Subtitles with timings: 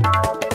[0.00, 0.49] ಇಂದು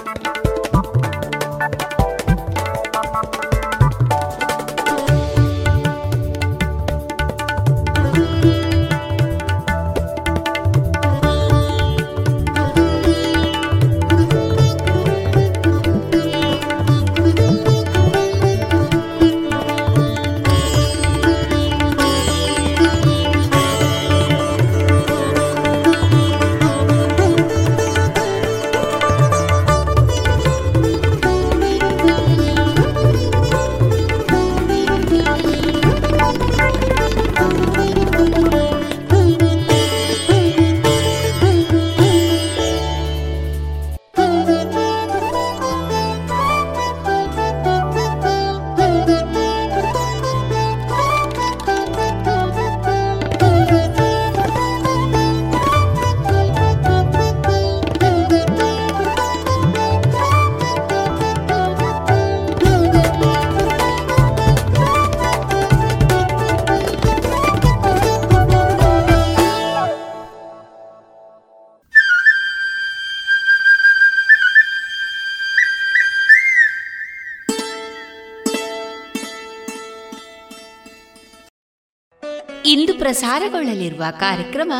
[83.06, 84.74] ಪ್ರಸಾರಗೊಳ್ಳಲಿರುವ ಕಾರ್ಯಕ್ರಮ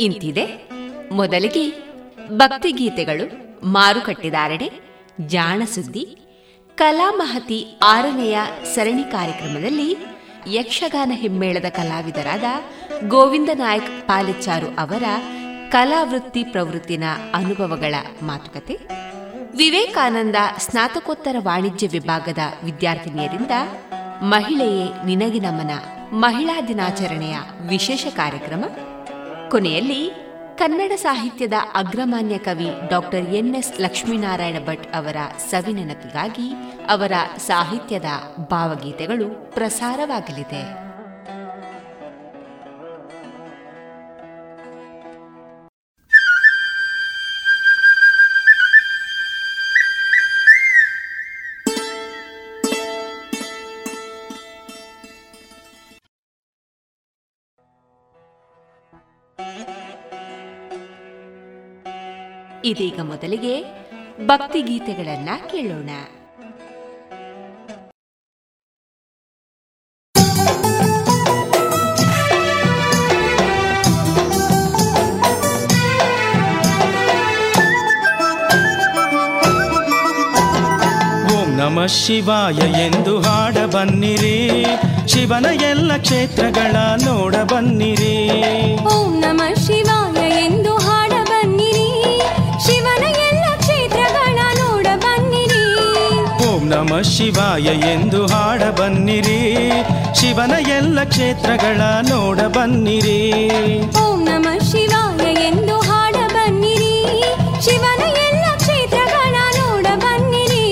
[0.00, 0.70] ಇಂತಿದೆ.
[1.12, 1.72] ಮೊದಲಿಗೆ
[2.36, 3.26] ಭಕ್ತಿಗೀತೆಗಳು,
[3.66, 4.70] ಮಾರುಕಟ್ಟೆದಾರಣೆ,
[5.26, 6.16] ಜಾಣಸುದ್ದಿ,
[6.74, 8.38] ಕಲಾಮಹತಿ ಆರನೆಯ
[8.74, 9.96] ಸರಣಿ ಕಾರ್ಯಕ್ರಮದಲ್ಲಿ
[10.52, 12.44] ಯಕ್ಷಗಾನ ಹಿಮ್ಮೇಳದ ಕಲಾವಿದರಾದ
[13.08, 15.02] ಗೋವಿಂದ ನಾಯಕ್ ಪಾಲೆಚ್ಚಾರು ಅವರ
[15.70, 17.04] ಕಲಾವೃತ್ತಿ ಪ್ರವೃತ್ತಿನ
[17.34, 18.78] ಅನುಭವಗಳ ಮಾತುಕತೆ,
[19.56, 23.50] ವಿವೇಕಾನಂದ ಸ್ನಾತಕೋತ್ತರ ವಾಣಿಜ್ಯ ವಿಭಾಗದ ವಿದ್ಯಾರ್ಥಿನಿಯರಿಂದ
[24.22, 25.70] ಮಹಿಳೆಯೇ ನಿನಗೆ ನಮನ
[26.12, 28.64] ಮಹಿಳಾ ದಿನಾಚರಣೆಯ ವಿಶೇಷ ಕಾರ್ಯಕ್ರಮ.
[29.50, 30.10] ಕೊನೆಯಲ್ಲಿ
[30.58, 35.16] ಕನ್ನಡ ಸಾಹಿತ್ಯದ ಅಗ್ರಮಾನ್ಯ ಕವಿ ಡಾಕ್ಟರ್ ಎನ್ಎಸ್ ಲಕ್ಷ್ಮೀನಾರಾಯಣ ಭಟ್ ಅವರ
[35.50, 36.52] ಸವಿನೆನಪಿಗಾಗಿ
[36.88, 38.04] ಅವರ ಸಾಹಿತ್ಯದ
[38.40, 40.89] ಭಾವಗೀತೆಗಳು ಪ್ರಸಾರವಾಗಲಿದೆ.
[62.70, 63.54] ಇದೀಗ ಮೊದಲಿಗೆ
[64.26, 65.90] ಭಕ್ತಿ ಗೀತೆಗಳನ್ನ ಕೇಳೋಣ.
[81.34, 84.66] ಓಂ ನಮ ಶಿವಾಯ ಎಂದು ಹಾಡ ಬನ್ನಿರಿ.
[85.08, 88.16] ಶಿವನ ಎಲ್ಲ ಕ್ಷೇತ್ರಗಳ ನೋಡ ಬನ್ನಿರಿ.
[88.94, 90.99] ಓಂ ನಮ ಶಿವಾಯ ಎಂದು ಹಾಡ
[96.70, 99.70] ನಮ ಶಿವಾಯ ಎಂದು ಹಾಡ ಬನ್ನಿರಿ.
[100.14, 103.30] ಶಿವನ ಎಲ್ಲ ಕ್ಷೇತ್ರಗಳ ನೋಡ ಬನ್ನಿರಿ.
[103.98, 107.22] ಓಂ ನಮ ಶಿವಾಯ ಎಂದು ಹಾಡ ಬನ್ನಿರಿ.
[107.64, 110.66] ಶಿವನ ಎಲ್ಲ ಕ್ಷೇತ್ರಗಳ ನೋಡ ಬನ್ನಿರಿ.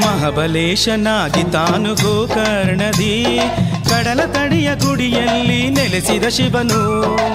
[0.00, 3.40] ಮಹಾಬಲೇಶನಾಗಿ ತಾನು ಗೋಕರ್ಣದಿ.
[3.88, 6.80] ಕಡಲ ತಡಿಯ ಗುಡಿಯಲ್ಲಿ ನೆಲೆಸಿದ ಶಿವನು.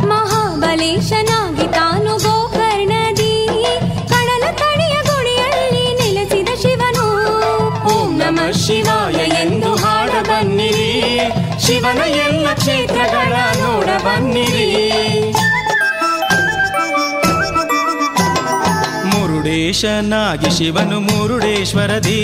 [0.08, 3.48] ಮಹಾಬಲೇಶನಾಗಿ ತಾನು ಗೋಕರ್ಣದಿ
[4.10, 7.06] ಕಡಲ ತಡೆಯ ಗುಡಿಯಲ್ಲಿ ನೆಲೆಸಿದ ಶಿವನು.
[7.86, 11.20] ಓಂ ನಮ ಶಿವಾಯ ಎಂದು ಹಾಡ ಬನ್ನಿರಿ.
[11.66, 14.72] ಶಿವನ ಎಲ್ಲ ಕ್ಷೇತ್ರಗಳ ನೋಡ ಬನ್ನಿರಿ.
[19.52, 22.20] ಮುರುಡೇಶನಾಗಿ ಶಿವನು ಮುರುಡೇಶ್ವರದಿ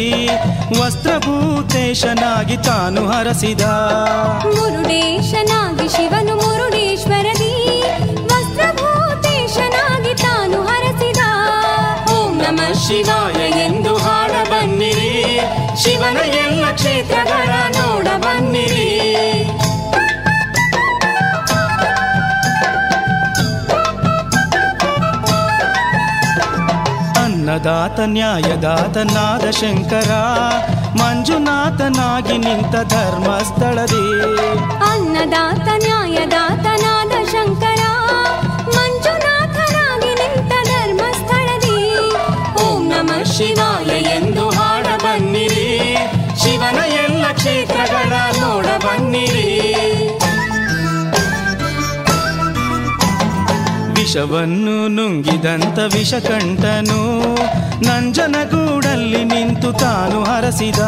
[0.80, 3.64] ವಸ್ತ್ರಭೂತೇಶನಾಗಿ ತಾನು ಹರಸಿದ.
[4.56, 7.52] ಮುರುಡೇಶನಾಗಿ ಶಿವನು ಮುರುಡೇಶ್ವರದಿ
[8.32, 11.22] ವಸ್ತ್ರಭೂತೇಶನಾಗಿ ತಾನು ಹರಸಿದ.
[12.16, 15.14] ಓಂ ನಮ ಶಿವಾಯ ಎಂದು ಹಾಡ ಬನ್ನಿರಿ,
[15.84, 18.90] ಶಿವನ ಎಲ್ಲ ಕ್ಷೇತ್ರಗಳ ನೋಡ ಬನ್ನಿರಿ.
[27.48, 30.12] ಅನ್ನದಾತ ನ್ಯಾಯದಾತನಾದ ಶಂಕರ
[31.00, 34.02] ಮಂಜುನಾಥನಾಗಿ ನಿಂತ ಧರ್ಮಸ್ಥಳದಿ.
[34.90, 37.84] ಅನ್ನದಾತ ನ್ಯಾಯದಾತನಾದ ಶಂಕರ
[38.76, 41.80] ಮಂಜುನಾಥನಾಗಿ ನಿಂತ ಧರ್ಮಸ್ಥಳದಿ.
[42.66, 45.70] ಓಂ ನಮ ಶಿವಾಯ ಎಂದು ಹಾಡ ಬನ್ನಿರಿ
[46.44, 49.48] ಶಿವನ ಎಲ್ಲ ಕ್ಷೇತ್ರಗಳ ನೋಡ ಬನ್ನಿರಿ
[54.08, 57.00] ವಿಷವನ್ನು ನುಂಗಿದಂತ ವಿಷಕಂಠನು
[57.86, 60.82] ನಂಜನಗೂಡಲ್ಲಿ ನಿಂತು ತಾನು ಹರಸಿದ.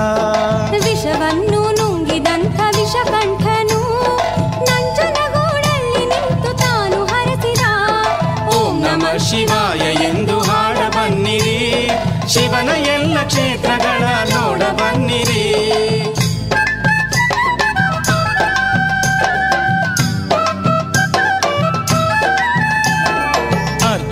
[0.85, 3.79] ವಿಷವನ್ನು ನುಂಗಿದಂತ ವಿಷಕಂಠನು
[4.69, 7.65] ನಂಜನಗೂಡಲ್ಲಿ ನಿಂತು ತಾನು ಹರಸಿದ.
[8.55, 11.59] ಓಂ ನಮ ಶಿವಾಯ ಎಂದು ಹಾಡ ಬನ್ನಿರಿ,
[12.33, 15.45] ಶಿವನ ಎಲ್ಲ ಕ್ಷೇತ್ರಗಳ ನೋಡ ಬನ್ನಿರಿ.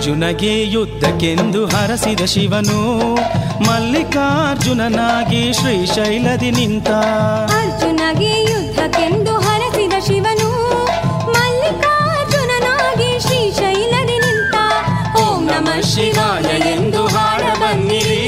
[0.08, 2.76] ಅರ್ಜುನಗೆ ಯುದ್ಧಕ್ಕೆಂದು ಹರಸಿದ ಶಿವನು,
[3.66, 6.90] ಮಲ್ಲಿಕಾರ್ಜುನನಾಗಿ ಶ್ರೀಶೈಲದಿ ನಿಂತ.
[7.56, 10.48] ಅರ್ಜುನಗೆ ಯುದ್ಧಕ್ಕೆಂದು ಹರಸಿದ ಶಿವನು,
[11.34, 14.54] ಮಲ್ಲಿಕಾರ್ಜುನನಾಗಿ ಶ್ರೀಶೈಲದಿ ನಿಂತ.
[15.22, 18.22] ಓಂ ನಮ ಶಿವಾಯ ಎಂದು ಹಾಡ ಬನ್ನಿರಿ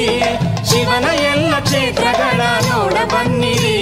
[0.69, 3.75] ಶಿವನ ಎಲ್ಲ ಕ್ಷೇತ್ರಗಳ ನೋಡ ಬನ್ನಿರಿ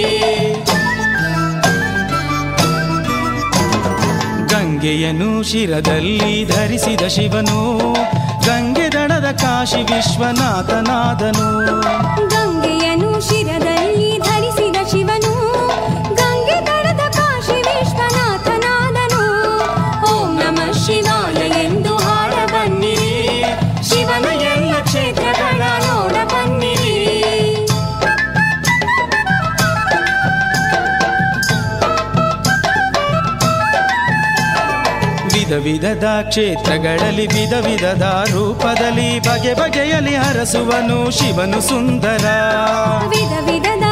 [4.80, 7.58] ಗಂಗೆಯನ್ನು ಶಿರದಲ್ಲಿ ಧರಿಸಿದ ಶಿವನು
[8.46, 11.48] ಗಂಗೆ ದಡದ ಕಾಶಿ ವಿಶ್ವನಾಥನಾದನು.
[35.52, 42.26] ವಿಧ ವಿಧದ ಕ್ಷೇತ್ರಗಳಲ್ಲಿ ವಿಧ ವಿಧದ ರೂಪದಲ್ಲಿ ಬಗೆ ಬಗೆಯಲ್ಲಿ ಹರಸುವನು ಶಿವನು ಸುಂದರ.
[43.08, 43.89] ವಿಧ ವಿಧದ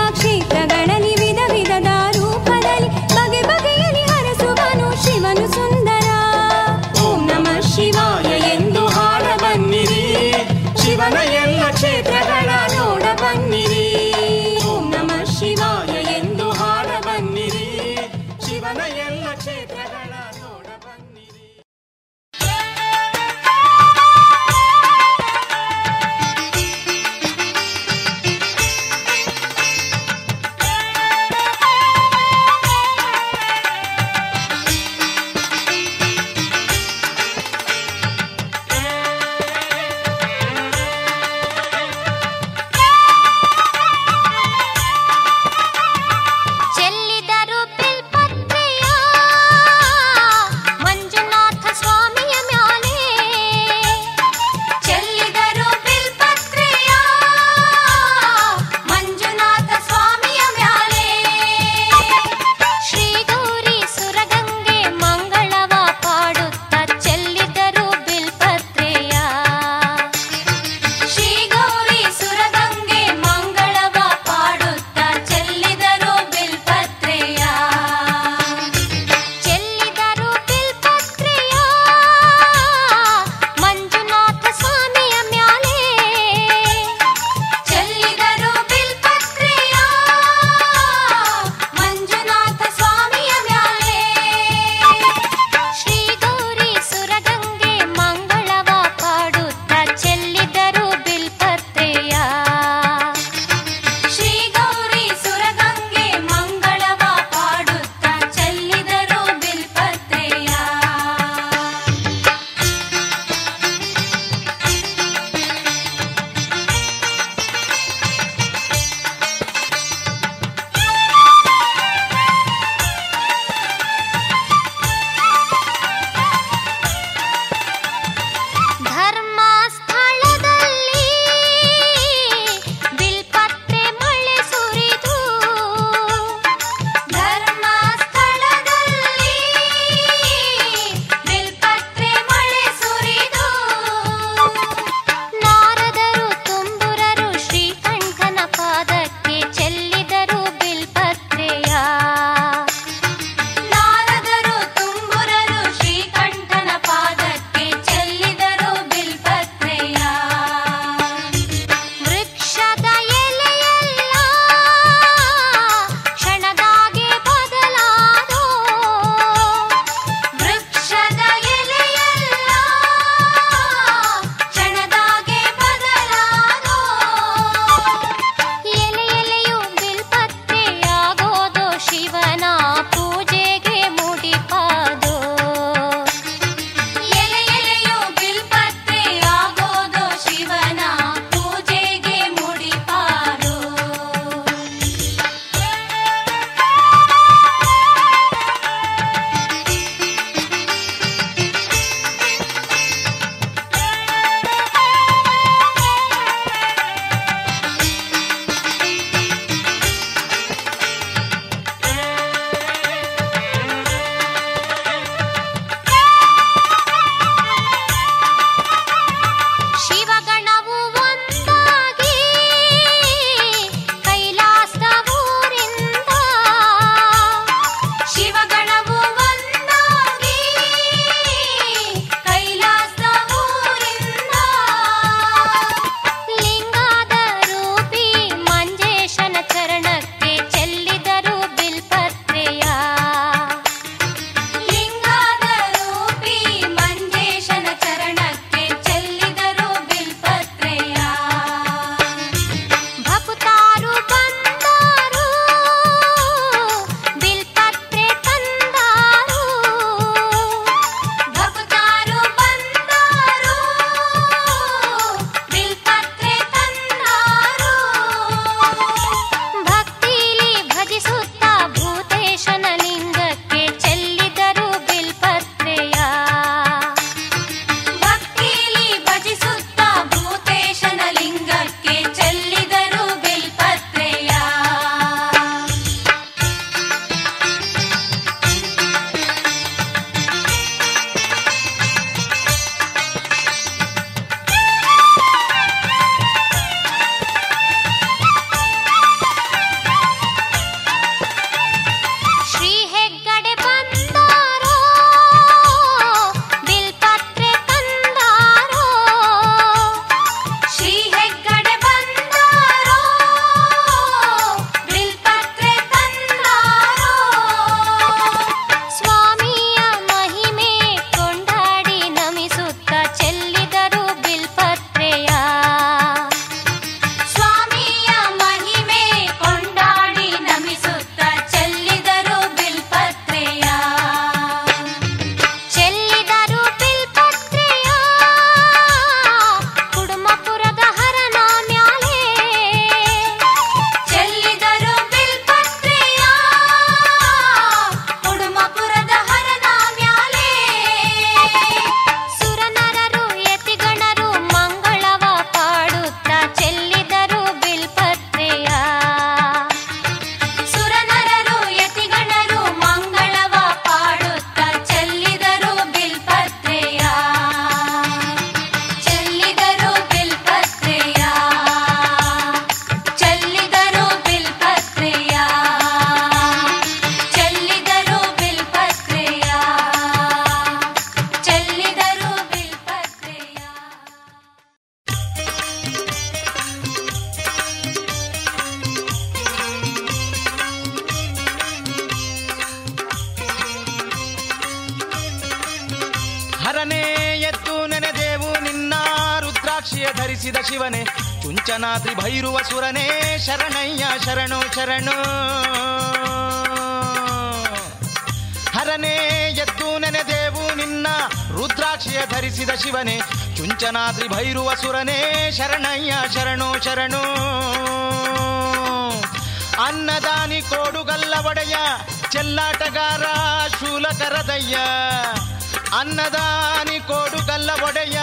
[426.01, 428.19] ಅನ್ನದಾನಿ ಕೋಡುಗಲ್ಲ ಒಡೆಯ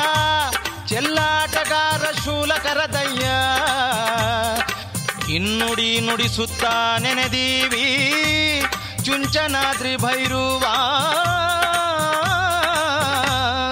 [0.87, 3.25] ಚೆಲ್ಲಾಟಗಾರ ಶೂಲಕರದಯ್ಯ
[5.35, 7.85] ಇನ್ನುಡಿ ನುಡಿಸುತ್ತಾ ನೆನೆದೀವಿ,
[9.05, 10.63] ಚುಂಚನಾದ್ರಿ ಭೈರುವ.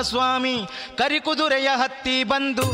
[0.10, 0.56] ಸ್ವಾಮಿ,
[0.98, 2.66] ಕರಿಕುದುರೆಯ ಹತ್ತಿ ಬಂದು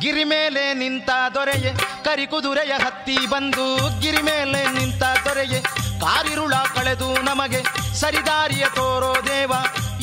[0.00, 1.72] ಗಿರಿ ಮೇಲೆ ನಿಂತ ದೊರೆಯೆ.
[2.04, 3.66] ಕರಿಕುದುರೆಯ ಹತ್ತಿ ಬಂದು
[4.00, 5.60] ಗಿರಿ ಮೇಲೆ ನಿಂತ ದೊರೆಯೆ.
[6.00, 7.60] ಕಾರಿರುಳ ಕಳೆದು ನಮಗೆ
[8.00, 9.52] ಸರಿದಾರಿಯ ತೋರೋ ದೇವ,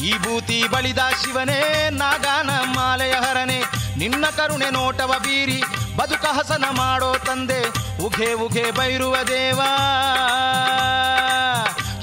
[0.08, 3.63] ಈ ಭೂತಿ ಬಳಿದ ಶಿವನೇ, ನಾಗಾನ ಮಾಲೆಯ ಹರನೆ,
[3.98, 5.63] ನಿನ್ನ ಕರುಣೆ ನೋಟವ ಬೀರಿ,
[5.96, 7.62] ಬದುಕ ಹಸನ ಮಾಡೋ ತಂದೆ,
[8.04, 9.70] ಉಘೆ ಉಘೆ ಬೈರುವ ದೇವಾ.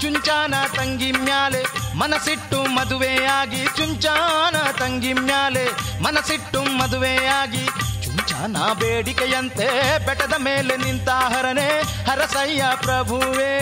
[0.01, 1.63] ಚುಂಚಾನ ತಂಗಿ ಮ್ಯಾಲೆ,
[1.97, 5.67] ಮನಸಿಟ್ಟು ಮದುವೆಯಾಗಿ, ಚುಂಚಾನ ತಂಗಿ ಮ್ಯಾಲೆ
[6.03, 7.67] ಮನಸ್ಸಿಟ್ಟು ಮದುವೆಯಾಗಿ,
[8.05, 13.53] ಚುಂಚಾನ ಬೇಡಿಕೆಯಂತೆ ಬೆಟ್ಟದ ಮೇಲೆ ನಿಂತ ಹರನೆ, ಹರಸಯ್ಯ ಪ್ರಭುವೇ.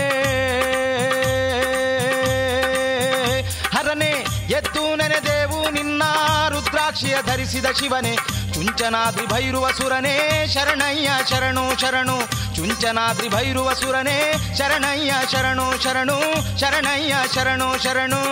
[7.00, 8.12] ರುದ್ರಾಕ್ಷಿಯ ಧರಿಸಿದ ಶಿವನೇ,
[8.54, 10.14] ಚುಂಚನಾದ್ರಿ ಭೈರುವ ಸುರನೇ,
[10.54, 12.16] ಶರಣಯ್ಯ ಶರಣು ಶರಣು,
[12.56, 14.16] ಚುಂಚನಾದ್ರಿ ಭೈರುವ ಸುರನೇ,
[14.58, 16.18] ಶರಣಯ್ಯ ಶರಣು ಶರಣು,
[16.60, 18.22] ಶರಣಯ್ಯ ಶರಣು ಶರಣು.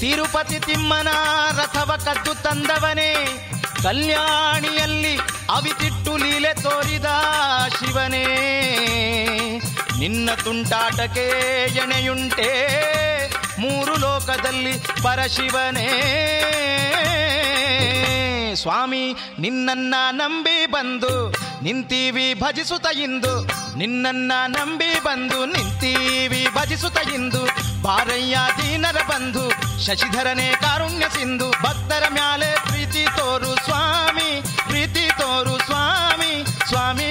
[0.00, 1.10] ತಿರುಪತಿ ತಿಮ್ಮನ
[1.58, 3.12] ರಥವ ಕದ್ದು ತಂದವನೇ
[3.82, 5.16] ಕಲ್ಯಾಣಿಯಲ್ಲಿ
[5.50, 7.04] ಅವಿತಿಟ್ಟು ಲೀಲೆ ತೋರಿದ
[7.78, 8.24] ಶಿವನೇ,
[9.98, 11.28] ನಿನ್ನ ತುಂಟಾಟಕ್ಕೆ
[11.64, 12.50] ಎಣೆಯುಂಟೆ,
[13.58, 16.12] ಮೂರು ಲೋಕದಲ್ಲಿ ಪರಶಿವನೇ.
[18.54, 21.30] ಸ್ವಾಮಿ, ನಿನ್ನನ್ನ ನಂಬಿ ಬಂದು
[21.62, 23.44] ನಿಂತೀವಿ ಭಜಿಸುತ್ತ ಇಂದು.
[23.76, 27.46] ನಿನ್ನನ್ನ ನಂಬಿ ಬಂದು ನಿಂತೀವಿ ಭಜಿಸುತ್ತ ಇಂದು.
[27.82, 29.50] ಬಾರಯ್ಯ ದೀನರ ಬಂಧು,
[29.86, 32.75] ಶಶಿಧರನೇ ಕಾರುಣ್ಯ ಸಿಂಧು, ಭಕ್ತರ ಮ್ಯಾಲೆ
[33.26, 37.10] ತೋರು ಸ್ವಾಮಿ, ಪ್ರೀತಿ ತೋರು ಸ್ವಾಮಿ ಸ್ವಾಮಿ.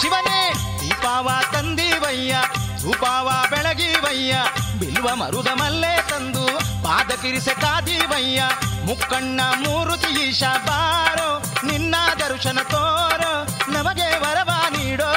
[0.00, 2.36] ಶಿವನೇ, ದೀಪಾವ ತಂದಿವಯ್ಯ,
[2.82, 4.34] ಧೂಪಾವ ಬೆಳಗಿವಯ್ಯ,
[4.78, 6.46] ಬಿಲ್ವ ಮರುದ ಮಲ್ಲೆ ತಂದು,
[6.82, 8.42] ಪಾದ ಕಿರಿಸೆ ಕಾದಿವಯ್ಯ,
[8.84, 11.94] ಮುಕ್ಕಣ್ಣ ಮೂರುತಿ ಈಶ ಬಾರೋ, ನಿನ್ನ
[12.28, 15.12] ದರ್ಶನ ತೋರೋ, ನಮಗೆ ವರವ ನೀಡೋ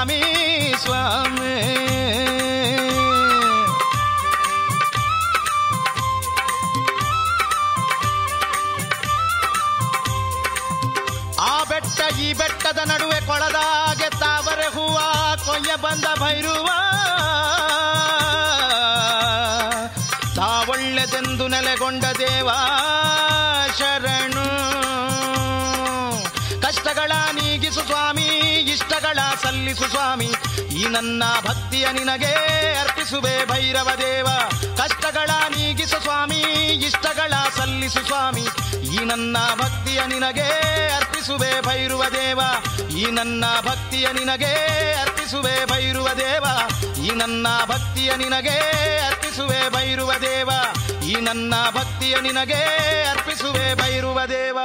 [0.00, 1.56] ಸ್ವಾಮಿ ಸ್ವಾಮಿ.
[11.40, 14.98] ಆ ಬೆಟ್ಟ ಈ ಬೆಟ್ಟದ ನಡುವೆ ಕೊಳದಾಗೆ ತಾವರೆ ಹೂವ
[15.46, 16.66] ಕೊಯ್ಯ ಬಂದ ಭೈರುವ.
[20.36, 22.48] ತಾವೊಳ್ಳೆದೆಂದು ನೆಲೆಗೊಂಡ ದೇವ,
[23.78, 24.69] ಶರಣು.
[27.80, 28.28] ನೀಗಿಸು ಸ್ವಾಮಿ,
[28.72, 30.32] ಇಷ್ಟಗಳ ಸಲ್ಲಿಸು ಸ್ವಾಮಿ.
[30.72, 32.32] ಈ ನನ್ನ ಭಕ್ತಿಯ ನಿನಗೆ
[32.74, 34.26] ಅರ್ಪಿಸುವೆ ಭೈರವ ದೇವ.
[34.76, 36.40] ಕಷ್ಟಗಳ ನೀಗಿಸು ಸ್ವಾಮಿ,
[36.86, 38.46] ಇಷ್ಟಗಳ ಸಲ್ಲಿಸು ಸ್ವಾಮಿ.
[38.94, 40.48] ಈ ನನ್ನ ಭಕ್ತಿಯ ನಿನಗೆ
[40.88, 42.40] ಅರ್ಪಿಸುವೆ ಭೈರುವ ದೇವ.
[42.98, 44.52] ಈ ನನ್ನ ಭಕ್ತಿಯ ನಿನಗೆ
[45.00, 46.44] ಅರ್ಪಿಸುವೆ ಭೈರುವ ದೇವ.
[47.04, 48.58] ಈ ನನ್ನ ಭಕ್ತಿಯ ನಿನಗೆ
[49.06, 50.50] ಅರ್ಪಿಸುವೆ ಭೈರುವ ದೇವ.
[51.08, 52.62] ಈ ನನ್ನ ಭಕ್ತಿಯ ನಿನಗೆ
[53.10, 54.58] ಅರ್ಪಿಸುವೆ ಭೈರುವ ದೇವ.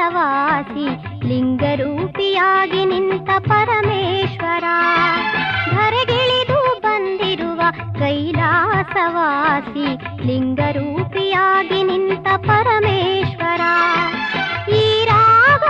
[0.00, 0.84] ಕೈಲಾಸವಾಸಿ
[1.28, 4.64] ಲಿಂಗರೂಪಿಯಾಗಿ ನಿಂತ ಪರಮೇಶ್ವರ.
[5.70, 7.60] ಧರೆಗಿಳಿದು ಬಂದಿರುವ
[7.98, 9.84] ಕೈಲಾಸವಾಸಿ
[10.26, 13.60] ಲಿಂಗರೂಪಿಯಾಗಿ ನಿಂತ ಪರಮೇಶ್ವರ.
[14.70, 15.62] ಈ ರಾಗ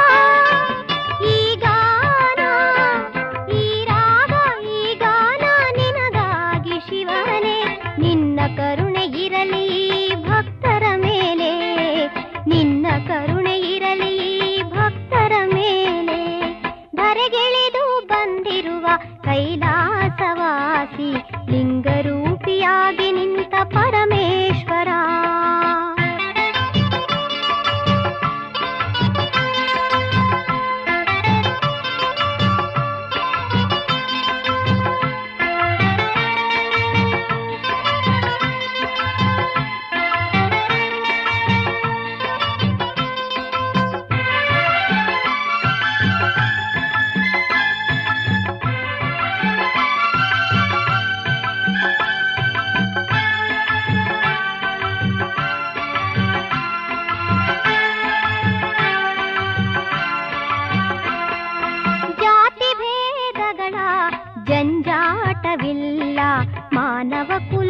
[22.63, 24.50] ಆಗಿ ನಿಂತ ಪರಮೇ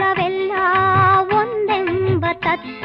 [0.00, 0.52] ಕುಲವೆಲ್ಲ
[1.38, 2.84] ಒಂದೆಂಬ ತತ್ವ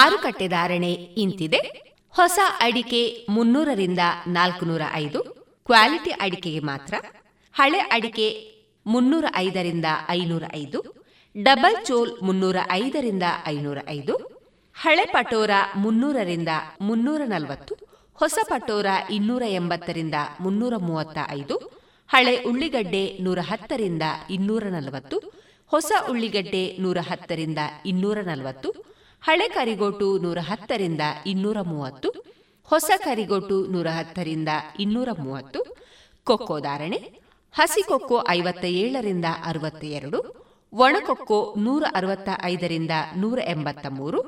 [0.00, 0.90] ಮಾರುಕಟ್ಟೆ ಧಾರಣೆ
[1.22, 1.60] ಇಂತಿದೆ.
[2.18, 5.20] ಹೊಸ ಅಡಿಕೆ ಮುನ್ನೂರರಿಂದ ನಾಲ್ಕುನೂರ ಐದು,
[5.66, 6.94] ಕ್ವಾಲಿಟಿ ಅಡಿಕೆಗೆ ಮಾತ್ರ.
[7.54, 8.26] ಹಳೆ ಅಡಿಕೆ
[8.86, 10.78] ಮುನ್ನೂರ ಐದರಿಂದ ಐನೂರ ಐದು,
[11.42, 14.14] ಡಬಲ್ ಚೋಲ್ ಮುನ್ನೂರ ಐದರಿಂದ ಐನೂರ ಐದು,
[14.74, 16.48] ಹಳೆ ಪಟೋರ ಮುನ್ನೂರರಿಂದ
[16.80, 17.74] ಮುನ್ನೂರ ನಲವತ್ತು,
[18.18, 21.56] ಹೊಸ ಪಟೋರ ಇನ್ನೂರ ಎಂಬತ್ತರಿಂದ ಮುನ್ನೂರ ಮೂವತ್ತ ಐದು,
[22.10, 25.18] ಹಳೆ ಉಳ್ಳಿಗಡ್ಡೆ ನೂರ ಹತ್ತರಿಂದ ಇನ್ನೂರ ನಲವತ್ತು,
[25.70, 28.70] ಹೊಸ ಉಳ್ಳಿಗಡ್ಡೆ ನೂರ ಹತ್ತರಿಂದ ಇನ್ನೂರ ನಲವತ್ತು
[29.22, 32.08] ಹಳೆ ಕರಿಗೋಟು ನೂರ ಹತ್ತರಿಂದ ಇನ್ನೂರ ಮೂವತ್ತು,
[32.68, 35.60] ಹೊಸ ಕರಿಗೋಟು ನೂರ ಹತ್ತರಿಂದ ಇನ್ನೂರ ಮೂವತ್ತು,
[36.24, 36.98] ಕೊಕ್ಕೋ ಧಾರಣೆ,
[37.52, 40.18] ಹಸಿ ಕೊಕ್ಕೋ ಐವತ್ತ ಏಳರಿಂದ ಅರವತ್ತ ಎರಡು
[40.72, 44.20] ಒಣಕೊಕ್ಕೋ ನೂರ ಅರವತ್ತ ಐದರಿಂದ ನೂರ ಎಂಬತ್ತ ಮೂರು,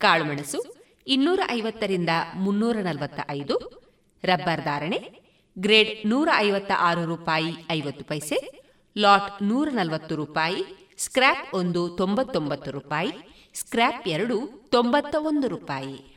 [0.00, 0.60] ಕಾಳುಮೆಣಸು
[1.06, 3.56] ಇನ್ನೂರ ಐವತ್ತರಿಂದ ಮುನ್ನೂರ ನಲವತ್ತ ಐದು,
[4.24, 4.98] ರಬ್ಬರ್ ಧಾರಣೆ,
[5.58, 8.38] ಗ್ರೇಡ್ ನೂರ ಐವತ್ತ ಆರು ರೂಪಾಯಿ ಐವತ್ತು ಪೈಸೆ,
[8.96, 10.64] ಲಾಟ್ ನೂರ ನಲವತ್ತು ರೂಪಾಯಿ,
[10.98, 13.12] ಸ್ಕ್ರ್ಯಾಪ್ ಒಂದು ತೊಂಬತ್ತೊಂಬತ್ತು ರೂಪಾಯಿ
[13.54, 16.12] ಸ್ಕ್ರ್ಯಾಪ್ ಎರಡು ತೊಂಬತ್ತ ಒಂದು ರೂಪಾಯಿ.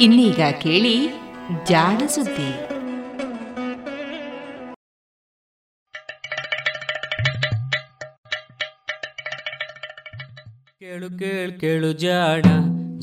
[0.00, 1.08] ಇನ್ನೀಗ ಕೇಳಿ
[1.64, 2.74] ಜಾಣ ಸುದ್ದಿ.
[10.78, 12.42] ಕೇಳು ಕೇಳು ಕೇಳು ಜಾಣ.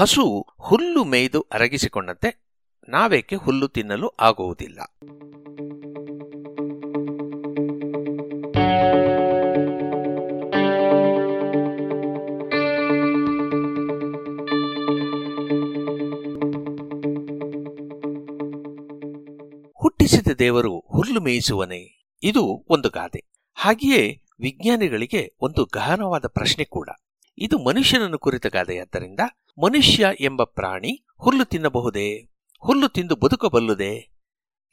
[0.00, 2.48] ಹಸು ಹುಲ್ಲು ಮೇಯ್ದು ಅರಗಿಸಿಕೊಂಡಂತೆ
[2.88, 4.80] ನಾವೇಕೆ ಹುಲ್ಲು ತಿನ್ನಲು ಆಗುವುದಿಲ್ಲ.
[19.82, 22.04] ಹುಟ್ಟಿಸಿದ ದೇವರು ಹುಲ್ಲು ಮೇಯಿಸುವನೆ?
[22.22, 23.24] ಇದು ಒಂದು ಗಾದೆ.
[23.54, 26.88] ಹಾಗೆಯೇ ವಿಜ್ಞಾನಿಗಳಿಗೆ ಒಂದು ಗಹನವಾದ ಪ್ರಶ್ನೆ ಕೂಡ.
[27.38, 29.20] ಇದು ಮನುಷ್ಯನನ್ನು ಕುರಿತ ಗಾದೆಯಾದ್ದರಿಂದ
[29.62, 32.32] ಮನುಷ್ಯ ಎಂಬ ಪ್ರಾಣಿ ಹುಲ್ಲು ತಿನ್ನಬಹುದೇ?
[32.58, 34.10] ಹುಲ್ಲು ತಿಂದು ಬದುಕಬಲ್ಲುದೇ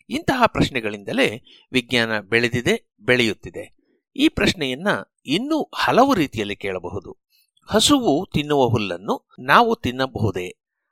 [0.10, 3.78] ಇಂತಹ ಪ್ರಶ್ನೆಗಳಿಂದಲೇ ವಿಜ್ಞಾನ ಬೆಳೆದಿದೆ, ಬೆಳೆಯುತ್ತಿದೆ.
[4.16, 4.88] ಈ ಪ್ರಶ್ನೆಯನ್ನ
[5.26, 7.18] ಇನ್ನೂ ಹಲವು ರೀತಿಯಲ್ಲಿ ಕೇಳಬಹುದು.
[7.66, 10.48] ಹಸುವು ತಿನ್ನುವ ಹುಲ್ಲನ್ನು ನಾವು ತಿನ್ನಬಹುದೇ?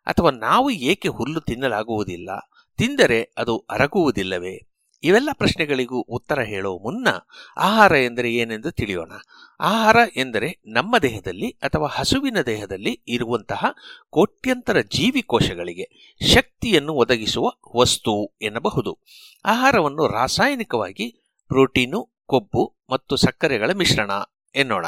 [0.06, 2.30] ಅಥವಾ ನಾವು ಏಕೆ ಹುಲ್ಲು ತಿನ್ನಲಾಗುವುದಿಲ್ಲ?
[2.78, 4.75] ತಿಂದರೆ ಅದು ಅರಗುವುದಿಲ್ಲವೇ?
[5.04, 7.08] ಇವೆಲ್ಲ ಪ್ರಶ್ನೆಗಳಿಗೂ ಉತ್ತರ ಹೇಳೋ ಮುನ್ನ
[7.58, 9.12] ಆಹಾರ ಎಂದರೆ ಏನೆಂದು ತಿಳಿಯೋಣ.
[9.60, 13.66] ಆಹಾರ ಎಂದರೆ ನಮ್ಮ ದೇಹದಲ್ಲಿ ಅಥವಾ ಹಸುವಿನ ದೇಹದಲ್ಲಿ ಇರುವಂತಹ
[14.10, 19.00] ಕೋಟ್ಯಂತರ ಜೀವಿಕೋಶಗಳಿಗೆ ಶಕ್ತಿಯನ್ನು ಒದಗಿಸುವ ವಸ್ತು ಎನ್ನಬಹುದು.
[19.46, 24.12] ಆಹಾರವನ್ನು ರಾಸಾಯನಿಕವಾಗಿ ಪ್ರೋಟೀನು, ಕೊಬ್ಬು ಮತ್ತು ಸಕ್ಕರೆಗಳ ಮಿಶ್ರಣ
[24.56, 24.86] ಎನ್ನೋಣ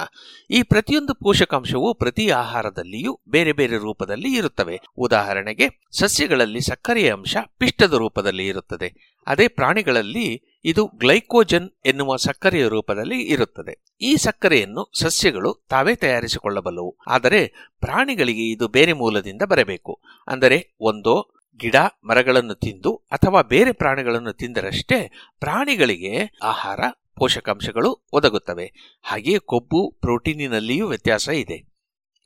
[0.51, 4.81] ಈ ಪ್ರತಿಯೊಂದು ಪೋಷಕಾಂಶವು ಪ್ರತಿ ಆಹಾರದಲ್ಲಿಯೂ ಬೇರೆ ಬೇರೆ ರೂಪದಲ್ಲಿ ಇರುತ್ತವೆ.
[4.97, 9.17] ಉದಾಹರಣೆಗೆ, ಸಸ್ಯಗಳಲ್ಲಿ ಸಕ್ಕರೆಯ ಅಂಶ ಪಿಷ್ಟದ ರೂಪದಲ್ಲಿ ಇರುತ್ತದೆ.
[9.27, 13.83] ಅದೇ ಪ್ರಾಣಿಗಳಲ್ಲಿ ಇದು ಗ್ಲೈಕೋಜನ್ ಎನ್ನುವ ಸಕ್ಕರೆಯ ರೂಪದಲ್ಲಿ ಇರುತ್ತದೆ.
[14.01, 16.97] ಈ ಸಕ್ಕರೆಯನ್ನು ಸಸ್ಯಗಳು ತಾವೇ ತಯಾರಿಸಿಕೊಳ್ಳಬಲ್ಲವು.
[17.07, 17.47] ಆದರೆ,
[17.79, 20.01] ಪ್ರಾಣಿಗಳಿಗೆ ಇದು ಬೇರೆ ಮೂಲದಿಂದ ಬರಬೇಕು.
[20.27, 26.79] ಅಂದರೆ, ಒಂದೋ ಗಿಡ, ಮರಗಳನ್ನು ತಿಂದು ಅಥವಾ ಬೇರೆ ಪ್ರಾಣಿಗಳನ್ನು ತಿಂದರಷ್ಟೇ ಪ್ರಾಣಿಗಳಿಗೆ ಆಹಾರ
[27.17, 28.73] ಪೋಷಕಾಂಶಗಳು ಒದಗುತ್ತವೆ.
[29.03, 31.75] ಹಾಗೆಯೇ ಕೊಬ್ಬು ಪ್ರೋಟೀನಿನಲ್ಲಿಯೂ ವ್ಯತ್ಯಾಸ ಇದೆ.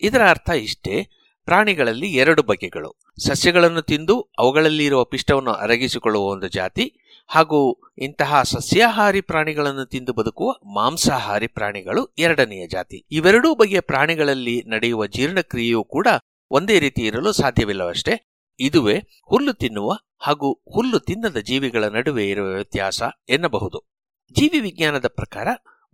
[0.01, 1.09] ಇದರ ಅರ್ಥ ಇಷ್ಟೇ.
[1.45, 2.99] ಪ್ರಾಣಿಗಳಲ್ಲಿ ಎರಡು ಬಗೆಗಳು.
[3.27, 11.47] ಸಸ್ಯಗಳನ್ನು ತಿಂದು ಅವುಗಳಲ್ಲಿ ಇರುವ ಪಿಷ್ಟವನ್ನು ಅರಗಿಸಿಕೊಳ್ಳುವ ಒಂದು ಜಾತಿ ಹಾಗೂ ಇಂತಹ ಸಸ್ಯಾಹಾರಿ ಪ್ರಾಣಿಗಳನ್ನು ತಿಂದು ಬದುಕುವ ಮಾಂಸಾಹಾರಿ
[11.47, 13.07] ಪ್ರಾಣಿಗಳು ಎರಡನೆಯ ಜಾತಿ.
[13.11, 16.07] ಇವೆರಡೂ ಬಗೆಯ ಪ್ರಾಣಿಗಳಲ್ಲಿ ನಡೆಯುವ ಜೀರ್ಣಕ್ರಿಯೆಯೂ ಕೂಡ
[16.51, 18.27] ಒಂದೇ ರೀತಿ ಇರಲು ಸಾಧ್ಯವಿಲ್ಲವಷ್ಟೇ.
[18.59, 24.00] ಇದುವೇ ಹುಲ್ಲು ತಿನ್ನುವ ಹಾಗೂ ಹುಲ್ಲು ತಿನ್ನದ ಜೀವಿಗಳ ನಡುವೆ ಇರುವ ವ್ಯತ್ಯಾಸ ಎನ್ನಬಹುದು.
[24.31, 25.47] ಜೀವಿ ವಿಜ್ಞಾನದ ಪ್ರಕಾರ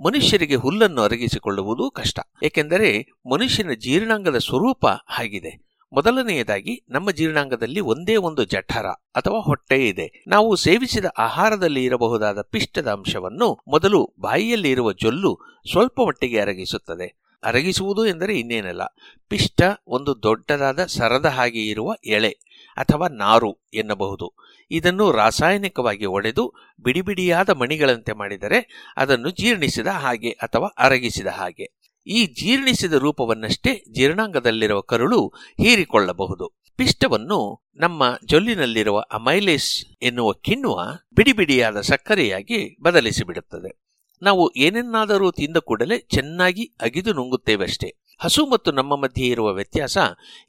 [0.06, 2.20] ಮನುಷ್ಯರಿಗೆ ಹುಲ್ಲನ್ನು ಅರಗಿಸಿಕೊಳ್ಳುವುದು ಕಷ್ಟ.
[2.44, 4.86] ಏಕೆಂದರೆ ಮನುಷ್ಯನ ಜೀರ್ಣಾಂಗದ ಸ್ವರೂಪ
[5.20, 5.82] ಆಗಿದೆ.
[5.94, 10.24] ಮೊದಲನೆಯದಾಗಿ ನಮ್ಮ ಜೀರ್ಣಾಂಗದಲ್ಲಿ ಒಂದೇ ಒಂದು ಜಠರ ಅಥವಾ ಹೊಟ್ಟೆ ಇದೆ.
[10.28, 15.40] ನಾವು ಸೇವಿಸಿದ ಆಹಾರದಲ್ಲಿ ಇರಬಹುದಾದ ಪಿಷ್ಟದ ಅಂಶವನ್ನು ಮೊದಲು ಬಾಯಿಯಲ್ಲಿ ಇರುವ ಜೊಲ್ಲು
[15.72, 17.20] ಸ್ವಲ್ಪ ಮಟ್ಟಿಗೆ ಅರಗಿಸುತ್ತದೆ.
[17.44, 18.82] ಅರಗಿಸುವುದು ಎಂದರೆ ಇನ್ನೇನಲ್ಲ,
[19.28, 22.30] ಪಿಷ್ಟ ಒಂದು ದೊಡ್ಡದಾದ ಸರದ ಹಾಗೆ ಇರುವ ಎಳೆ
[22.78, 24.34] ಅಥವಾ ನಾರು ಎನ್ನಬಹುದು.
[24.72, 31.78] ಇದನ್ನು ರಾಸಾಯನಿಕವಾಗಿ ಒಡೆದು ಬಿಡಿಬಿಡಿಯಾದ ಮಣಿಗಳಂತೆ ಮಾಡಿದರೆ ಅದನ್ನು ಜೀರ್ಣಿಸಿದ ಹಾಗೆ ಅಥವಾ ಅರಗಿಸಿದ ಹಾಗೆ.
[32.08, 35.28] ಈ ಜೀರ್ಣಿಸಿದ ರೂಪವನ್ನಷ್ಟೇ ಜೀರ್ಣಾಂಗದಲ್ಲಿರುವ ಕರುಳು
[35.62, 36.58] ಹೀರಿಕೊಳ್ಳಬಹುದು.
[36.76, 40.76] ಪಿಷ್ಟವನ್ನು ನಮ್ಮ ಜೊಲ್ಲಿನಲ್ಲಿರುವ ಅಮೈಲೇಸ್ ಎನ್ನುವ ಕಿಣ್ವ
[41.14, 43.88] ಬಿಡಿಬಿಡಿಯಾದ ಸಕ್ಕರೆಯಾಗಿ ಬದಲಿಸಿಬಿಡುತ್ತದೆ.
[44.22, 48.02] ನಾವು ಏನನ್ನಾದರೂ ತಿಂದ ಕೂಡಲೇ ಚೆನ್ನಾಗಿ ಅಗಿದು ನುಂಗುತ್ತೇವಷ್ಟೇ.
[48.20, 49.98] ಹಸು ಮತ್ತು ನಮ್ಮ ಮಧ್ಯೆ ಇರುವ ವ್ಯತ್ಯಾಸ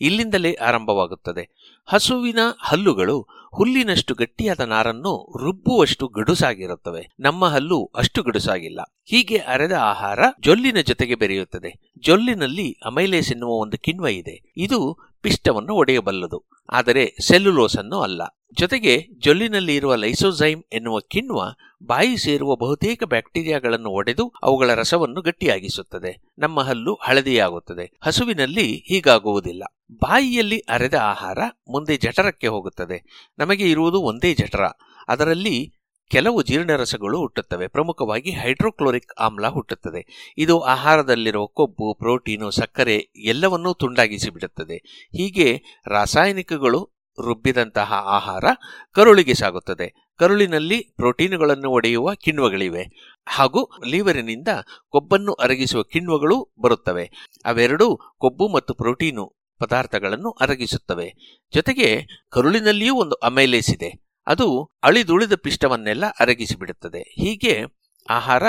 [0.00, 1.57] ಇಲ್ಲಿಂದಲೇ ಆರಂಭವಾಗುತ್ತದೆ.
[1.88, 7.08] ಹಸುವಿನ ಹಲ್ಲುಗಳು ಹುಲ್ಲಿನಷ್ಟು ಗಟ್ಟಿಯಾದ ನಾರನ್ನು ರುಬ್ಬುವಷ್ಟು ಗಡುಸಾಗಿರುತ್ತವೆ.
[7.20, 8.80] ನಮ್ಮ ಹಲ್ಲು ಅಷ್ಟು ಗಡುಸಾಗಿಲ್ಲ.
[9.04, 11.87] ಹೀಗೆ ಅರೆದ ಆಹಾರ ಜೊಲ್ಲಿನ ಜೊತೆಗೆ ಬೆರೆಯುತ್ತದೆ.
[12.02, 14.52] ಜೊಲ್ಲಿನಲ್ಲಿ ಅಮೈಲೇಸ್ ಎನ್ನುವ ಒಂದು ಕಿಣ್ವ ಇದೆ.
[14.56, 16.44] ಇದು ಪಿಷ್ಟವನ್ನು ಒಡೆಯಬಲ್ಲದು.
[16.70, 18.22] ಆದರೆ ಸೆಲ್ಯುಲೋಸ್ ಅನ್ನು ಅಲ್ಲ.
[18.58, 21.40] ಜೊತೆಗೆ ಜೊಲ್ಲಿನಲ್ಲಿ ಇರುವ ಲೈಸೋಸೈಮ್ ಎನ್ನುವ ಕಿಣ್ವ
[21.86, 26.22] ಬಾಯಿ ಸೇರುವ ಬಹುತೇಕ ಬ್ಯಾಕ್ಟೀರಿಯಾಗಳನ್ನು ಒಡೆದು ಅವುಗಳ ರಸವನ್ನು ಗಟ್ಟಿಯಾಗಿಸುತ್ತದೆ.
[26.38, 27.98] ನಮ್ಮ ಹಲ್ಲು ಹಳದಿಯಾಗುತ್ತದೆ.
[28.02, 29.64] ಹಸುವಿನಲ್ಲಿ ಹೀಗಾಗುವುದಿಲ್ಲ.
[29.92, 31.38] ಬಾಯಿಯಲ್ಲಿ ಅರೆದ ಆಹಾರ
[31.70, 33.30] ಮುಂದೆ ಜಠರಕ್ಕೆ ಹೋಗುತ್ತದೆ.
[33.38, 34.64] ನಮಗೆ ಇರುವುದು ಒಂದೇ ಜಠರ.
[35.08, 35.74] ಅದರಲ್ಲಿ
[36.08, 37.66] ಕೆಲವು ಜೀರ್ಣರಸಗಳು ಹುಟ್ಟುತ್ತವೆ.
[37.66, 40.32] ಪ್ರಮುಖವಾಗಿ ಹೈಡ್ರೋಕ್ಲೋರಿಕ್ ಆಮ್ಲ ಹುಟ್ಟುತ್ತದೆ.
[40.38, 44.76] ಇದು ಆಹಾರದಲ್ಲಿರುವ ಕೊಬ್ಬು, ಪ್ರೋಟೀನು, ಸಕ್ಕರೆ ಎಲ್ಲವನ್ನೂ ತುಂಡಾಗಿಸಿ ಬಿಡುತ್ತದೆ
[45.16, 46.90] ಹೀಗೆ ರಾಸಾಯನಿಕಗಳು
[47.24, 48.44] ರುಬ್ಬಿದಂತಹ ಆಹಾರ
[48.92, 50.12] ಕರುಳಿಗೆ ಸಾಗುತ್ತದೆ.
[50.18, 53.14] ಕರುಳಿನಲ್ಲಿ ಪ್ರೋಟೀನುಗಳನ್ನು ಒಡೆಯುವ ಕಿಣ್ವಗಳಿವೆ.
[53.28, 54.48] ಹಾಗೂ ಲೀವರಿನಿಂದ
[54.88, 57.10] ಕೊಬ್ಬನ್ನು ಅರಗಿಸುವ ಕಿಣ್ವಗಳು ಬರುತ್ತವೆ.
[57.44, 61.14] ಅವೆರಡೂ ಕೊಬ್ಬು ಮತ್ತು ಪ್ರೋಟೀನು ಪದಾರ್ಥಗಳನ್ನು ಅರಗಿಸುತ್ತವೆ.
[61.54, 64.07] ಜೊತೆಗೆ ಕರುಳಿನಲ್ಲಿಯೂ ಒಂದು ಅಮೈಲೇಸ್ ಇದೆ.
[64.28, 67.00] ಅದು ಅಳಿದುಳಿದ ಪಿಷ್ಟವನ್ನೆಲ್ಲ ಅರಗಿಸಿಬಿಡುತ್ತದೆ.
[67.00, 67.64] ಹೀಗೆ
[68.10, 68.42] ಆಹಾರ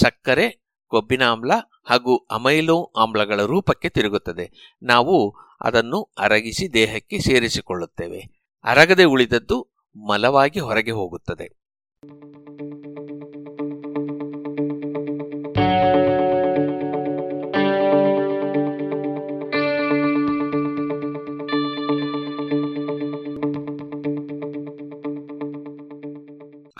[0.00, 1.52] ಸಕ್ಕರೆ, ಕೊಬ್ಬಿನ ಆಮ್ಲ
[1.84, 4.76] ಹಾಗೂ ಅಮೈಲೋ ಆಮ್ಲಗಳ ರೂಪಕ್ಕೆ ತಿರುಗುತ್ತದೆ.
[4.82, 8.44] ನಾವು ಅದನ್ನು ಅರಗಿಸಿ ದೇಹಕ್ಕೆ ಸೇರಿಸಿಕೊಳ್ಳುತ್ತೇವೆ.
[8.64, 11.60] ಅರಗದೆ ಉಳಿದದ್ದು ಮಲವಾಗಿ ಹೊರಗೆ ಹೋಗುತ್ತದೆ.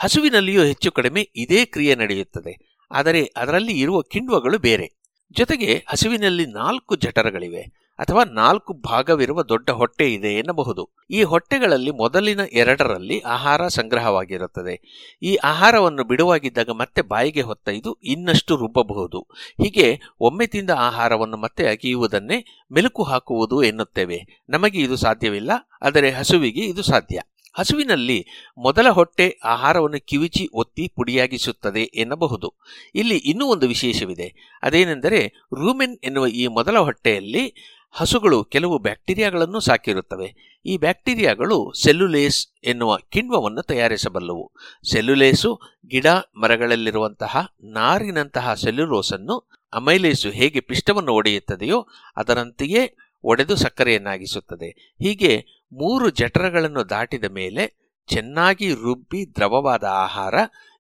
[0.01, 2.53] ಹಸುವಿನಲ್ಲಿಯೂ ಹೆಚ್ಚು ಕಡಿಮೆ ಇದೇ ಕ್ರಿಯೆ ನಡೆಯುತ್ತದೆ.
[2.91, 4.89] ಆದರೆ ಅದರಲ್ಲಿ ಇರುವ ಕಿಣ್ವಗಳು ಬೇರೆ.
[5.37, 7.63] ಜೊತೆಗೆ ಹಸುವಿನಲ್ಲಿ ನಾಲ್ಕು ಜಠರಗಳಿವೆ
[7.99, 10.97] ಅಥವಾ ನಾಲ್ಕು ಭಾಗವಿರುವ ದೊಡ್ಡ ಹೊಟ್ಟೆ ಇದೆ ಎನ್ನಬಹುದು.
[11.11, 14.75] ಈ ಹೊಟ್ಟೆಗಳಲ್ಲಿ ಮೊದಲಿನ ಎರಡರಲ್ಲಿ ಆಹಾರ ಸಂಗ್ರಹವಾಗಿರುತ್ತದೆ.
[15.23, 19.21] ಈ ಆಹಾರವನ್ನು ಬಿಡುವಾಗಿದ್ದಾಗ ಮತ್ತೆ ಬಾಯಿಗೆ ಹೊತ್ತೈದು ಇನ್ನಷ್ಟು ರುಬ್ಬಬಹುದು.
[19.63, 24.45] ಹೀಗೆ ಒಮ್ಮೆ ತಿಂದ ಆಹಾರವನ್ನು ಮತ್ತೆ ಅಗಿಯುವುದನ್ನೇ ಮೆಲುಕು ಹಾಕುವುದು ಎನ್ನುತ್ತೇವೆ.
[24.49, 25.51] ನಮಗೆ ಇದು ಸಾಧ್ಯವಿಲ್ಲ,
[25.83, 27.21] ಆದರೆ ಹಸುವಿಗೆ ಇದು ಸಾಧ್ಯ.
[27.53, 28.27] ಹಸುವಿನಲ್ಲಿ
[28.59, 32.55] ಮೊದಲ ಹೊಟ್ಟೆ ಆಹಾರವನ್ನು ಕಿವಿಚಿ ಒತ್ತಿ ಪುಡಿಯಾಗಿಸುತ್ತದೆ ಎನ್ನಬಹುದು.
[32.95, 34.59] ಇಲ್ಲಿ ಇನ್ನೂ ಒಂದು ವಿಶೇಷವಿದೆ.
[34.63, 37.55] ಅದೇನೆಂದರೆ ರೂಮೆನ್ ಎನ್ನುವ ಈ ಮೊದಲ ಹೊಟ್ಟೆಯಲ್ಲಿ
[37.93, 40.61] ಹಸುಗಳು ಕೆಲವು ಬ್ಯಾಕ್ಟೀರಿಯಾಗಳನ್ನು ಸಾಕಿರುತ್ತವೆ.
[40.67, 44.53] ಈ ಬ್ಯಾಕ್ಟೀರಿಯಾಗಳು ಸೆಲ್ಯುಲೇಸ್ ಎನ್ನುವ ಕಿಣ್ವವನ್ನು ತಯಾರಿಸಬಲ್ಲವು.
[44.91, 51.87] ಸೆಲ್ಯುಲೇಸು ಗಿಡ ಮರಗಳಲ್ಲಿರುವಂತಹ ನಾರಿನಂತಹ ಸೆಲ್ಯುಲೋಸನ್ನು ಅಮೈಲೇಸು ಹೇಗೆ ಪಿಷ್ಟವನ್ನು ಒಡೆಯುತ್ತದೆಯೋ
[52.17, 54.97] ಅದರಂತೆಯೇ ಒಡೆದು ಸಕ್ಕರೆಯನ್ನಾಗಿಸುತ್ತದೆ.
[55.03, 60.35] ಹೀಗೆ ಮೂರು ಜಠರಗಳನ್ನು ದಾಟಿದ ಮೇಲೆ ಚೆನ್ನಾಗಿ ರುಬ್ಬಿ ದ್ರವವಾದ ಆಹಾರ,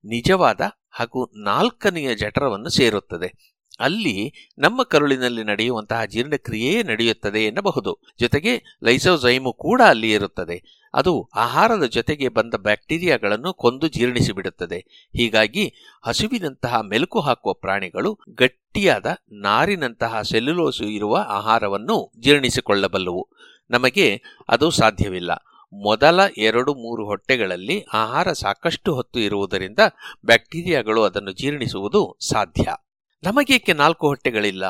[0.04, 0.60] ನಿಜವಾದ
[0.90, 3.56] ಹಾಗೂ ನಾಲ್ಕನೆಯ ಜಠರವನ್ನು ಸೇರುತ್ತದೆ.
[3.80, 8.02] ಅಲ್ಲಿ ನಮ್ಮ ಕರುಳಿನಲ್ಲಿ ನಡೆಯುವಂತಹ ಜೀರ್ಣಕ್ರಿಯೆಯೇ ನಡೆಯುತ್ತದೆ ಎನ್ನಬಹುದು.
[8.20, 10.79] ಜೊತೆಗೆ ಲೈಸೋಝೈಮು ಕೂಡ ಅಲ್ಲಿ ಇರುತ್ತದೆ.
[10.94, 15.08] ಅದು ಆಹಾರದ ಜೊತೆಗೆ ಬಂದ ಬ್ಯಾಕ್ಟೀರಿಯಾಗಳನ್ನು ಕೊಂದು ಜೀರ್ಣಿಸಿಬಿಡುತ್ತದೆ.
[15.16, 15.74] ಹೀಗಾಗಿ
[16.04, 23.28] ಹಸುವಿನಂತಹ ಮೆಲುಕು ಹಾಕುವ ಪ್ರಾಣಿಗಳು ಗಟ್ಟಿಯಾದ ನಾರಿನಂತಹ ಸೆಲ್ಯುಲೋಸು ಇರುವ ಆಹಾರವನ್ನು ಜೀರ್ಣಿಸಿಕೊಳ್ಳಬಲ್ಲವು.
[23.70, 25.30] ನಮಗೆ ಅದು ಸಾಧ್ಯವಿಲ್ಲ.
[25.72, 29.78] ಮೊದಲ ಎರಡು ಮೂರು ಹೊಟ್ಟೆಗಳಲ್ಲಿ ಆಹಾರ ಸಾಕಷ್ಟು ಹೊತ್ತು ಇರುವುದರಿಂದ
[30.26, 32.64] ಬ್ಯಾಕ್ಟೀರಿಯಾಗಳು ಅದನ್ನು ಜೀರ್ಣಿಸುವುದು ಸಾಧ್ಯ.
[33.22, 34.64] ನಮಗೇಕೆ ನಾಲ್ಕು ಹೊಟ್ಟೆಗಳಿಲ್ಲ?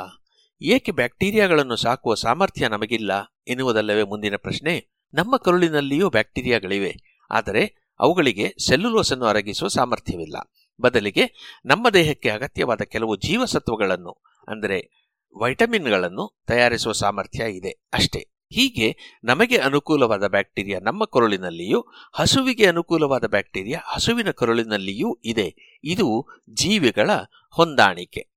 [0.62, 4.89] ಏಕೆ ಬ್ಯಾಕ್ಟೀರಿಯಾಗಳನ್ನು ಸಾಕುವ ಸಾಮರ್ಥ್ಯ ನಮಗಿಲ್ಲ ಎನ್ನುವುದಲ್ಲವೇ ಮುಂದಿನ ಪ್ರಶ್ನೆ.
[5.14, 7.22] ನಮ್ಮ ಕರುಳಿನಲ್ಲಿಯೂ ಬ್ಯಾಕ್ಟೀರಿಯಾಗಳಿವೆ.
[7.30, 10.36] ಆದರೆ ಅವುಗಳಿಗೆ ಸೆಲ್ಯುಲೋಸನ್ನು ಅರಗಿಸುವ ಸಾಮರ್ಥ್ಯವಿಲ್ಲ.
[10.80, 11.24] ಬದಲಿಗೆ
[11.64, 15.06] ನಮ್ಮ ದೇಹಕ್ಕೆ ಅಗತ್ಯವಾದ ಕೆಲವು ಜೀವಸತ್ವಗಳನ್ನು, ಅಂದರೆ
[15.36, 18.26] ವೈಟಮಿನ್ಗಳನ್ನು ತಯಾರಿಸುವ ಸಾಮರ್ಥ್ಯ ಇದೆ ಅಷ್ಟೇ.
[18.52, 21.80] ಹೀಗೆ ನಮಗೆ ಅನುಕೂಲವಾದ ಬ್ಯಾಕ್ಟೀರಿಯಾ ನಮ್ಮ ಕರುಳಿನಲ್ಲಿಯೂ,
[22.14, 25.78] ಹಸುವಿಗೆ ಅನುಕೂಲವಾದ ಬ್ಯಾಕ್ಟೀರಿಯಾ ಹಸುವಿನ ಕರುಳಿನಲ್ಲಿಯೂ ಇದೆ.
[25.84, 27.10] ಇದು ಜೀವಿಗಳ
[27.50, 28.29] ಹೊಂದಾಣಿಕೆ.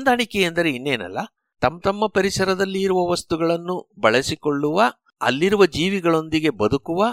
[0.00, 1.18] ಹೊಂದಾಣಿಕೆ ಎಂದರೆ ಇನ್ನೇನಲ್ಲ?
[1.60, 4.82] ತಮ್ಮ ತಮ್ಮ ಪರಿಸರದಲ್ಲಿ ಇರುವ ವಸ್ತುಗಳನ್ನು ಬಳಸಿಕೊಳ್ಳುವ,
[5.20, 7.04] ಅಲ್ಲಿರುವ ಜೀವಿಗಳೊಂದಿಗೆ ಬದುಕುವ,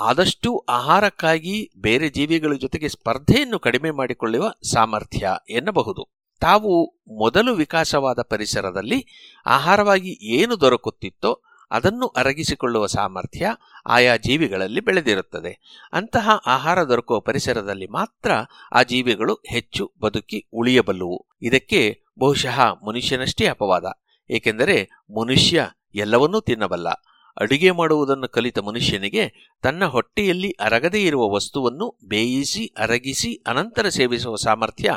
[0.00, 6.16] ಆದಷ್ಟು ಆಹಾರಕ್ಕಾಗಿ ಬೇರೆ ಜೀವಿಗಳ ಜೊತೆಗೆ ಸ್ಪರ್ಧೆಯನ್ನು ಕಡಿಮೆ ಮಾಡಿಕೊಳ್ಳುವ ಸಾಮರ್ಥ್ಯ ಎನ್ನಬಹುದು.
[6.40, 6.86] ತಾವು
[7.18, 9.06] ಮೊದಲು ವಿಕಾಸವಾದ ಪರಿಸರದಲ್ಲಿ
[9.46, 13.56] ಆಹಾರವಾಗಿ ಏನು ದೊರಕುತ್ತಿತ್ತೋ ಅದನ್ನು ಅರಗಿಸಿಕೊಳ್ಳುವ ಸಾಮರ್ಥ್ಯ
[13.86, 15.80] ಆಯಾ ಜೀವಿಗಳಲ್ಲಿ ಬೆಳೆದಿರುತ್ತದೆ.
[15.92, 18.30] ಅಂತಹ ಆಹಾರ ದೊರಕುವ ಪರಿಸರದಲ್ಲಿ ಮಾತ್ರ
[18.72, 21.26] ಆ ಜೀವಿಗಳು ಹೆಚ್ಚು ಬದುಕಿ ಉಳಿಯಬಲ್ಲುವು.
[21.42, 23.84] ಇದಕ್ಕೆ ಬಹುಶಃ ಮನುಷ್ಯನಷ್ಟೇ ಅಪವಾದ.
[24.30, 24.90] ಏಕೆಂದರೆ
[25.20, 26.88] ಮನುಷ್ಯ ಎಲ್ಲವನ್ನೂ ತಿನ್ನಬಲ್ಲ.
[27.40, 34.94] ಅಡುಗೆ ಮಾಡುವುದನ್ನು ಕಲಿತ ಮನುಷ್ಯನಿಗೆ ತನ್ನ ಹೊಟ್ಟೆಯಲ್ಲಿ ಅರಗದೇ ಇರುವ ವಸ್ತುವನ್ನು ಬೇಯಿಸಿ, ಅರಗಿಸಿ, ಅನಂತರ ಸೇವಿಸುವ ಸಾಮರ್ಥ್ಯ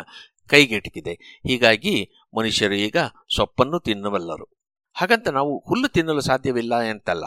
[0.47, 1.41] ಕೈಗೆಟುಕಿದೆ.
[1.47, 2.97] ಹೀಗಾಗಿ ಮನುಷ್ಯರು ಈಗ
[3.35, 4.56] ಸೊಪ್ಪನ್ನು ತಿನ್ನಬಲ್ಲರು
[4.99, 7.25] ಹಾಗಂತ ನಾವು ಹುಲ್ಲು ತಿನ್ನಲು ಸಾಧ್ಯವಿಲ್ಲ ಅಂತಲ್ಲ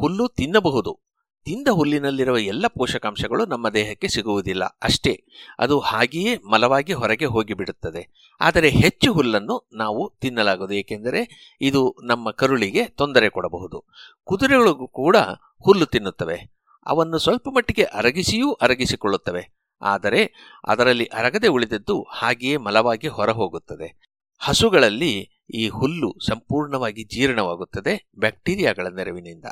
[0.00, 1.00] ಹುಲ್ಲು ತಿನ್ನಬಹುದು.
[1.44, 4.64] ತಿಂದ ಹುಲ್ಲಿನಲ್ಲಿರುವ ಎಲ್ಲ ಪೋಷಕಾಂಶಗಳು ನಮ್ಮ ದೇಹಕ್ಕೆ ಸಿಗುವುದಿಲ್ಲ.
[4.64, 5.24] ಅಷ್ಟೇ,
[5.58, 8.30] ಅದು ಹಾಗೆಯೇ ಮಲವಾಗಿ ಹೊರಗೆ ಹೋಗಿಬಿಡುತ್ತದೆ.
[8.40, 13.84] ಆದರೆ ಹೆಚ್ಚು ಹುಲ್ಲನ್ನು ನಾವು ತಿನ್ನಲಾಗದು, ಏಕೆಂದರೆ ಇದು ನಮ್ಮ ಕರುಳಿಗೆ ತೊಂದರೆ ಕೊಡಬಹುದು.
[14.24, 15.16] ಕುದುರೆಗಳಿಗೂ ಕೂಡ
[15.64, 16.52] ಹುಲ್ಲು ತಿನ್ನುತ್ತವೆ.
[16.86, 19.54] ಅವನ್ನು ಸ್ವಲ್ಪ ಮಟ್ಟಿಗೆ ಅರಗಿಸಿಯೂ ಅರಗಿಸಿಕೊಳ್ಳುತ್ತವೆ.
[19.82, 20.34] ಆದರೆ
[20.66, 24.11] ಅದರಲ್ಲಿ ಅರಗದೆ ಉಳಿದದ್ದು ಹಾಗೆಯೇ ಮಲವಾಗಿ ಹೊರಹೋಗುತ್ತದೆ.
[24.44, 29.44] ಹಸುಗಳಲ್ಲಿ ಈ ಹುಲ್ಲು ಸಂಪೂರ್ಣವಾಗಿ ಜೀರ್ಣವಾಗುತ್ತದೆ ಬ್ಯಾಕ್ಟೀರಿಯಾಗಳ ನೆರವಿನಿಂದ.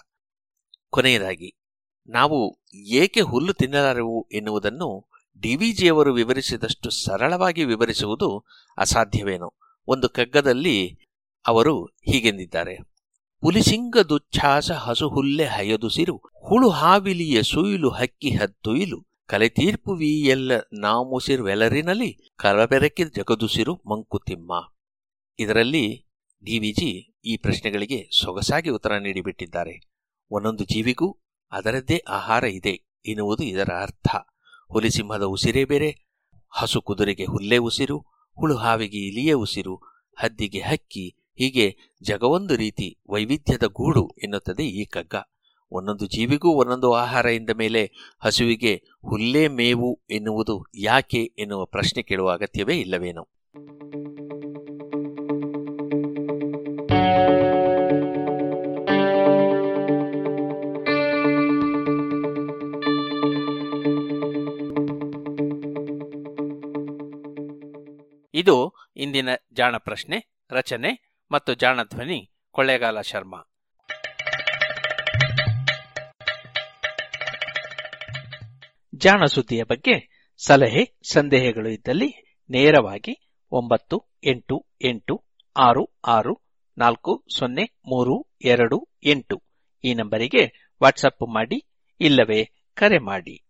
[0.91, 1.57] ಕೊನೆಯದಾಗಿ,
[2.09, 5.11] ನಾವು ಏಕೆ ಹುಲ್ಲು ತಿನ್ನಲಾರೆವು ಎನ್ನುವುದನ್ನು
[5.41, 8.45] ಡಿವಿಜಿಯವರು ವಿವರಿಸಿದಷ್ಟು ಸರಳವಾಗಿ ವಿವರಿಸುವುದು
[8.79, 9.55] ಅಸಾಧ್ಯವೇನೋ.
[9.89, 10.99] ಒಂದು ಕಗ್ಗದಲ್ಲಿ
[11.47, 12.77] ಅವರು ಹೀಗೆಂದಿದ್ದಾರೆ.
[13.41, 16.17] ಪುಲಿಸಿಂಗ ದುಚ್ಛಾಸ ಹಸು ಹುಲ್ಲೆ ಹಯದುಸಿರು
[16.49, 24.53] ಹುಳು ಹಾವಿಲಿಯ ಸುಯಿಲು ಹಕ್ಕಿ ಹತ್ತುಯಿಲು ಕಲೆತೀರ್ಪು ಎಲ್ಲ ನಾಮುಸಿರುವೆಲರಿನಲ್ಲಿ ಕಲಬೆರಕಿ ಜಗದುಸಿರು ಮಂಕುತಿಮ್ಮ
[25.39, 26.07] ಇದರಲ್ಲಿ
[26.45, 29.91] ಡಿವಿಜಿ ಈ ಪ್ರಶ್ನೆಗಳಿಗೆ ಸೊಗಸಾಗಿ ಉತ್ತರ ನೀಡಿಬಿಟ್ಟಿದ್ದಾರೆ.
[30.31, 31.19] ಒಂದೊಂದು ಜೀವಿಗೂ
[31.53, 34.09] ಅದರದ್ದೇ ಆಹಾರ ಇದೆ ಎನ್ನುವುದು ಇದರ ಅರ್ಥ.
[34.73, 36.11] ಹುಲಿಸಿಂಹದ ಉಸಿರೇ ಬೇರೆ,
[36.51, 37.99] ಹಸು ಕುದುರೆಗೆ ಹುಲ್ಲೇ ಉಸಿರು,
[38.37, 39.77] ಹುಳು ಹಾವಿಗೆ ಇಲಿಯೇ ಉಸಿರು,
[40.19, 45.15] ಹದ್ದಿಗೆ ಹಕ್ಕಿ, ಹೀಗೆ ಜಗವೊಂದು ರೀತಿ ವೈವಿಧ್ಯದ ಗೂಡು ಎನ್ನುತ್ತದೆ ಈ ಕಗ್ಗ.
[45.71, 47.93] ಒಂದೊಂದು ಜೀವಿಗೂ ಒಂದೊಂದು ಆಹಾರ ಎಂದ ಮೇಲೆ
[48.25, 53.29] ಹಸುವಿಗೆ ಹುಲ್ಲೇ ಮೇವು ಎನ್ನುವುದು ಯಾಕೆ ಎನ್ನುವ ಪ್ರಶ್ನೆ ಕೇಳುವ ಅಗತ್ಯವೇ ಇಲ್ಲವೇನೋ.
[68.41, 70.19] ಇದು ಇಂದಿನ ಜಾಣ ಪ್ರಶ್ನೆ,
[70.51, 70.91] ರಚನೆ
[71.33, 73.41] ಮತ್ತು ಜಾಣ ಧ್ವನಿ ಕೊಳ್ಳೇಗಾಲ ಶರ್ಮಾ.
[78.95, 79.95] ಜಾಣ ಸುದ್ದಿಯ ಬಗ್ಗೆ
[80.47, 83.15] ಸಲಹೆ, ಸಂದೇಹಗಳು ಇದ್ದಲ್ಲಿ ನೇರವಾಗಿ
[83.53, 85.25] ಒಂಬತ್ತು, ಎಂಟು ಎಂಟು,
[85.57, 86.35] ಆರು ಆರು,
[86.79, 89.43] ನಾಲ್ಕು, ಸೊನ್ನೆ, ಮೂರು, ಎರಡು, ಎಂಟು
[89.85, 91.67] ಈ ನಂಬರಿಗೆ ವಾಟ್ಸಪ್ ಮಾಡಿ
[92.01, 93.50] ಇಲ್ಲವೇ ಕರೆ ಮಾಡಿ.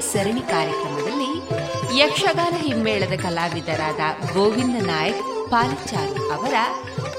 [0.00, 1.30] ಸರಣಿ ಕಾರ್ಯಕ್ರಮದಲ್ಲಿ
[1.98, 4.00] ಯಕ್ಷಗಾನ ಹಿಮ್ಮೇಳದ ಕಲಾವಿದರಾದ
[4.32, 6.54] ಗೋವಿಂದ ನಾಯಕ್ ಪಾಲಿಚಾರು ಅವರ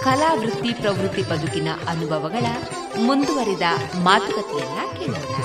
[0.04, 2.46] ಕಲಾವೃತ್ತಿ ಪ್ರವೃತ್ತಿ ಬದುಕಿನ ಅನುಭವಗಳ
[2.98, 3.62] ಮುಂದುವರಿದ
[3.96, 5.36] ಮಾತುಕತೆಯನ್ನ ಕೇಳೋಣ.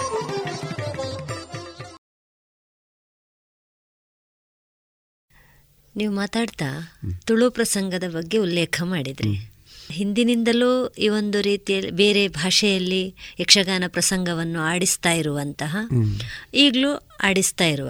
[5.96, 9.49] ನೀವು ಮಾತಾಡ್ತಾ ತುಳು ಪ್ರಸಂಗದ ಬಗ್ಗೆ ಉಲ್ಲೇಖ ಮಾಡಿದ್ರಿ.
[9.90, 15.76] ಹಿಂದಿನಿಂದಲೂ ಈ ಒಂದು ರೀತಿಯಲ್ಲಿ ಬೇರೆ ಭಾಷೆಯಲ್ಲಿ ಯಕ್ಷಗಾನ ಪ್ರಸಂಗವನ್ನು ಆಡಿಸ್ತಾ ಇರುವಂತಹ
[16.54, 17.88] ಈಗಲೂ ಆಡಿಸ್ತಾ ಇರುವ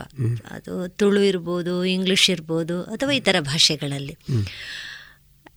[0.51, 4.16] ಅದು ತುಳು ಇರ್ಬೋದು ಇಂಗ್ಲಿಷ್ ಇರ್ಬೋದು ಅಥವಾ ಇತರ ಭಾಷೆಗಳಲ್ಲಿ.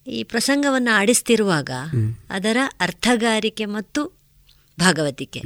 [0.08, 1.70] ಈ ಪ್ರಸಂಗವನ್ನು ಆಡಿಸ್ತಿರುವಾಗ
[2.30, 4.06] ಅದರ ಅರ್ಥಗಾರಿಕೆ ಮತ್ತು
[4.80, 5.42] ಭಾಗವತಿಕೆ.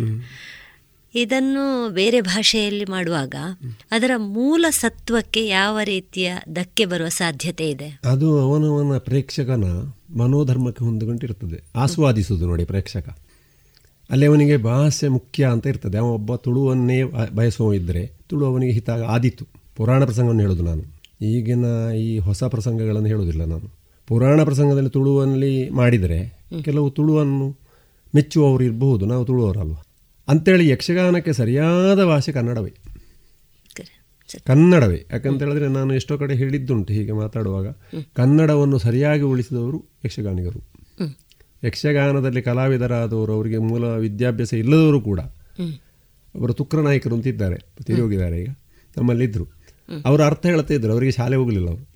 [1.17, 3.35] ಇದನ್ನು ಬೇರೆ ಭಾಷೆಯಲ್ಲಿ ಮಾಡುವಾಗ
[3.91, 7.89] ಅದರ ಮೂಲ ಸತ್ವಕ್ಕೆ ಯಾವ ರೀತಿಯ ಧಕ್ಕೆ ಬರುವ ಸಾಧ್ಯತೆ ಇದೆ?
[8.05, 9.65] ಅದು ಅವನವನ ಪ್ರೇಕ್ಷಕನ
[10.17, 13.07] ಮನೋಧರ್ಮಕ್ಕೆ ಹೊಂದಿಕೊಂಡಿರ್ತದೆ ಆಸ್ವಾದಿಸುವುದು ನೋಡಿ ಪ್ರೇಕ್ಷಕ.
[14.09, 15.97] ಅಲ್ಲಿ ಅವನಿಗೆ ಭಾಷೆ ಮುಖ್ಯ ಅಂತ ಇರ್ತದೆ.
[15.97, 17.03] ಅವನ ಒಬ್ಬ ತುಳುವನ್ನೇ
[17.35, 19.45] ಬಯಸುವ ಇದ್ದರೆ ತುಳು ಅವನಿಗೆ ಹಿತ ಆದಿತ್ತು
[19.75, 20.83] ಪುರಾಣ ಪ್ರಸಂಗವನ್ನು ಹೇಳೋದು ನಾನು.
[21.25, 21.65] ಈಗಿನ
[21.97, 23.67] ಈ ಹೊಸ ಪ್ರಸಂಗಗಳನ್ನು ಹೇಳೋದಿಲ್ಲ ನಾನು.
[24.07, 26.19] ಪುರಾಣ ಪ್ರಸಂಗದಲ್ಲಿ ತುಳುವಲ್ಲಿ ಮಾಡಿದರೆ
[26.63, 27.47] ಕೆಲವು ತುಳುವನ್ನು
[28.15, 29.05] ಮೆಚ್ಚುವವರು ಇರಬಹುದು.
[29.05, 29.75] ನಾವು ತುಳುವವರಲ್ವ
[30.27, 32.73] ಅಂತೇಳಿ ಯಕ್ಷಗಾನಕ್ಕೆ ಸರಿಯಾದ ಭಾಷೆ ಕನ್ನಡವೇ.
[34.45, 35.05] ಕನ್ನಡವೇ.
[35.11, 37.67] ಯಾಕಂತ ಹೇಳಿದ್ರೆ ನಾನು ಎಷ್ಟೋ ಕಡೆ ಹೇಳಿದ್ದುಂಟು ಹೀಗೆ ಮಾತಾಡುವಾಗ.
[38.15, 40.59] ಕನ್ನಡವನ್ನು ಸರಿಯಾಗಿ ಉಳಿಸಿದವರು ಯಕ್ಷಗಾನಿಗರು.
[41.63, 45.19] ಯಕ್ಷಗಾನದಲ್ಲಿ ಕಲಾವಿದರಾದವರು ಅವರಿಗೆ ಮೂಲ ವಿದ್ಯಾಭ್ಯಾಸ ಇಲ್ಲದವರು ಕೂಡ
[46.35, 47.55] ಅವರು ತುಕ್ರ ನಾಯಕರು ಅಂತಿದ್ದಾರೆ.
[47.83, 48.49] ತಿರುಗಿದ್ದಾರೆ ಈಗ.
[48.97, 49.47] ನಮ್ಮಲ್ಲಿದ್ದರು
[50.05, 51.87] ಅವರು ಅರ್ಥ ಹೇಳ್ತಾ ಇದ್ದರು ಅವರಿಗೆ ಶಾಲೆ ಹೋಗಲಿಲ್ಲ ಅವರು.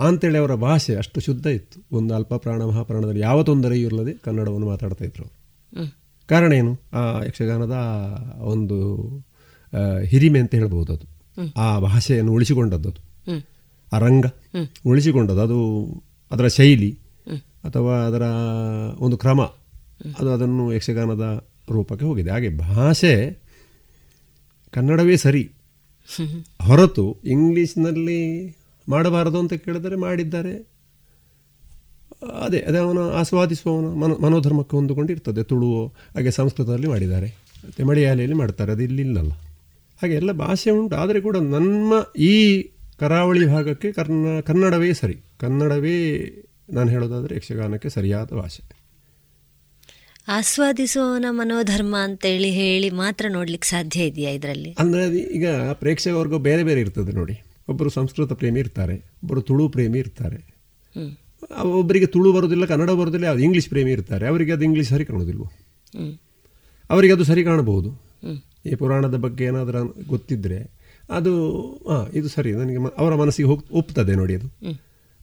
[0.00, 1.96] ಅಂತೇಳಿ ಅವರ ಭಾಷೆ ಅಷ್ಟು ಶುದ್ಧ ಇತ್ತು.
[1.96, 5.34] ಒಂದು ಅಲ್ಪ ಪ್ರಾಣ ಮಹಾಪ್ರಾಣದಲ್ಲಿ ಯಾವ ತೊಂದರೆಯೂ ಇಲ್ಲದೆ ಕನ್ನಡವನ್ನು ಮಾತಾಡ್ತಾ ಇದ್ರು ಅವರು.
[6.28, 6.72] ಕಾರಣ ಏನು?
[6.92, 7.76] ಆ ಯಕ್ಷಗಾನದ
[8.38, 8.76] ಒಂದು
[10.04, 11.06] ಹಿರಿಮೆ ಅಂತ ಹೇಳ್ಬೋದು ಅದು.
[11.56, 13.02] ಆ ಭಾಷೆಯನ್ನು ಉಳಿಸಿಕೊಂಡದ್ದು ಅದು.
[13.92, 14.26] ಆ ರಂಗ
[14.86, 15.40] ಉಳಿಸಿಕೊಂಡದ್ದು.
[15.40, 15.58] ಅದು
[16.30, 16.98] ಅದರ ಶೈಲಿ
[17.64, 18.22] ಅಥವಾ ಅದರ
[18.98, 19.42] ಒಂದು ಕ್ರಮ.
[20.18, 22.30] ಅದು ಅದನ್ನು ಯಕ್ಷಗಾನದ ರೂಪಕ್ಕೆ ಹೋಗಿದೆ.
[22.30, 23.38] ಹಾಗೆ ಭಾಷೆ
[24.70, 25.50] ಕನ್ನಡವೇ ಸರಿ.
[26.62, 28.20] ಹೊರತು ಇಂಗ್ಲೀಷ್ನಲ್ಲಿ
[28.88, 30.77] ಮಾಡಬಾರದು ಅಂತ ಕೇಳಿದರೆ ಮಾಡಿದ್ದಾರೆ.
[32.22, 35.42] ಅದೇ ಅದೇ ಅವನು ಆಸ್ವಾದಿಸುವವನ ಮನೋ ಮನೋಧರ್ಮಕ್ಕೆ ಹೊಂದಿಕೊಂಡಿರ್ತದೆ.
[35.42, 37.26] ತುಳು ಹಾಗೆ ಸಂಸ್ಕೃತದಲ್ಲಿ ಮಾಡಿದ್ದಾರೆ.
[37.26, 39.32] ಮತ್ತು ಮಾಡ್ತಾರೆ ಅದು ಇಲ್ಲಿಲ್ಲಲ್ಲ.
[40.02, 40.96] ಹಾಗೆ ಎಲ್ಲ ಭಾಷೆ ಉಂಟು.
[40.96, 42.62] ಆದರೆ ಕೂಡ ನಮ್ಮ ಈ
[42.98, 45.18] ಕರಾವಳಿ ಭಾಗಕ್ಕೆ ಕರ್ನ ಕನ್ನಡವೇ ಸರಿ.
[45.40, 46.24] ಕನ್ನಡವೇ
[46.72, 48.78] ನಾನು ಹೇಳೋದಾದರೆ ಯಕ್ಷಗಾನಕ್ಕೆ ಸರಿಯಾದ ಭಾಷೆ.
[50.28, 54.76] ಆಸ್ವಾದಿಸುವವನ ಮನೋಧರ್ಮ ಅಂತೇಳಿ ಹೇಳಿ ಮಾತ್ರ ನೋಡ್ಲಿಕ್ಕೆ ಸಾಧ್ಯ ಇದೆಯಾ ಇದರಲ್ಲಿ?
[54.78, 57.42] ಅಂದರೆ ಅದು ಈಗ ಪ್ರೇಕ್ಷಕ ವರ್ಗ ಬೇರೆ ಬೇರೆ ಇರ್ತದೆ ನೋಡಿ.
[57.68, 60.58] ಒಬ್ಬರು ಸಂಸ್ಕೃತ ಪ್ರೇಮಿ ಇರ್ತಾರೆ ಒಬ್ಬರು ತುಳು ಪ್ರೇಮಿ ಇರ್ತಾರೆ.
[61.64, 64.28] ಒಬ್ಬರಿಗೆ ತುಳು ಬರೋದಿಲ್ಲ ಕನ್ನಡ ಬರೋದಿಲ್ಲ ಯಾವುದು ಇಂಗ್ಲೀಷ್ ಪ್ರೇಮಿ ಇರ್ತಾರೆ.
[64.28, 65.46] ಅವರಿಗೆ ಅದು ಇಂಗ್ಲೀಷ್ ಸರಿ ಕಾಣೋದಿಲ್ವೋ
[66.90, 68.08] ಅವರಿಗೆ ಅದು ಸರಿ ಕಾಣಬಹುದು.
[68.66, 70.70] ಈ ಪುರಾಣದ ಬಗ್ಗೆ ಏನಾದರೂ ಗೊತ್ತಿದ್ದರೆ
[71.10, 71.32] ಅದು
[71.88, 72.52] ಹಾಂ ಇದು ಸರಿ.
[72.52, 74.48] ನನಗೆ ಅವರ ಮನಸ್ಸಿಗೆ ಹೋಗ್ ಒಪ್ತದೆ ನೋಡಿ ಅದು.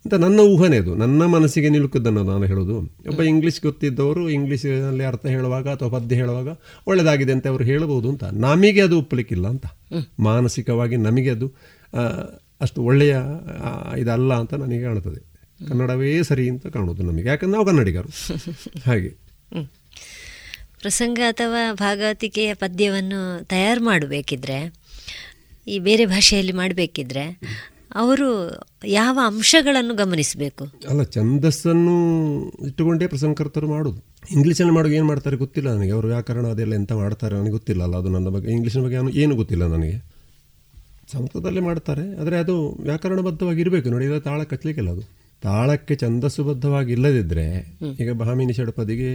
[0.05, 0.95] ಅಂತ ನನ್ನ ಊಹನೆ ಅದು.
[0.95, 2.78] ನನ್ನ ಮನಸ್ಸಿಗೆ ನಿಲುಕದ್ದನ್ನು ನಾನು ಹೇಳೋದು.
[2.80, 6.47] ಒಬ್ಬ ಇಂಗ್ಲೀಷ್ ಗೊತ್ತಿದ್ದವರು ಇಂಗ್ಲೀಷಲ್ಲಿ ಅರ್ಥ ಹೇಳುವಾಗ ಅಥವಾ ಪದ್ಯ ಹೇಳುವಾಗ
[6.88, 8.23] ಒಳ್ಳೆಯದಾಗಿದೆ ಅಂತ ಅವರು ಹೇಳಬಹುದು ಅಂತ.
[8.23, 9.65] ನಮಗೆ ಅದು ಒಪ್ಪಲಿಕ್ಕಿಲ್ಲ ಅಂತ.
[10.19, 11.47] ಮಾನಸಿಕವಾಗಿ ನಮಗೆ ಅದು
[12.61, 13.17] ಅಷ್ಟು ಒಳ್ಳೆಯ
[13.97, 15.35] ಇದಲ್ಲ ಅಂತ ನನಗೆ ಕಾಣ್ತದೆ
[15.70, 17.28] ಕನ್ನಡವೇ ಸರಿ ಅಂತ ಕಾಣೋದು ನಮಗೆ.
[17.28, 18.10] ಯಾಕಂದ್ರೆ ನಾವು ಕನ್ನಡಿಗರು.
[18.86, 19.10] ಹಾಗೆ.
[20.82, 24.74] ಪ್ರಸಂಗ ಅಥವಾ ಭಾಗವತಿಕೆಯ ಪದ್ಯವನ್ನು ತಯಾರು ಮಾಡಬೇಕಿದ್ರೆ
[25.68, 27.39] ಈ ಬೇರೆ ಭಾಷೆಯಲ್ಲಿ ಮಾಡಬೇಕಿದ್ರೆ
[27.95, 30.68] ಅವರು ಯಾವ ಅಂಶಗಳನ್ನು ಗಮನಿಸಬೇಕು?
[30.89, 34.03] ಅಲ್ಲ ಛಂದಸ್ಸನ್ನು ಇಟ್ಟುಕೊಂಡೇ ಪ್ರಸಂಗಕರ್ತರು ಮಾಡೋದು.
[34.32, 35.91] ಇಂಗ್ಲೀಷಲ್ಲಿ ಮಾಡೋದು ಏನು ಮಾಡ್ತಾರೆ ಗೊತ್ತಿಲ್ಲ ನನಗೆ.
[35.91, 37.97] ಅವರು ವ್ಯಾಕರಣ ಅದೆಲ್ಲ ಎಂತ ಮಾಡ್ತಾರೆ ನನಗೆ ಗೊತ್ತಿಲ್ಲ ಅಲ್ಲ.
[37.97, 40.06] ಅದು ನನ್ನ ಬಗ್ಗೆ ಇಂಗ್ಲೀಷಿನ ಬಗ್ಗೆ ಏನು- ಏನು ಗೊತ್ತಿಲ್ಲ ನನಗೆ.
[41.12, 42.22] ಸಂಸ್ಕೃತದಲ್ಲೇ ಮಾಡ್ತಾರೆ.
[42.22, 45.24] ಆದರೆ ಅದು ವ್ಯಾಕರಣಬದ್ಧವಾಗಿ ಇರಬೇಕು ನೋಡಿ ಇಲ್ಲ ತಾಳ ಕಚ್ಚಲಿಕ್ಕಿಲ್ಲ ಅದು.
[45.46, 47.46] ತಾಳಕ್ಕೆ ಛಂದಸ್ಸುಬದ್ಧವಾಗಿ ಇಲ್ಲದಿದ್ದರೆ
[48.00, 49.12] ಈಗ ಭಾಮಿನಿ ಷಡಪದಿಗೆ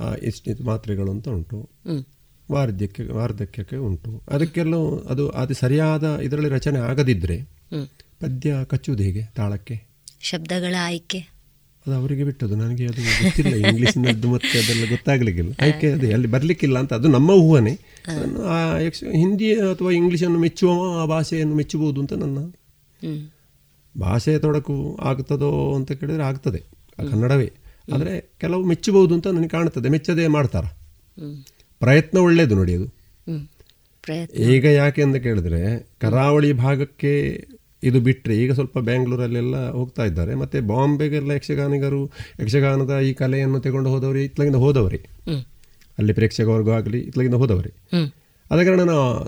[0.00, 1.58] ಆ, ಇಷ್ಟಿಷ್ಟು ಮಾತ್ರೆಗಳು ಅಂತ ಉಂಟು.
[2.52, 4.22] ವಾರ್ಧಕ್ಯ ವಾರ್ಧಕ್ಯಕ್ಕೆ ಉಂಟು.
[4.28, 4.74] ಅದಕ್ಕೆಲ್ಲ
[5.08, 7.36] ಅದು ಅದು ಸರಿಯಾದ ಇದರಲ್ಲಿ ರಚನೆ ಆಗದಿದ್ದರೆ
[8.20, 9.76] ಪದ್ಯ ಕಚ್ಚುವುದು ಹೇಗೆ ತಾಳಕ್ಕೆ?
[10.20, 11.18] ಶಬ್ದಗಳ ಆಯ್ಕೆ.
[11.86, 13.54] ಅದು ಅವರಿಗೆ ಬಿಟ್ಟದು ನನಗೆ ಅದು ಗೊತ್ತಿಲ್ಲ.
[13.66, 15.52] ಇಂಗ್ಲೀಷ್ನದ್ದು ಮತ್ತೆ ಅದೆಲ್ಲ ಗೊತ್ತಾಗ್ಲಿಕ್ಕಿಲ್ಲ.
[15.62, 16.92] ಆಯ್ಕೆ ಅದೇ ಅಲ್ಲಿ ಬರಲಿಕ್ಕಿಲ್ಲ ಅಂತ.
[16.92, 17.74] ಅದು ನಮ್ಮ ಊಹನೆ.
[18.48, 20.70] ಆ ಯಕ್ಷ ಹಿಂದಿ ಅಥವಾ ಇಂಗ್ಲೀಷನ್ನು ಮೆಚ್ಚುವ
[21.02, 22.38] ಆ ಭಾಷೆಯನ್ನು ಮೆಚ್ಚಬಹುದು ಅಂತ ನನ್ನ.
[24.00, 26.62] ಭಾಷೆ ತೊಡಕು ಆಗ್ತದೋ ಅಂತ ಕೇಳಿದ್ರೆ ಆಗ್ತದೆ
[26.98, 27.52] ಆ ಕನ್ನಡವೇ
[27.94, 30.64] ಆದರೆ ಕೆಲವು ಮೆಚ್ಚಬಹುದು ಅಂತ ನನಗೆ ಕಾಣ್ತದೆ ಮೆಚ್ಚದೆ ಮಾಡ್ತಾರ
[31.78, 32.86] ಪ್ರಯತ್ನ ಒಳ್ಳೆಯದು ನೋಡಿ ಅದು
[34.34, 37.46] ಈಗ ಯಾಕೆ ಅಂತ ಕೇಳಿದ್ರೆ ಕರಾವಳಿ ಭಾಗಕ್ಕೆ
[37.82, 42.04] ಇದು ಬಿಟ್ಟರೆ ಈಗ ಸ್ವಲ್ಪ ಬ್ಯಾಂಗ್ಳೂರಲ್ಲೆಲ್ಲ ಹೋಗ್ತಾ ಇದ್ದಾರೆ ಮತ್ತೆ ಬಾಂಬೆಗೆಲ್ಲ ಯಕ್ಷಗಾನಿಗರು
[42.42, 45.00] ಯಕ್ಷಗಾನದ ಈ ಕಲೆಯನ್ನು ತಗೊಂಡು ಹೋದವರು ಇತ್ಲಗಿಂದ ಹೋದವರೇ.
[45.98, 47.72] ಅಲ್ಲಿ ಪ್ರೇಕ್ಷಕವರ್ಗೂ ಆಗಲಿ ಇತ್ಲಗಿಂದ ಹೋದವರೇ.
[48.50, 48.80] ಆದ ಕಾರಣ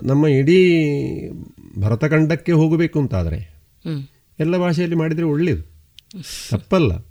[0.03, 0.59] ನಮ್ಮ ಇಡೀ
[1.79, 3.39] ಭರತಖಂಡಕ್ಕೆ ಹೋಗಬೇಕು ಅಂತಾದರೆ.
[4.39, 5.63] ಎಲ್ಲ ಭಾಷೆಯಲ್ಲಿ ಮಾಡಿದರೆ ಒಳ್ಳೆಯದು
[6.49, 7.05] ತಪ್ಪಲ್ಲ.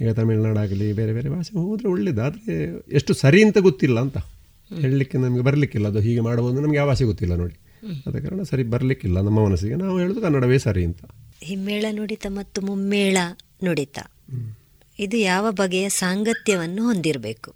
[0.00, 2.22] ಈಗ ತಮಿಳ್ನಾಡಾಗಲಿ ಬೇರೆ ಬೇರೆ ಭಾಷೆ ಹೋದರೆ ಒಳ್ಳೇದು.
[2.22, 4.18] ಆದರೆ ಎಷ್ಟು ಸರಿ ಅಂತ ಗೊತ್ತಿಲ್ಲ ಅಂತ.
[4.80, 5.88] ಹೇಳಲಿಕ್ಕೆ ನಮಗೆ ಬರಲಿಕ್ಕಿಲ್ಲ.
[5.88, 7.54] ಅದು ಹೀಗೆ ಮಾಡಬಹುದು ನಮಗೆ ಯಾವ ಭಾಷೆ ಗೊತ್ತಿಲ್ಲ ನೋಡಿ.
[8.06, 9.74] ಆದ ಕಾರಣ ಸರಿ ಬರಲಿಕ್ಕಿಲ್ಲ ನಮ್ಮ ಮನಸ್ಸಿಗೆ.
[9.74, 10.98] ನಾವು ಹೇಳೋದು ಕನ್ನಡವೇ ಸರಿ ಅಂತ.
[11.42, 13.16] ಹಿಮ್ಮೇಳ ನುಡಿತ ಮತ್ತು ಮುಮ್ಮೇಳ
[13.64, 13.98] ನುಡಿತ.
[14.98, 17.54] ಇದು ಯಾವ ಬಗೆಯ ಸಾಂಗತ್ಯವನ್ನು ಹೊಂದಿರಬೇಕು?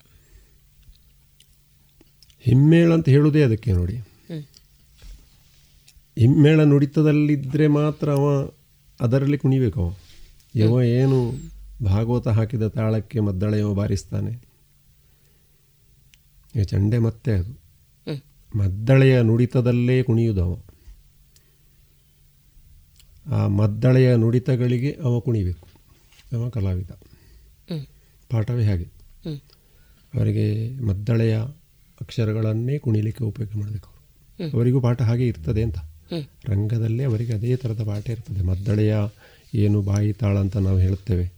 [2.41, 3.97] ಹಿಮ್ಮೇಳ ಅಂತ ಹೇಳುವುದೇ ಅದಕ್ಕೆ ನೋಡಿ.
[3.97, 4.43] ಹ್ಮ್.
[6.19, 8.51] ಹಿಮ್ಮೇಳ ನುಡಿತದಲ್ಲಿದ್ದರೆ ಮಾತ್ರ ಅವ
[9.01, 9.95] ಅದರಲ್ಲಿ ಕುಣಿಬೇಕು ಅವ
[10.55, 11.33] ಇವ ಏನು
[11.85, 14.49] ಭಾಗವತ ಹಾಕಿದ ತಾಳಕ್ಕೆ ಮದ್ದಳೆಯವ ಬಾರಿಸ್ತಾನೆ?
[16.61, 17.59] ಈ ಚಂಡೆ ಮತ್ತೆ ಅದು.
[18.59, 20.61] ಮದ್ದಳೆಯ ನುಡಿತದಲ್ಲೇ ಕುಣಿಯುವುದು ಅವ.
[23.33, 25.69] ಆ ಮದ್ದಳೆಯ ನುಡಿತಗಳಿಗೆ ಅವ ಕುಣಿಬೇಕು.
[26.37, 26.91] ಅವ ಕಲಾವಿದ.
[28.31, 28.85] ಪಾಠವೇ ಹಾಗೆ.
[30.15, 31.39] ಅವರಿಗೆ ಮದ್ದಳೆಯ
[32.01, 34.05] ಅಕ್ಷರಗಳನ್ನೇ ಕುಣಿಲಿಕ್ಕೆ ಉಪಯೋಗ ಮಾಡಬೇಕು ಅವರು.
[34.57, 35.79] ಅವರಿಗೂ ಪಾಠ ಹಾಗೆ ಇರ್ತದೆ ಅಂತ.
[36.49, 38.43] ರಂಗದಲ್ಲೇ ಅವರಿಗೆ ಅದೇ ಥರದ ಪಾಠ ಇರ್ತದೆ.
[38.43, 38.97] ಮದ್ದಳೆಯ
[39.55, 41.33] ಏನು ಬಾಯಿ ತಾಳ ಅಂತ ನಾವು ಹೇಳುತ್ತೇವೆ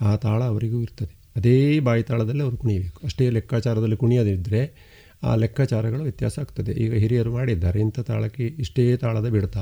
[0.00, 1.18] ಆ ತಾಳ ಅವರಿಗೂ ಇರ್ತದೆ.
[1.36, 3.00] ಅದೇ ಬಾಯಿ ತಾಳದಲ್ಲಿ ಅವರು ಕುಣಿಯಬೇಕು.
[3.04, 4.88] ಅಷ್ಟೇ ಲೆಕ್ಕಾಚಾರದಲ್ಲಿ ಕುಣಿಯದಿದ್ದರೆ
[5.22, 6.72] ಆ ಲೆಕ್ಕಾಚಾರಗಳು ವ್ಯತ್ಯಾಸ ಆಗ್ತದೆ.
[6.72, 9.60] ಈಗ ಹಿರಿಯರು ಮಾಡಿದ್ದಾರೆ ಇಂಥ ತಾಳಕ್ಕೆ ಇಷ್ಟೇ ತಾಳದ ಬಿಡ್ತಾ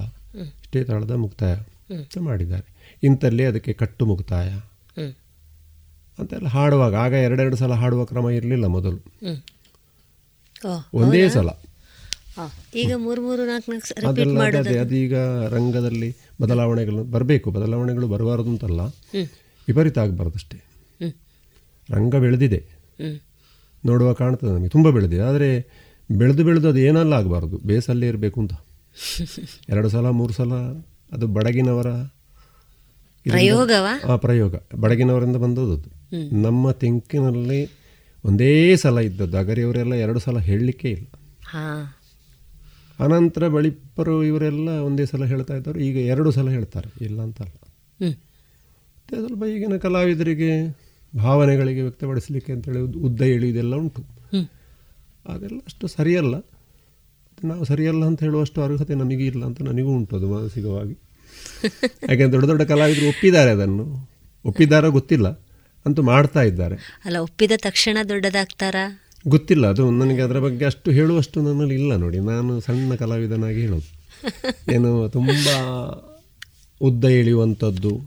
[0.60, 1.54] ಇಷ್ಟೇ ತಾಳದ ಮುಕ್ತಾಯ.
[1.90, 2.96] ಅಂತ ಮಾಡಿದ್ದಾರೆ.
[3.02, 4.48] ಇಂಥಲ್ಲೇ ಅದಕ್ಕೆ ಕಟ್ಟು ಮುಕ್ತಾಯ.
[6.18, 8.96] ಅಂತೆಲ್ಲ ಹಾಡುವಾಗ ಆಗ ಎರಡೆರಡು ಸಲ ಹಾಡುವ ಕ್ರಮ ಇರಲಿಲ್ಲ ಮೊದಲು.
[10.94, 11.48] ಒಂದೇ ಸಲ.
[12.74, 13.86] ಈಗ ಮೂರು ಮೂರು ನಾಲ್ಕು ನಾಲ್ಕು
[14.78, 15.16] ಅದೀಗ
[15.48, 17.50] ರಂಗದಲ್ಲಿ ಬದಲಾವಣೆಗಳು ಬರಬೇಕು.
[17.50, 18.80] ಬದಲಾವಣೆಗಳು ಬರಬಾರದು ಅಂತಲ್ಲ.
[19.68, 20.56] ವಿಪರೀತ ಆಗಬಾರ್ದಷ್ಟೇ.
[20.56, 21.16] ಅಷ್ಟೇ
[21.90, 22.60] ರಂಗ ಬೆಳೆದಿದೆ.
[23.86, 24.68] ನೋಡುವ ಕಾಣ್ತದೆ ನಮಗೆ.
[24.68, 25.22] ತುಂಬ ಬೆಳೆದಿದೆ.
[25.22, 25.48] ಆದರೆ
[26.10, 27.58] ಬೆಳೆದು ಬೆಳೆದು ಅದು ಏನಲ್ಲ ಆಗಬಾರ್ದು.
[27.58, 28.52] ಬೇಸಲ್ಲೇ ಇರಬೇಕು ಅಂತ.
[29.68, 30.52] ಎರಡು ಸಲ ಮೂರು ಸಲ
[31.12, 31.86] ಅದು ಬಡಗಿನವರ?
[34.04, 34.54] ಆ ಪ್ರಯೋಗ.
[34.80, 35.90] ಬಡಗಿನವರಿಂದ ಬಂದದ್ದು
[36.40, 37.70] ನಮ್ಮ ತೆಂಕಿನಲ್ಲಿ
[38.24, 39.36] ಒಂದೇ ಸಲ ಇದ್ದದ್ದು.
[39.36, 41.06] ಅಗರಿಯವರೆಲ್ಲ ಎರಡು ಸಲ ಹೇಳಲಿಕ್ಕೆ ಇಲ್ಲ.
[43.00, 47.04] ಅನಂತರ ಬಳಿಪ್ಪರು ಇವರೆಲ್ಲ ಒಂದೇ ಸಲ ಹೇಳ್ತಾ ಇದ್ದಾರೆ ಈಗ ಎರಡು ಸಲ ಹೇಳ್ತಾರೆ.
[47.04, 47.68] ಇಲ್ಲ ಅಂತಲ್ಲ.
[49.08, 50.78] ಸ್ವಲ್ಪ ಈಗಿನ ಕಲಾವಿದರಿಗೆ
[51.18, 54.04] ಭಾವನೆಗಳಿಗೆ ವ್ಯಕ್ತಪಡಿಸಲಿಕ್ಕೆ ಅಂತೇಳಿ ಉದ್- ಉದ್ದ ಎಳೆಯುವುದೆಲ್ಲ ಉಂಟು.
[55.28, 56.34] ಅದೆಲ್ಲ ಅಷ್ಟು ಸರಿಯಲ್ಲ.
[57.44, 60.92] ನಾವು ಸರಿಯಲ್ಲ ಅಂತ ಹೇಳುವಷ್ಟು ಅರ್ಹತೆ ನಮಗೆ ಇಲ್ಲ ಅಂತ ನನಗೂ ಉಂಟು ಅದು ಮಾನಸಿಕವಾಗಿ.
[61.84, 64.08] ಯಾಕೆಂದ್ರೆ ದೊಡ್ಡ ದೊಡ್ಡ ಕಲಾವಿದರು ಒಪ್ಪಿದ್ದಾರೆ ಅದನ್ನು.
[64.44, 65.28] ಒಪ್ಪಿದ್ದಾರೋ ಗೊತ್ತಿಲ್ಲ.
[65.86, 66.76] ಅಂತೂ ಮಾಡ್ತಾ ಇದ್ದಾರೆ.
[67.04, 69.05] ಅಲ್ಲ ಒಪ್ಪಿದ ತಕ್ಷಣ ದೊಡ್ಡದಾಗ್ತಾರಾ?
[69.28, 72.18] ಗೊತ್ತಿಲ್ಲ ಅದು ನನಗೆ ಅದರ ಬಗ್ಗೆ ಅಷ್ಟು ಹೇಳುವಷ್ಟು ನನ್ನಲ್ಲಿ ಇಲ್ಲ ನೋಡಿ.
[72.18, 73.96] ನಾನು ಸಣ್ಣ ಕಲಾವಿದನಾಗಿ ಹೇಳೋದು.
[74.72, 75.30] ಏನು ತುಂಬ
[76.80, 78.00] ಉದ್ದ ಎಳೆಯುವಂಥದ್ದು.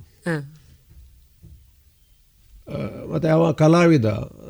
[3.13, 4.05] ಮತ್ತು ಯಾವ ಕಲಾವಿದ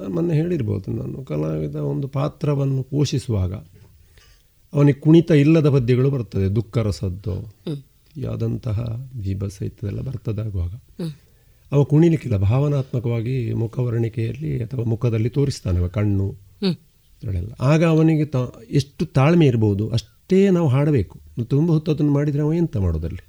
[0.07, 3.53] ಮೊನ್ನೆ ಹೇಳಿರ್ಬೋದು ನಾನು ಕಲಾವಿದ ಒಂದು ಪಾತ್ರವನ್ನು ಪೋಷಿಸುವಾಗ
[4.73, 6.55] ಅವನಿಗೆ ಕುಣಿತ ಇಲ್ಲದ ಪದ್ಯಗಳು ಬರ್ತದೆ.
[6.55, 7.53] ದುಃಖ ರಸದ್ದು
[8.17, 10.71] ಯಾದಂತಹ ಬೀಭತ್ಸ ಸಹಿತದೆಲ್ಲ ಬರ್ತದಾಗುವಾಗ.
[11.71, 16.48] ಅವ ಕುಣಿಲಿಕ್ಕಿಲ್ಲ ಭಾವನಾತ್ಮಕವಾಗಿ ಮುಖವರ್ಣಿಕೆಯಲ್ಲಿ ಅಥವಾ ಮುಖದಲ್ಲಿ ತೋರಿಸ್ತಾನೆ ಅವ ಕಣ್ಣು.
[17.59, 18.37] ಆಗ ಅವನಿಗೆ ತ
[18.71, 21.19] ಎಷ್ಟು ತಾಳ್ಮೆ ಇರ್ಬೋದು ಅಷ್ಟೇ ನಾವು ಹಾಡಬೇಕು.
[21.43, 23.23] ತುಂಬ ಹೊತ್ತು ಅದನ್ನು ಮಾಡಿದರೆ ಅವ ಎಂತ ಮಾಡೋದಲ್ಲಿ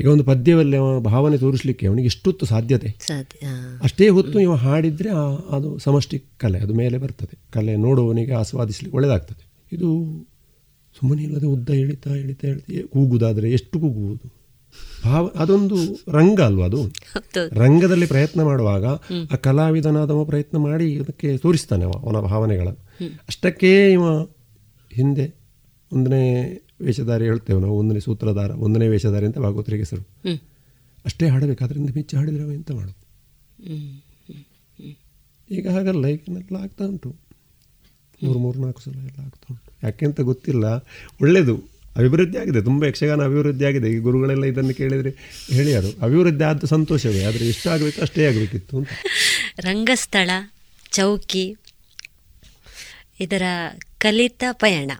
[0.00, 2.88] ಈಗ ಒಂದು ಪದ್ಯವಲ್ಲಿ ಅವನ ಭಾವನೆ ತೋರಿಸಲಿಕ್ಕೆ ಅವನಿಗೆ ಎಷ್ಟೊತ್ತು ಸಾಧ್ಯತೆ?
[3.06, 3.46] ಸಾಧ್ಯ
[3.82, 5.10] ಅಷ್ಟೇ ಹೊತ್ತು ಇವ ಹಾಡಿದರೆ
[5.50, 7.38] ಅದು ಸಮಷ್ಟಿ ಕಲೆ ಅದು ಮೇಲೆ ಬರ್ತದೆ.
[7.50, 9.42] ಕಲೆ ನೋಡುವವನಿಗೆ ಆಸ್ವಾದಿಸಲಿಕ್ಕೆ ಒಳ್ಳೆಯದಾಗ್ತದೆ
[9.72, 9.88] ಇದು
[10.96, 14.26] ಸುಮ್ಮನೆ ಇಲ್ಲದೆ ಉದ್ದ ಎಳಿತಾ ಎಳಿತಾ ಎಳಿತಾ ಕೂಗುದಾದರೆ ಎಷ್ಟು ಕೂಗುವುದು?
[15.04, 15.76] ಭಾವ ಅದೊಂದು
[16.12, 16.80] ರಂಗ ಅಲ್ವಾ ಅದು?
[17.52, 18.84] ರಂಗದಲ್ಲಿ ಪ್ರಯತ್ನ ಮಾಡುವಾಗ
[19.32, 22.68] ಆ ಕಲಾವಿದನಾದವ ಪ್ರಯತ್ನ ಮಾಡಿ ಅದಕ್ಕೆ ತೋರಿಸ್ತಾನೆ ಅವ ಅವನ ಭಾವನೆಗಳ.
[23.28, 24.04] ಅಷ್ಟಕ್ಕೇ ಇವ
[24.92, 25.26] ಹಿಂದೆ
[25.92, 26.22] ಒಂದನೇ
[26.80, 30.02] ವೇಷಧಾರಿ ಹೇಳ್ತೇವೆ ನಾವು ಒಂದನೇ ಸೂತ್ರಧಾರ ಒಂದನೇ ವೇಷಧಾರಿ ಅಂತ ಭಾಗವತರಿಗೆ ಹೆಸರು.
[31.04, 32.92] ಅಷ್ಟೇ ಹಾಡಬೇಕು ಅದರಿಂದ ಮೆಚ್ಚಿ ಹಾಡಿದ್ರೆ ಅವ ಎಂತ ಮಾಡು
[35.50, 37.10] ಈಗ ಹಾಗಲ್ಲ ಈಗಿನೆಲ್ಲ ಆಗ್ತಾ ಉಂಟು.
[38.22, 39.70] ಮೂರು ಮೂರು ನಾಲ್ಕು ಸಲ ಎಲ್ಲ ಆಗ್ತಾ ಉಂಟು.
[39.82, 40.64] ಯಾಕೆಂತ ಗೊತ್ತಿಲ್ಲ.
[41.20, 45.10] ಒಳ್ಳೆಯದು ಅಭಿವೃದ್ಧಿ ಆಗಿದೆ ತುಂಬ ಯಕ್ಷಗಾನ ಅಭಿವೃದ್ಧಿ ಆಗಿದೆ ಈ ಗುರುಗಳೆಲ್ಲ ಇದನ್ನು ಕೇಳಿದರೆ
[45.52, 48.88] ಹೇಳಿಯರು ಅಭಿವೃದ್ಧಿ ಆದ ಸಂತೋಷವೇ ಆದರೆ ಇಷ್ಟ ಆಗಬೇಕು ಅಷ್ಟೇ ಆಗಬೇಕಿತ್ತು ಅಂತ.
[49.60, 50.30] ರಂಗಸ್ಥಳ
[50.92, 51.56] ಚೌಕಿ
[53.20, 53.42] ಇದರ
[53.98, 54.90] ಕಲಿತ ಪಯಣ.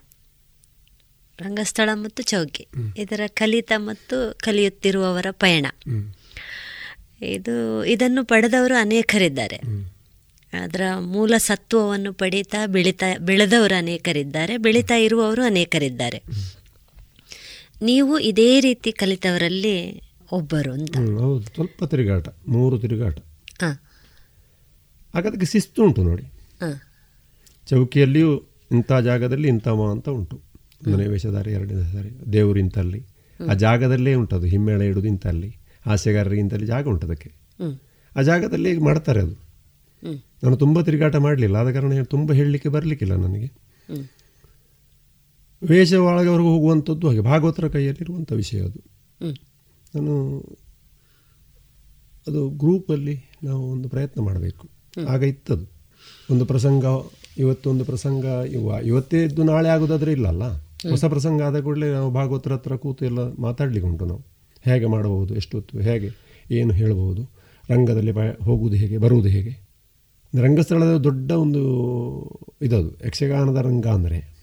[1.39, 2.67] ರಂಗಸ್ಥಳ ಮತ್ತು ಚೌಕಿ
[2.97, 5.65] ಇದರ ಕಲಿತ ಮತ್ತು ಕಲಿಯುತ್ತಿರುವವರ ಪಯಣ.
[7.21, 9.57] ಇದು ಇದನ್ನು ಪಡೆದವರು ಅನೇಕರಿದ್ದಾರೆ.
[10.53, 16.19] ಅದರ ಮೂಲ ಸತ್ವವನ್ನು ಪಡೀತಾ ಬೆಳೀತಾ ಬೆಳೆದವರು ಅನೇಕರಿದ್ದಾರೆ ಬೆಳೀತಾ ಇರುವವರು ಅನೇಕರಿದ್ದಾರೆ.
[17.81, 20.01] ನೀವು ಇದೇ ರೀತಿ ಕಲಿತವರಲ್ಲಿ
[20.31, 20.97] ಒಬ್ಬರು ಅಂತ.
[20.97, 23.17] ಹೌದು ಸ್ವಲ್ಪ ತಿರುಗಾಟ ಮೂರು ತಿರುಗಾಟ.
[23.61, 23.79] ಹಾಂ.
[25.15, 26.23] ಆಗ ಅದಕ್ಕೆ ಶಿಸ್ತು ಉಂಟು ನೋಡಿ.
[27.67, 30.41] ಚೌಕಿಯಲ್ಲಿಯೂ ಇಂಥ ಜಾಗದಲ್ಲಿ ಇಂಥವ ಅಂತ ಉಂಟು.
[30.87, 33.05] ಒಂದನೇ ವೇಷಧಾರಿ ಎರಡನೇ ವೇಷಧಾರಿ ದೇವರು ಇಂತಲ್ಲಿ.
[33.49, 35.57] ಆ ಜಾಗದಲ್ಲೇ ಉಂಟದು ಹಿಮ್ಮೇಳ ಇಡೋದು ಇಂತಲ್ಲಿ.
[35.85, 37.31] ಹಾಸ್ಯಗಾರರಿಗೆ ಇಂತಲ್ಲಿ ಜಾಗ ಉಂಟು ಅದಕ್ಕೆ.
[38.15, 39.45] ಆ ಜಾಗದಲ್ಲಿ ಮಾಡ್ತಾರೆ ಅದು?
[40.43, 43.51] ನಾನು ತುಂಬ ತಿರುಗಾಟ ಮಾಡಲಿಲ್ಲ ಆದ ಕಾರಣ ತುಂಬ ಹೇಳಲಿಕ್ಕೆ ಬರಲಿಕ್ಕಿಲ್ಲ ನನಗೆ.
[45.61, 48.79] ವೇಷ ಒಳಗವರೆಗೂ ಹೋಗುವಂಥದ್ದು ಹಾಗೆ ಭಾಗವತರ ಕೈಯಲ್ಲಿರುವಂಥ ವಿಷಯ ಅದು.
[49.95, 50.39] ನಾನು
[52.27, 54.69] ಅದು ಗ್ರೂಪಲ್ಲಿ ನಾವು ಒಂದು ಪ್ರಯತ್ನ ಮಾಡಬೇಕು.
[55.09, 55.65] ಆಗ ಇತ್ತದು.
[56.31, 56.85] ಒಂದು ಪ್ರಸಂಗ
[57.37, 60.43] ಇವತ್ತೊಂದು ಪ್ರಸಂಗ ಇವ ಇವತ್ತೇ ಇದ್ದು ನಾಳೆ ಆಗುವುದಾದ್ರೆ ಇಲ್ಲ ಅಲ್ಲ
[60.89, 64.21] ಹೊಸ ಪ್ರಸಂಗ ಆದ ಕೂಡಲೇ ನಾವು ಭಾಗವತರ ಹತ್ರ ಕೂತು ಎಲ್ಲ ಮಾತಾಡ್ಲಿಕ್ಕೆ ಉಂಟು ನಾವು.
[64.65, 66.09] ಹೇಗೆ ಮಾಡಬಹುದು ಎಷ್ಟೊತ್ತು ಹೇಗೆ
[66.51, 67.23] ಏನು ಹೇಳಬಹುದು
[67.69, 69.65] ರಂಗದಲ್ಲಿ ಬ ಹೋಗುವುದು ಹೇಗೆ ಬರುವುದು ಹೇಗೆ.
[70.41, 71.61] ರಂಗಸ್ಥಳದ ದೊಡ್ಡ ಒಂದು
[72.61, 74.34] ಇದದು ಯಕ್ಷಗಾನದ ರಂಗ ಅಂದರೆ.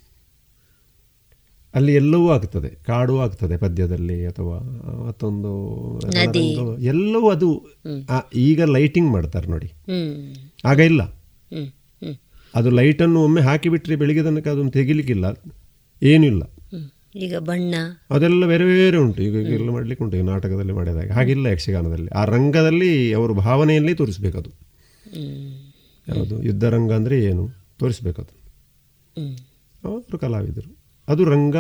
[1.75, 2.69] ಅಲ್ಲಿ ಎಲ್ಲವೂ ಆಗ್ತದೆ.
[2.69, 4.59] ಕಾಡು ಆಗ್ತದೆ ಪದ್ಯದಲ್ಲಿ ಅಥವಾ
[5.07, 6.79] ಮತ್ತೊಂದು.
[6.79, 7.67] ಎಲ್ಲವೂ ಅದು
[8.35, 9.73] ಈಗ ಲೈಟಿಂಗ್ ಮಾಡ್ತಾರೆ ನೋಡಿ.
[10.65, 11.03] ಆಗ ಇಲ್ಲ.
[12.55, 15.25] ಅದು ಲೈಟನ್ನು ಒಮ್ಮೆ ಹಾಕಿಬಿಟ್ರೆ ಬೆಳಿಗ್ಗೆ ತನಕ ಅದನ್ನು ತೆಗಿಲಿಕ್ಕಿಲ್ಲ.
[16.03, 16.45] ಏನೂ ಇಲ್ಲ.
[16.45, 16.91] ಹ್ಮ್.
[17.17, 17.75] ಈಗ ಬಣ್ಣ.
[18.11, 19.23] ಅದೆಲ್ಲ ಬೇರೆ ಬೇರೆ ಉಂಟು.
[19.23, 20.17] ಈಗ ಎಲ್ಲ ಮಾಡ್ಲಿಕ್ಕೆ ಉಂಟು.
[20.17, 21.11] ಈಗ ನಾಟಕದಲ್ಲಿ ಮಾಡಿದಾಗ.
[21.11, 22.09] ಹಾಗಿಲ್ಲ ಯಕ್ಷಗಾನದಲ್ಲಿ.
[22.09, 24.51] ಆ ರಂಗದಲ್ಲಿ ಅವರು ಭಾವನೆಯಲ್ಲಿ ತೋರಿಸ್ಬೇಕದು.
[24.51, 26.43] ಅದು ಯಾವುದು?
[26.43, 27.51] ಯುದ್ಧರಂಗ ಅಂದರೆ ಏನು?
[27.79, 28.43] ತೋರಿಸ್ಬೇಕದು.
[29.85, 30.82] ಅವರು ಕಲಾವಿದರು.
[31.13, 31.57] ಅದು ರಂಗ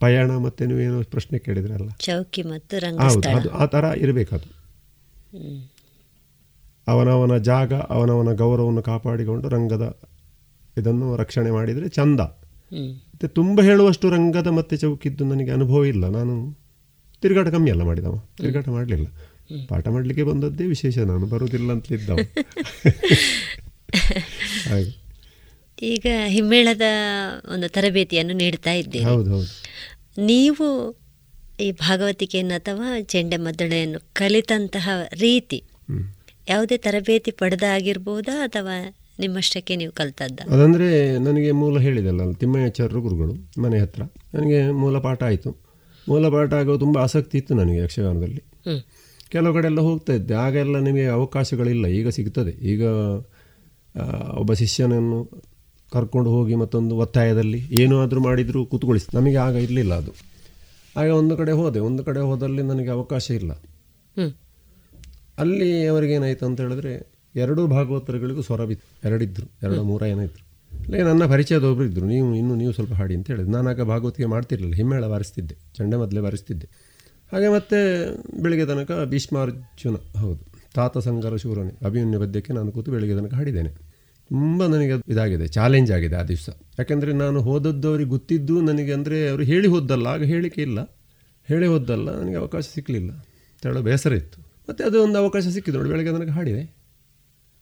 [0.00, 1.88] ಪಯಣ ಮತ್ತೆ ನೀವೇನೋ ಪ್ರಶ್ನೆ ಕೇಳಿದ್ರಲ್ಲ.
[1.98, 4.66] ಚೌಕಿ ಮತ್ತು ಹೌದು ಅದು ಆ ಥರ ಇರಬೇಕದು.
[6.88, 9.98] ಅವನವನ ಜಾಗ ಅವನವನ ಗೌರವವನ್ನು ಕಾಪಾಡಿಕೊಂಡು ರಂಗದ
[10.76, 12.20] ಇದನ್ನು ರಕ್ಷಣೆ ಮಾಡಿದರೆ ಚಂದ.
[12.70, 16.08] ಮತ್ತೆ ತುಂಬ ಹೇಳುವಷ್ಟು ರಂಗದ ಮತ್ತೆ ಚೌಕಿದ್ದು ನನಗೆ ಅನುಭವ ಇಲ್ಲ.
[16.08, 16.58] ನಾನು
[17.22, 18.24] ತಿರುಗಾಟ ಕಮ್ಮಿ ಅಲ್ಲ ಮಾಡಿದವ.
[18.38, 19.06] ತಿರುಗಾಟ ಮಾಡಲಿಲ್ಲ.
[19.68, 20.98] ಪಾಠ ಮಾಡಲಿಕ್ಕೆ ಬಂದದ್ದೇ ವಿಶೇಷ.
[20.98, 22.16] ನಾನು ಬರುವುದಿಲ್ಲ ಅಂತಲಿದ್ದವ.
[25.82, 26.82] ಈಗ ಹಿಮ್ಮೇಳದ
[27.54, 29.48] ಒಂದು ತರಬೇತಿಯನ್ನು ನೀಡ್ತಾ ಇದ್ದೀರಿ ಹೌದು ಹೌದು.
[30.26, 30.96] ನೀವು
[31.60, 35.62] ಈ ಭಾಗವತಿಕೆಯನ್ನು ಅಥವಾ ಚೆಂಡೆಮದ್ದಳೆಯನ್ನು ಕಲಿತಂತಹ ರೀತಿ.
[36.48, 40.40] ಯಾವುದೇ ತರಬೇತಿ ಪಡೆದಾಗಿರ್ಬೋದಾ ಅಥವಾ ನಿಮ್ಮಷ್ಟಕ್ಕೆ ನೀವು ಕಲ್ತದ್ದ?
[40.40, 44.02] ಅದಂದರೆ ನನಗೆ ಮೂಲ ಹೇಳಿದಲ್ಲ ತಿಮ್ಮಯ್ಯಾಚಾರ್ಯರು ಗುರುಗಳು ಮನೆ ಹತ್ರ.
[44.34, 45.50] ನನಗೆ ಮೂಲ ಪಾಠ ಆಯಿತು.
[46.08, 48.42] ಮೂಲ ಪಾಠ ಆಗೋ ತುಂಬ ಆಸಕ್ತಿ ಇತ್ತು ನನಗೆ ಯಕ್ಷಗಾನದಲ್ಲಿ.
[49.28, 50.34] ಕೆಲವು ಕಡೆ ಎಲ್ಲ ಹೋಗ್ತಾ ಇದ್ದೆ.
[50.34, 51.86] ಆಗೆಲ್ಲ ನಿಮಗೆ ಅವಕಾಶಗಳಿಲ್ಲ.
[51.86, 52.50] ಈಗ ಸಿಗ್ತದೆ.
[52.50, 52.82] ಈಗ
[54.34, 55.30] ಒಬ್ಬ ಶಿಷ್ಯನನ್ನು
[55.92, 60.12] ಕರ್ಕೊಂಡು ಹೋಗಿ ಮತ್ತೊಂದು ಒತ್ತಾಯದಲ್ಲಿ ಏನೂ ಆದರೂ ಮಾಡಿದರೂ ಕೂತ್ಕೊಳಿಸಿ ನಮಗೆ ಆಗ ಇರಲಿಲ್ಲ ಅದು.
[60.96, 61.78] ಆಗ ಒಂದು ಕಡೆ ಹೋದೆ.
[61.78, 63.52] ಒಂದು ಕಡೆ ಹೋದಲ್ಲಿ ನನಗೆ ಅವಕಾಶ ಇಲ್ಲ.
[65.38, 69.08] ಅಲ್ಲಿ ಅವರಿಗೇನಾಯಿತು ಅಂತ ಹೇಳಿದ್ರೆ ಎರಡೂ ಭಾಗವತರುಗಳಿಗೂ ಸ್ವರ ಬಿತ್ತು.
[69.08, 69.46] ಎರಡಿದ್ರು.
[69.62, 70.46] ಎರಡು ಮೂರ ಏನಾಯಿತು.
[70.80, 73.52] ಅಲ್ಲೇ ನನ್ನ ಪರಿಚಯದೊಬ್ಬರು ಇದ್ದರು ನೀವು ಇನ್ನೂ ನೀವು ಸ್ವಲ್ಪ ಹಾಡಿ ಅಂತ ಹೇಳಿದ್ರು.
[73.52, 74.74] ನಾನು ಆಗ ಭಾಗವತಿಗೆ ಮಾಡ್ತಿರಲಿಲ್ಲ.
[74.74, 76.68] ಹಿಮ್ಮೇಳ ಬಾರಿಸ್ತಿದ್ದೆ ಚಂಡೆ ಮೊದಲೇ ಬಾರಿಸ್ತಿದ್ದೆ
[77.32, 77.78] ಹಾಗೆ ಮತ್ತೆ
[78.42, 80.40] ಬೆಳಿಗ್ಗೆ ತನಕ ಭೀಷ್ಮಾರ್ಜುನ ಹೌದು.
[80.74, 81.86] ತಾತ ಸಂಗರ ಶೂರನೆ.
[81.86, 83.85] ಅಭಿಮನ್ಯ ಪದ್ಯಕ್ಕೆ ನಾನು ಕೂತು ಬೆಳಿಗ್ಗೆ ತನಕ ಹಾಡಿದ್ದೇನೆ.
[84.30, 86.48] ತುಂಬ ನನಗೆ ಅದು ಇದಾಗಿದೆ ಚಾಲೆಂಜ್ ಆಗಿದೆ ಆ ದಿವಸ.
[86.78, 90.78] ಯಾಕೆಂದರೆ ನಾನು ಹೋದದ್ದು ಅವ್ರಿಗೆ ಗೊತ್ತಿದ್ದು ನನಗೆ ಅಂದರೆ ಅವರು ಹೇಳಿ ಹೋದಲ್ಲ ಆಗ ಹೇಳಿಕೆ ಇಲ್ಲ.
[91.48, 93.10] ಹೇಳಿ ಹೋದ್ದಲ್ಲ, ನನಗೆ ಅವಕಾಶ ಸಿಕ್ಕಲಿಲ್ಲ
[93.62, 94.38] ಹೇಳೋ ಬೇಸರ ಇತ್ತು.
[94.68, 96.74] ಮತ್ತು ಅದು ಒಂದು ಅವಕಾಶ ಸಿಕ್ಕಿದ್ದು ನೋಡಿ, ಬೆಳಗ್ಗೆ ನನಗೆ ಹಾಡಿದೆ.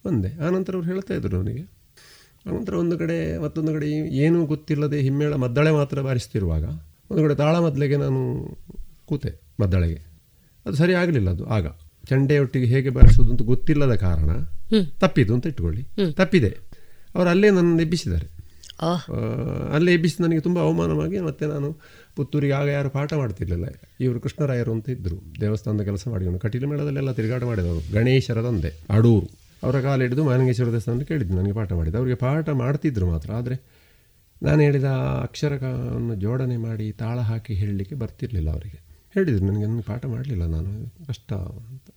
[0.04, 0.30] ಒಂದೇ.
[0.46, 1.64] ಆನಂತರ ಅವ್ರು ಹೇಳ್ತಾ ಇದ್ರು ನನಗೆ.
[2.46, 3.86] ಆನಂತರ ಒಂದು ಕಡೆ, ಮತ್ತೊಂದು ಕಡೆ
[4.16, 6.64] ಏನೂ ಗೊತ್ತಿಲ್ಲದೆ ಹಿಮ್ಮೇಳ ಮದ್ದಳೆ ಮಾತ್ರ ಬಾರಿಸ್ತಿರುವಾಗ,
[7.10, 8.20] ಒಂದು ಕಡೆ ತಾಳ ಮದ್ದಳೆಗೆ ನಾನು
[9.04, 10.00] ಕೂತೆ ಮದ್ದಳೆಗೆ.
[10.66, 11.66] ಅದು ಸರಿ ಆಗಲಿಲ್ಲ ಅದು, ಆಗ.
[12.04, 14.30] ಚಂಡೆಯೊಟ್ಟಿಗೆ ಹೇಗೆ ಬಾರಿಸೋದು ಅಂತ ಗೊತ್ತಿಲ್ಲದ ಕಾರಣ
[15.00, 15.82] ತಪ್ಪಿದು ಅಂತ ಇಟ್ಕೊಳ್ಳಿ.
[16.12, 16.56] ತಪ್ಪಿದೆ.
[17.14, 18.34] ಅವರು ಅಲ್ಲೇ ನನ್ನನ್ನು ಎಬ್ಬಿಸಿದ್ದಾರೆ.
[18.82, 18.94] ಆ,
[19.74, 21.76] ಅಲ್ಲೇ ಎಬ್ಬಿಸಿ ನನಗೆ ತುಂಬ ಅವಮಾನವಾಗಿ ಮತ್ತೆ ನಾನು
[22.16, 23.64] ಪುತ್ತೂರಿಗೆ ಆಗ ಯಾರು ಪಾಠ ಮಾಡ್ತಿರ್ಲಿಲ್ಲ.
[24.00, 27.92] ಇವರು ಕೃಷ್ಣರಾಯರು ಅಂತ ಇದ್ದರು ದೇವಸ್ಥಾನದ ಕೆಲಸ ಮಾಡಿದನು ಕಟೀಲು ಮೇಳದಲ್ಲೆಲ್ಲ ತಿರುಗಾಟ ಮಾಡಿದವರು.
[27.92, 29.28] ಗಣೇಶರ ತಂದೆ ಅಡೂರು.
[29.62, 31.98] ಅವರ ಕಾಲ ಹಿಡಿದು ಮಾನಂಗೇಶ್ವರ ದೇವಸ್ಥಾನಕ್ಕೆ ಕೇಳಿದ್ದು ನನಗೆ ಪಾಠ ಮಾಡಿದ್ದು.
[31.98, 33.74] ಅವರಿಗೆ ಪಾಠ ಮಾಡ್ತಿದ್ರು ಮಾತ್ರ ಆದರೆ
[34.42, 34.84] ನಾನು ಹೇಳಿದ
[35.22, 38.84] ಅಕ್ಷರವನ್ನು ಜೋಡಣೆ ಮಾಡಿ ತಾಳ ಹಾಕಿ ಹೇಳಲಿಕ್ಕೆ ಬರ್ತಿರ್ಲಿಲ್ಲ ಅವರಿಗೆ.
[39.14, 41.93] ಹೇಳಿದರು ನನಗೆ ನನಗೆ ಪಾಠ ಮಾಡಲಿಲ್ಲ ನಾನು ಕಷ್ಟ ಅಂತ.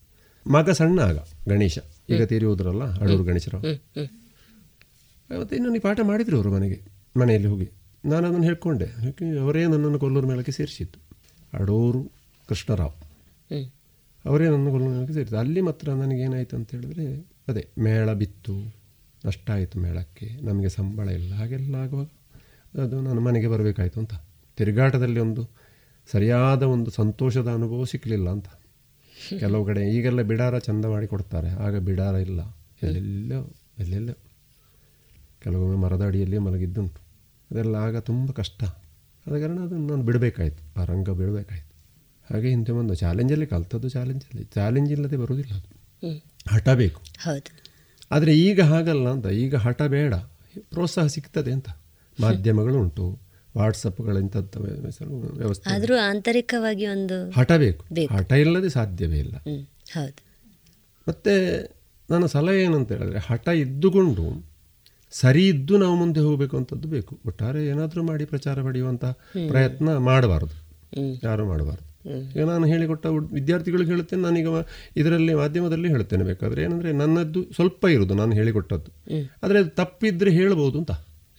[0.52, 1.18] ಮಗ ಸಣ್ಣ ಆಗ
[1.50, 1.78] ಗಣೇಶ.
[2.10, 3.66] ಈಗ ತೀರಿ ಹೋದ್ರಲ್ಲ ಅಡೂರು ಗಣೇಶರಾವ್
[5.40, 6.80] ಮತ್ತು ನನಗೆ ಪಾಠ ಮಾಡಿದ್ರು ಅವರು ಮನೆಗೆ
[7.20, 7.70] ಮನೆಯಲ್ಲಿ ಹೋಗಿ.
[8.06, 8.88] ನಾನು ಅದನ್ನು ಹೇಳ್ಕೊಂಡೆ.
[9.06, 11.00] ಯಾಕೆ ಅವರೇ ನನ್ನನ್ನು ಕೊಲ್ಲೂರು ಮೇಳಕ್ಕೆ ಸೇರಿಸಿತ್ತು
[11.54, 12.02] ಅಡೂರು
[12.50, 12.96] ಕೃಷ್ಣರಾವ್.
[14.26, 17.06] ಅವರೇ ನನ್ನ ಕೊಲ್ಲೂರು ಮೇಳಕ್ಕೆ ಸೇರಿತ್ತು ಅಲ್ಲಿ ಮಾತ್ರ ನನಗೇನಾಯಿತು ಅಂತ ಹೇಳಿದ್ರೆ
[17.48, 18.56] ಅದೇ ಮೇಳ ಬಿತ್ತು.
[19.26, 20.28] ನಷ್ಟ ಆಯಿತು ಮೇಳಕ್ಕೆ.
[20.42, 21.34] ನಮಗೆ ಸಂಬಳ ಇಲ್ಲ.
[21.34, 22.08] ಹಾಗೆಲ್ಲ ಆಗುವಾಗ
[22.84, 24.14] ಅದು ನಾನು ಮನೆಗೆ ಬರಬೇಕಾಯ್ತು ಅಂತ.
[24.58, 25.44] ತಿರುಗಾಟದಲ್ಲಿ ಒಂದು
[26.12, 28.48] ಸರಿಯಾದ ಒಂದು ಸಂತೋಷದ ಅನುಭವ ಸಿಕ್ಕಲಿಲ್ಲ ಅಂತ.
[29.40, 31.50] ಕೆಲವು ಕಡೆ ಈಗೆಲ್ಲ ಬಿಡಾರ ಚಂದ ಮಾಡಿ ಕೊಡ್ತಾರೆ.
[31.50, 32.58] ಆಗ ಬಿಡಾರ ಇಲ್ಲ.
[32.84, 34.14] ಎಲ್ಲೆಲ್ಲೋ ಎಲ್ಲೆಲ್ಲೋ.
[35.40, 37.02] ಕೆಲವೊಮ್ಮೆ ಮರದ ಅಡಿಯಲ್ಲಿ ಮಲಗಿದ್ದುಂಟು.
[37.52, 38.64] ಅದೆಲ್ಲ ಆಗ ತುಂಬ ಕಷ್ಟ.
[39.28, 40.82] ಆದ ಕಾರಣ ಅದನ್ನು ನಾನು ಬಿಡಬೇಕಾಯ್ತು.
[40.82, 41.68] ಆ ರಂಗ ಬಿಡಬೇಕಾಯ್ತು.
[42.34, 45.68] ಹಾಗೆ ಹಿಂದೆ ಒಂದು ಚಾಲೆಂಜಲ್ಲಿ ಕಲ್ತದ್ದು ಚಾಲೆಂಜಲ್ಲಿ ಚಾಲೆಂಜ್ ಇಲ್ಲದೆ ಬರುವುದಿಲ್ಲ ಅದು.
[46.50, 47.02] ಹಠ ಬೇಕು.
[47.20, 47.62] ಹೌದು.
[48.12, 49.26] ಆದರೆ ಈಗ ಹಾಗಲ್ಲ ಅಂತ.
[49.26, 50.14] ಈಗ ಹಠ ಬೇಡ.
[50.70, 51.70] ಪ್ರೋತ್ಸಾಹ ಸಿಗ್ತದೆ ಅಂತ.
[52.22, 53.27] ಮಾಧ್ಯಮಗಳು ಉಂಟು.
[53.58, 54.60] ವಾಟ್ಸಪ್ಗಳಿಂಥದ್ದು
[55.34, 55.70] ವ್ಯವಸ್ಥೆ.
[55.70, 57.86] ಆದರೂ ಆಂತರಿಕವಾಗಿ ಒಂದು ಹಠ ಬೇಕು.
[58.14, 59.36] ಹಠ ಇಲ್ಲದೆ ಸಾಧ್ಯವೇ ಇಲ್ಲ.
[59.94, 60.24] ಹೌದು.
[61.08, 61.64] ಮತ್ತು
[62.10, 64.46] ನನ್ನ ಸಲಹೆ ಏನಂತ ಹೇಳಿದ್ರೆ ಹಠ ಇದ್ದುಕೊಂಡು
[65.12, 67.18] ಸರಿ ಇದ್ದು ನಾವು ಮುಂದೆ ಹೋಗಬೇಕು ಅಂತದ್ದು ಬೇಕು.
[67.26, 69.06] ಒಟ್ಟಾರೆ ಏನಾದರೂ ಮಾಡಿ ಪ್ರಚಾರ ಪಡೆಯುವಂಥ
[69.48, 70.68] ಪ್ರಯತ್ನ ಮಾಡಬಾರ್ದು.
[71.24, 71.88] ಯಾರು ಮಾಡಬಾರದು.
[72.36, 74.48] ಈಗ ನಾನು ಹೇಳಿಕೊಟ್ಟ ವಿದ್ಯಾರ್ಥಿಗಳು ವಿದ್ಯಾರ್ಥಿಗಳಿಗೆ ಹೇಳುತ್ತೇನೆ ನಾನೀಗ
[74.98, 78.92] ಇದರಲ್ಲಿ ಮಾಧ್ಯಮದಲ್ಲಿ ಹೇಳ್ತೇನೆ ಬೇಕಾದ್ರೆ ಏನಂದ್ರೆ ನನ್ನದ್ದು ಸ್ವಲ್ಪ ಇರುದು ನಾನು ಹೇಳಿಕೊಟ್ಟದ್ದು.
[79.44, 80.92] ಆದರೆ ಅದು ತಪ್ಪಿದ್ರೆ ಹೇಳ್ಬೋದು ಅಂತ.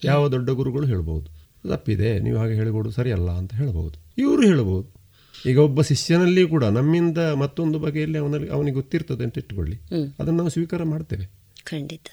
[0.04, 1.37] ಯಾವ ದೊಡ್ಡ ಗುರುಗಳು ಹೇಳ್ಬೋದು.
[1.66, 4.98] ತಪ್ಪಿದೆ ನೀವು ಹಾಗೆ ಹೇಳಿಕೊಡು ಸರಿಯಲ್ಲ ಅಂತ ಹೇಳ್ಬೋದು ಇವರು ಹೇಳ್ಬೋದು
[5.46, 9.76] ಈಗ ಒಬ್ಬ ಶಿಷ್ಯನಲ್ಲಿ ಕೂಡ ನಮ್ಮಿಂದ ಮತ್ತೊಂದು ಬಗೆಯಲ್ಲಿ ಅವನಲ್ಲಿ ಅವನಿಗೆ ಗೊತ್ತಿರ್ತದೆ ಅಂತ ಇಟ್ಟುಕೊಳ್ಳಿ.
[10.18, 11.30] ಅದನ್ನು ನಾವು ಸ್ವೀಕಾರ ಮಾಡ್ತೇವೆ.
[11.64, 12.06] ಖಂಡಿತ.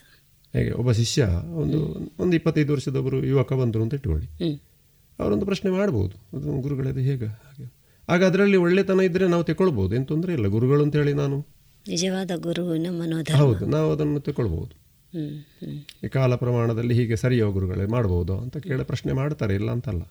[0.56, 0.72] ಹೇಗೆ?
[0.72, 4.62] ಒಬ್ಬ ಶಿಷ್ಯ ಒಂದು ಒಂದು ಇಪ್ಪತ್ತೈದು ವರ್ಷದೊಬ್ಬರು ಯುವಕ ಬಂದರು ಅಂತ ಇಟ್ಟುಕೊಳ್ಳಿ.
[5.20, 6.38] ಅವರೊಂದು ಪ್ರಶ್ನೆ ಮಾಡ್ಬೋದು.
[6.38, 7.26] ಅದು ಗುರುಗಳದು ಹೇಗೆ?
[7.26, 7.74] ಹಾಗೆ.
[8.10, 10.48] ಆಗ ಅದರಲ್ಲಿ ಒಳ್ಳೆತನ ಇದ್ದರೆ ನಾವು ತಗೊಳ್ಬೋದು ಏನು ತೊಂದರೆ ಇಲ್ಲ.
[10.48, 11.46] ಗುರುಗಳು ಅಂತ ಹೇಳಿ ನಾನು.
[11.88, 12.74] ನಿಜವಾದ ಗುರು
[13.36, 13.66] ಹೌದು.
[13.66, 14.85] ನಾವು ಅದನ್ನು ತಗೊಳ್ಬೋದು
[16.14, 20.04] ಕಾಲ ಪ್ರಮಾಣದಲ್ಲಿ ಹೀಗೆ ಸರಿಯೋ ಗುರುಗಳೇ ಮಾಡ್ಬೋದು ಅಂತ ಕೇಳಿ ಪ್ರಶ್ನೆ ಮಾಡ್ತಾರೆ ಇಲ್ಲ ಅಂತಲ್ಲ.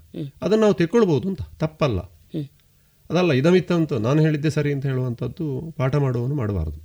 [0.43, 2.01] ಅದನ್ನು ನಾವು ತಿಳ್ಕೊಳ್ಬೋದು ಅಂತ ತಪ್ಪಲ್ಲ.
[3.11, 5.47] ಅದಲ್ಲ ಇದಮಿತ್ತ ಅಂತ ನಾನು ಹೇಳಿದ್ದೆ ಸರಿ ಅಂತ ಹೇಳುವಂಥದ್ದು
[5.77, 6.81] ಪಾಠ ಮಾಡುವವನು ಮಾಡಬಾರ್ದು.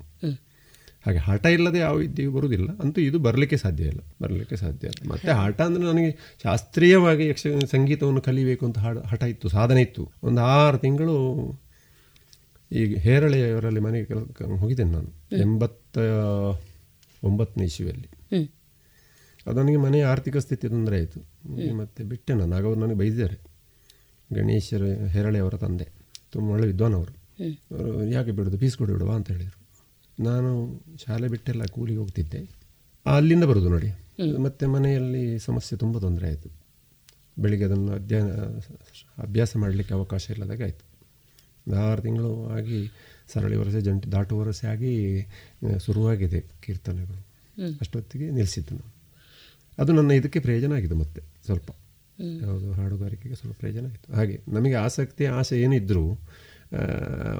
[1.05, 4.99] ಹಾಗೆ ಹಠ ಇಲ್ಲದೆ ಯಾವ ವಿದ್ಯೆಯು ಬರುವುದಿಲ್ಲ ಅಂತೂ ಇದು ಬರಲಿಕ್ಕೆ ಸಾಧ್ಯ ಇಲ್ಲ ಬರಲಿಕ್ಕೆ ಸಾಧ್ಯ ಇಲ್ಲ.
[5.11, 6.11] ಮತ್ತು ಹಠ ಅಂದರೆ ನನಗೆ
[6.43, 10.05] ಶಾಸ್ತ್ರೀಯವಾಗಿ ಯಕ್ಷ ಸಂಗೀತವನ್ನು ಕಲಿಬೇಕು ಅಂತ ಹಾಡು ಹಠ ಇತ್ತು ಸಾಧನೆ ಇತ್ತು.
[10.23, 11.15] ಒಂದು ಆರು ತಿಂಗಳು
[12.71, 14.13] ಈಗ ಹೇರಳೆಯವರಲ್ಲಿ ಮನೆಗೆ
[14.57, 15.11] ಹೋಗಿದ್ದೇನೆ ನಾನು.
[15.41, 15.97] ಎಂಬತ್ತ
[17.23, 17.67] ಒಂಬತ್ತನೇ
[19.47, 21.19] ಅದು ನನಗೆ ಮನೆಯ ಆರ್ಥಿಕ ಸ್ಥಿತಿ ತೊಂದರೆ ಆಯಿತು.
[21.77, 22.55] ಮತ್ತೆ ಬಿಟ್ಟೆ ನಾನು.
[22.55, 23.37] ಆಗ ಅವ್ರು ನನಗೆ ಬೈದಿದ್ದಾರೆ.
[24.33, 25.87] ಗಣೇಶರ ಹೆರಳೆಯವರ ತಂದೆ.
[26.31, 27.11] ತುಂಬ ಒಳ್ಳೆ ವಿದ್ವಾನ್ ಅವರು
[27.75, 28.57] ಅವರು ಯಾಕೆ ಬಿಡೋದು?
[28.57, 29.59] ಫೀಸ್ ಕೊಡಿ ಬಿಡುವ ಅಂತ ಹೇಳಿದರು.
[30.23, 32.49] ನಾನು ಶಾಲೆ ಬಿಟ್ಟೆಲ್ಲ ಕೂಲಿಗೆ ಹೋಗ್ತಿದ್ದೆ.
[33.05, 33.87] ಅಲ್ಲಿಂದ ಬರೋದು ನೋಡಿ.
[34.37, 36.49] ಮತ್ತು ಮನೆಯಲ್ಲಿ ಸಮಸ್ಯೆ ತುಂಬ ತೊಂದರೆ ಆಯಿತು.
[37.39, 38.31] ಬೆಳಿಗ್ಗೆ ಅದನ್ನು ಅಧ್ಯಯನ
[39.17, 40.89] ಅಭ್ಯಾಸ ಮಾಡಲಿಕ್ಕೆ ಅವಕಾಶ ಇಲ್ಲದಾಗ ಆಯಿತು.
[41.75, 42.89] ಆರು ತಿಂಗಳು ಆಗಿ
[43.33, 44.35] ಸರಳಿ ವರಸೆ ಜಂಟಿ ದಾಟು
[44.69, 44.93] ಆಗಿ
[45.85, 47.21] ಶುರುವಾಗಿದೆ ಕೀರ್ತನೆಗಳು.
[47.79, 48.91] ಅಷ್ಟೊತ್ತಿಗೆ ನಿಲ್ಲಿಸಿದ್ದು ನಾನು.
[49.77, 51.69] ಅದು ನನ್ನ ಇದಕ್ಕೆ ಪ್ರಯೋಜನ ಆಗಿದೆ ಮತ್ತೆ ಸ್ವಲ್ಪ.
[52.41, 56.05] ಯಾವುದು ಹಾಡುಗಾರಿಕೆಗೆ ಸ್ವಲ್ಪ ಪ್ರಯೋಜನ ಆಯಿತು ಹಾಗೆ ನಮಗೆ ಆಸಕ್ತಿ ಆಸೆ ಏನಿದ್ದರೂ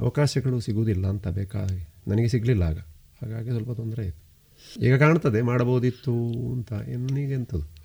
[0.00, 2.78] ಅವಕಾಶಗಳು ಸಿಗುವುದಿಲ್ಲ ಅಂತ ಬೇಕಾಗಿ ನನಗೆ ಸಿಗಲಿಲ್ಲ ಆಗ.
[3.22, 4.20] ಹಾಗಾಗಿ ಸ್ವಲ್ಪ ತೊಂದರೆ ಆಯಿತು.
[4.80, 6.14] ಈಗ ಕಾಣ್ತದೆ ಮಾಡಬಹುದಿತ್ತು
[6.52, 7.79] ಅಂತ ನನಗೆ ಎಂಥದ್ದು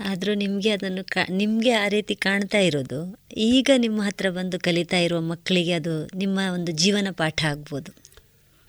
[0.00, 3.18] ಆದರೂ ನಿಮಗೆ ಅದನ್ನು ಕಾ ನಿಮಗೆ ಆ ರೀತಿ ಕಾಣ್ತಾ ಇರೋದು.
[3.36, 7.92] ಈಗ ನಿಮ್ಮ ಹತ್ರ ಬಂದು ಕಲಿತಾ ಇರುವ ಮಕ್ಕಳಿಗೆ ಅದು ನಿಮ್ಮ ಒಂದು ಜೀವನ ಪಾಠ ಆಗ್ಬೋದು.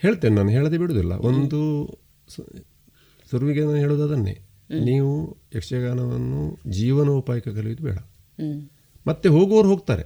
[0.02, 1.12] ಹೇಳ್ತೇನೆ ನಾನು ಹೇಳದೆ ಬಿಡುವುದಿಲ್ಲ.
[1.12, 1.60] ಒಂದು
[2.28, 2.64] ಸುರುವಿಗೆ
[3.32, 4.38] ಶುರುವಿಗೆ ನಾನು ಹೇಳೋದು ಅದನ್ನೇ.
[4.84, 7.98] ನೀವು ಯಕ್ಷಗಾನವನ್ನು ಜೀವನೋಪಾಯಕ್ಕೆ ಕಲಿಯೋದು ಬೇಡ.
[9.08, 10.04] ಮತ್ತೆ ಹೋಗುವವರು ಹೋಗ್ತಾರೆ.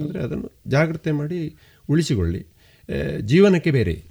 [0.00, 1.56] ಅಂದರೆ ಅದನ್ನು ಜಾಗ್ರತೆ ಮಾಡಿ
[1.88, 2.46] ಉಳಿಸಿಕೊಳ್ಳಿ.
[3.20, 4.04] ಜೀವನಕ್ಕೆ ಬೇರೆ.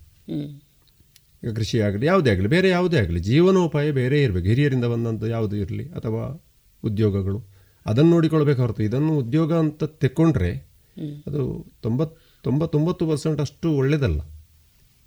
[1.45, 4.45] ಈಗ ಕೃಷಿ ಆಗಲಿ ಯಾವುದೇ ಆಗಲಿ ಬೇರೆ ಯಾವುದೇ ಆಗಲಿ ಜೀವನೋಪಾಯ ಬೇರೆ ಇರಬೇಕು.
[4.45, 6.23] ಹಿರಿಯರಿಂದ ಬಂದಂಥ ಯಾವುದು ಇರಲಿ ಅಥವಾ
[6.83, 7.39] ಉದ್ಯೋಗಗಳು
[7.85, 8.83] ಅದನ್ನು ನೋಡಿಕೊಳ್ಬೇಕು ಹೊರತು.
[8.83, 10.51] ಇದನ್ನು ಉದ್ಯೋಗ ಅಂತ ತೆಕ್ಕೊಂಡ್ರೆ
[11.27, 11.41] ಅದು
[11.81, 14.21] ತೊಂಬತ್ತು ತೊಂಬತ್ತೊಂಬತ್ತು ಪರ್ಸೆಂಟ್ ಅಷ್ಟು ಒಳ್ಳೆಯದಲ್ಲ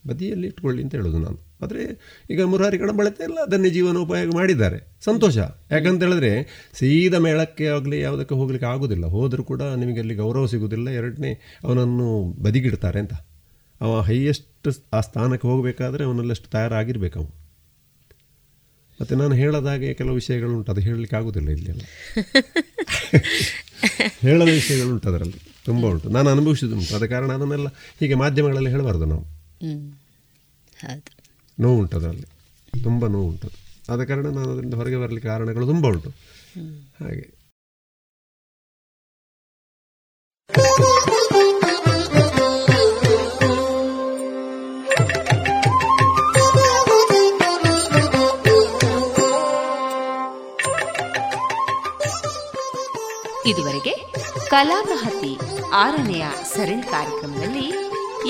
[0.06, 1.48] ಬದಿಯಲ್ಲಿ ಇಟ್ಕೊಳ್ಳಿ ಅಂತ ಹೇಳೋದು ನಾನು.
[1.62, 1.82] ಆದರೆ
[2.30, 4.98] ಈಗ ಮುರಾರಿ ಕಡಂಬಳತೆ ಎಲ್ಲ ಅದನ್ನೇ ಜೀವನೋಪಾಯ ಮಾಡಿದ್ದಾರೆ.
[5.04, 5.38] ಸಂತೋಷ.
[5.70, 6.30] ಯಾಕಂತ ಹೇಳಿದ್ರೆ
[6.72, 9.06] ಸೀದಾ ಮೇಳಕ್ಕೆ ಆಗಲಿ ಯಾವುದಕ್ಕೆ ಹೋಗ್ಲಿಕ್ಕೆ ಆಗೋದಿಲ್ಲ.
[9.06, 10.88] ಹೋದರೂ ಕೂಡ ನಿಮಗೆ ಅಲ್ಲಿ ಗೌರವ ಸಿಗೋದಿಲ್ಲ.
[10.90, 11.32] ಎರಡನೇ
[11.64, 12.08] ಅವನನ್ನು
[12.42, 13.14] ಬದಿಗಿಡ್ತಾರೆ ಅಂತ.
[13.80, 17.38] ಅವ ಹೈಯೆಸ್ಟ್ ಆ ಸ್ಥಾನಕ್ಕೆ ಹೋಗಬೇಕಾದ್ರೆ ಅವನಲ್ಲಷ್ಟು ತಯಾರಾಗಿರ್ಬೇಕು ಅವನು.
[19.00, 21.80] ಮತ್ತು ನಾನು ಹೇಳೋದಾಗೆ ಕೆಲವು ವಿಷಯಗಳುಂಟು ಅದು ಹೇಳಲಿಕ್ಕೆ ಆಗೋದಿಲ್ಲ ಇಲ್ಲಿ ಎಲ್ಲ.
[24.20, 26.08] ಹೇಳದ ವಿಷಯಗಳುಂಟು ಅದರಲ್ಲಿ ತುಂಬ ಉಂಟು.
[26.08, 26.96] ನಾನು ಅನುಭವಿಸಿದುಂಟು.
[26.96, 27.66] ಅದ ಕಾರಣ ಅದನ್ನೆಲ್ಲ
[28.00, 29.24] ಹೀಗೆ ಮಾಧ್ಯಮಗಳಲ್ಲಿ ಹೇಳಬಾರ್ದು ನಾವು.
[31.60, 32.26] ನೋವು ಉಂಟು ಅದರಲ್ಲಿ.
[32.82, 33.50] ತುಂಬ ನೋವು ಉಂಟು
[33.88, 36.14] ಆದ ಕಾರಣ ನಾನು ಅದರಿಂದ ಹೊರಗೆ ಬರಲಿಕ್ಕೆ ಕಾರಣಗಳು ತುಂಬ ಉಂಟು.
[37.04, 37.38] ಹಾಗೆ.
[53.48, 53.92] ಇದುವರೆಗೆ
[54.50, 55.38] ಕಲಾಮಹತಿ
[55.72, 56.24] ಆರನೆಯ
[56.54, 57.66] ಸರಣಿ ಕಾರ್ಯಕ್ರಮದಲ್ಲಿ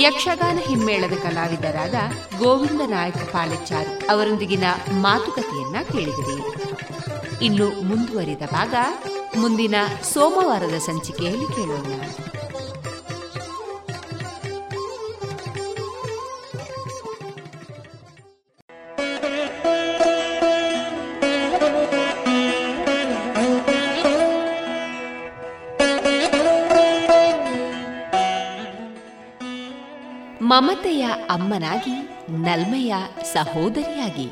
[0.01, 1.95] ಯಕ್ಷಗಾನ ಹಿಮ್ಮೇಳದ ಕಲಾವಿದರಾದ
[2.39, 6.39] ಗೋವಿಂದ ನಾಯಕ ಪಾಲೆಚಾರ್ ಅವರೊಂದಿಗಿನ ಮಾತುಕತೆಯನ್ನ ಕೇಳಿದಿರಿ.
[7.45, 8.75] ಇನ್ನು ಮುಂದುವರಿದ ಭಾಗ
[9.37, 9.75] ಮುಂದಿನ
[10.13, 11.93] ಸೋಮವಾರದ ಸಂಚಿಕೆಯಲ್ಲಿ ಕೇಳೋಣ.
[30.59, 32.95] ಮಮತೆಯ ಅಮ್ಮನಾಗಿ, ನಲ್ಮೆಯ
[33.33, 34.31] ಸಹೋದರಿಯಾಗಿ,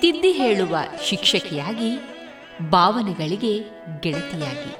[0.00, 1.90] ತಿದ್ದಿ ಹೇಳುವ ಶಿಕ್ಷಕಿಯಾಗಿ,
[2.70, 3.58] ಭಾವನೆಗಳಿಗೆ
[4.00, 4.72] ಗೆಳತಿಯಾಗಿ,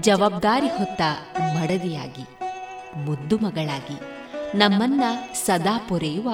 [0.00, 1.02] ಜವಾಬ್ದಾರಿ ಹೊತ್ತ
[1.40, 2.24] ಮಡದಿಯಾಗಿ,
[3.04, 3.98] ಮುದ್ದು ಮಗಳಾಗಿ,
[4.58, 5.02] ನಮ್ಮನ್ನ
[5.32, 6.30] ಸದಾ ಪೊರೆಯುವ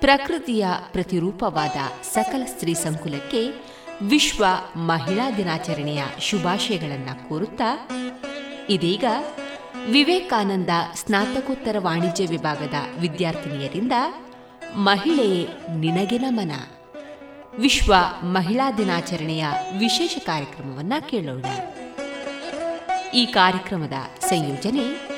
[0.00, 1.76] ಪ್ರಕೃತಿಯ ಪ್ರತಿರೂಪವಾದ
[2.14, 3.42] ಸಕಲ ಸ್ತ್ರೀ ಸಂಕುಲಕ್ಕೆ
[4.02, 4.44] ವಿಶ್ವ
[4.76, 7.90] ಮಹಿಳಾ ದಿನಾಚರಣೆಯ ಶುಭಾಶಯಗಳನ್ನು ಕೋರುತ್ತಾ,
[8.70, 9.04] ಇದೀಗ
[9.92, 13.92] ವಿವೇಕಾನಂದ ಸ್ನಾತಕೋತ್ತರ ವಾಣಿಜ್ಯ ವಿಭಾಗದ ವಿದ್ಯಾರ್ಥಿನಿಯರಿಂದ
[14.74, 16.52] ಮಹಿಳೆಯೇ ನಿನಗೆ ನಮನ
[17.58, 19.46] ವಿಶ್ವ ಮಹಿಳಾ ದಿನಾಚರಣೆಯ
[19.78, 21.44] ವಿಶೇಷ ಕಾರ್ಯಕ್ರಮವನ್ನ ಕೇಳೋಣ.
[23.14, 25.08] ಈ ಕಾರ್ಯಕ್ರಮದ ಸಂಯೋಜನೆ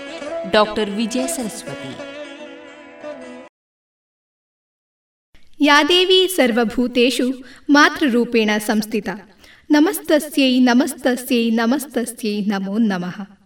[0.51, 1.97] ಡಾಕ್ಟರ್ ವಿಜಯ ಸರಸ್ವತಿ.
[5.61, 9.09] ಯಾದೇವಿ ಸರ್ವಭೂತೇಷು ಮಾತೃರೂಪೇಣ ಸಂಸ್ಥಿತ.
[9.71, 13.40] ನಮಸ್ತಸ್ಯೈ ನಮಸ್ತಸ್ಯೈ ನಮಸ್ತಸ್ಯೈ ನಮೋ ನಮಃ.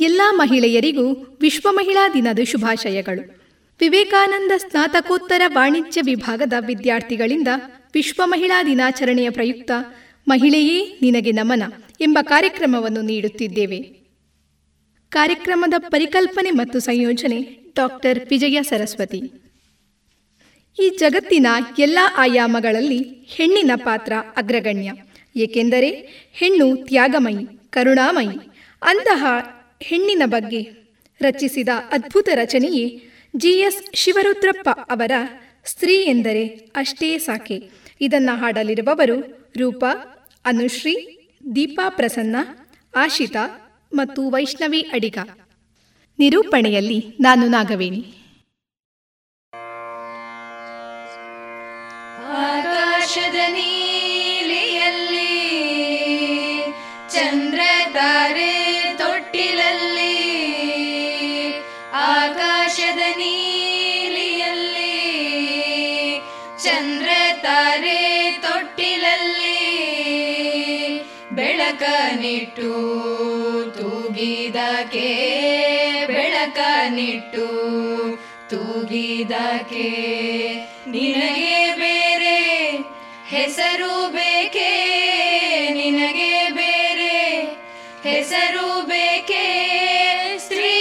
[0.00, 3.44] ಎಲ್ಲ ಮಹಿಳೆಯರಿಗೂ ವಿಶ್ವ ಮಹಿಳಾ ದಿನದ ಶುಭಾಶಯಗಳು.
[3.80, 7.48] ವಿವೇಕಾನಂದ ಸ್ನಾತಕೋತ್ತರ ವಾಣಿಜ್ಯ ವಿಭಾಗದ ವಿದ್ಯಾರ್ಥಿಗಳಿಂದ
[7.94, 9.70] ವಿಶ್ವ ಮಹಿಳಾ ದಿನಾಚರಣೆಯ ಪ್ರಯುಕ್ತ
[10.28, 11.62] ಮಹಿಳೆಯೇ ನಿನಗೆ ನಮನ
[12.00, 13.80] ಎಂಬ ಕಾರ್ಯಕ್ರಮವನ್ನು ನೀಡುತ್ತಿದ್ದೇವೆ.
[15.08, 19.18] ಕಾರ್ಯಕ್ರಮದ ಪರಿಕಲ್ಪನೆ ಮತ್ತು ಸಂಯೋಜನೆ ಡಾಕ್ಟರ್ ವಿಜಯ ಸರಸ್ವತಿ.
[20.82, 21.46] ಈ ಜಗತ್ತಿನ
[21.78, 24.92] ಎಲ್ಲ ಆಯಾಮಗಳಲ್ಲಿ ಹೆಣ್ಣಿನ ಪಾತ್ರ ಅಗ್ರಗಣ್ಯ.
[25.36, 25.90] ಏಕೆಂದರೆ
[26.32, 29.26] ಹೆಣ್ಣು ತ್ಯಾಗಮಯಿ, ಕರುಣಾಮಯಿ, ಅಂತಹ
[29.88, 30.68] ಹೆಣ್ಣಿನ ಬಗ್ಗೆ
[31.20, 33.02] ರಚಿಸಿದ ಅದ್ಭುತ ರಚನೆಯೇ
[33.36, 35.10] ಜಿ ಎಸ್ ಶಿವರುದ್ರಪ್ಪ ಅವರ
[35.64, 37.70] ಸ್ತ್ರೀ ಎಂದರೆ ಅಷ್ಟೇ ಸಾಕೆ.
[38.00, 39.92] ಇದನ್ನು ಹಾಡಲಿರುವವರು ರೂಪಾ,
[40.44, 41.18] ಅನುಶ್ರೀ,
[41.54, 42.36] ದೀಪಾ ಪ್ರಸನ್ನ,
[42.96, 45.18] ಆಶಿತಾ ಮತ್ತು ವೈಷ್ಣವಿ ಅಡಿಗ.
[46.18, 48.23] ನಿರೂಪಣೆಯಲ್ಲಿ ನಾನು ನಾಗವೇಣಿ.
[71.74, 72.72] ಬೆಳಕ ನಿಟ್ಟು
[73.76, 75.10] ಬೆಳಕನಿಟ್ಟು
[76.06, 76.58] ಬೆಳಕ
[76.88, 77.46] ನಿಟ್ಟು
[78.50, 79.88] ತೂಗಿದಕೆ
[80.86, 82.38] ನಿನಗೆ ಬೇರೆ
[83.26, 84.70] ಹೆಸರು ಬೇಕೇ?
[85.72, 87.16] ನಿನಗೆ ಬೇರೆ
[88.02, 89.46] ಹೆಸರು ಬೇಕೇ?
[90.38, 90.76] ಸ್ತ್ರೀ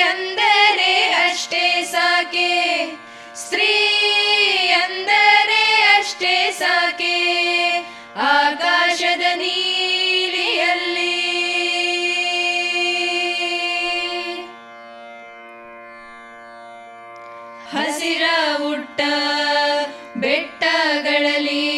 [0.00, 0.92] ಅಂದರೆ
[1.30, 2.52] ಅಷ್ಟೇ ಸಾಕೆ?
[3.34, 3.74] ಸ್ತ್ರೀ
[4.74, 5.62] ಅಂದರೆ
[5.98, 7.16] ಅಷ್ಟೇ ಸಾಕೆ?
[8.18, 11.14] ಆಕಾಶದ ನೀಲಿಯಲ್ಲಿ.
[17.72, 18.22] ಹಸಿರ
[18.70, 19.00] ಉಟ್ಟ
[20.16, 21.77] ಬೆಟ್ಟಗಳಲ್ಲಿ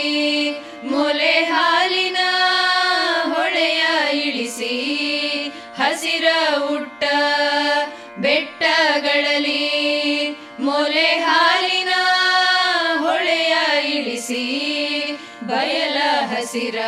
[16.50, 16.78] ಹಸಿರ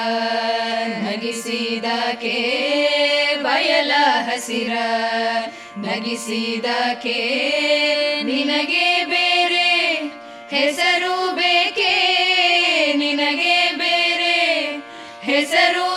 [0.98, 2.38] ನಗಿಸಿದಕೆ
[3.42, 3.92] ಬಯಲ
[4.30, 4.72] ಹಸಿರ.
[5.78, 7.20] ನಗಿಸಿದಕೆ
[8.22, 9.70] ನಿನಗೆ ಬೇರೆ
[10.50, 11.94] ಹೆಸರು ಬೇಕೇ?
[12.96, 14.36] ನಿನಗೆ ಬೇರೆ
[15.22, 15.91] ಹೆಸರು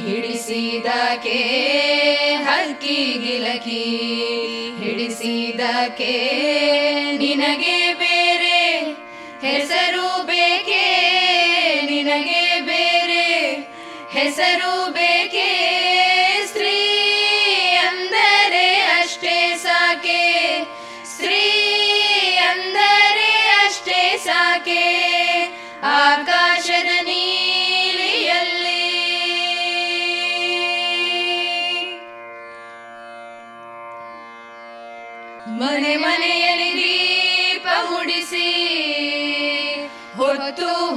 [0.08, 1.40] ಹಿಡಿಸಿದಕೆ
[2.44, 3.84] ಹಕ್ಕಿ ಗಿಲಕಿ.
[4.84, 6.16] ಹಿಡಿಸಿದಕೆ
[7.18, 8.80] ನಿನಗೆ ಬೇರೆ
[9.48, 10.86] ಹೆಸರು ಬೇಕೇ?
[11.92, 13.52] ನಿನಗೆ ಬೇರೆ
[14.20, 15.61] ಹೆಸರು ಬೇಕೇ?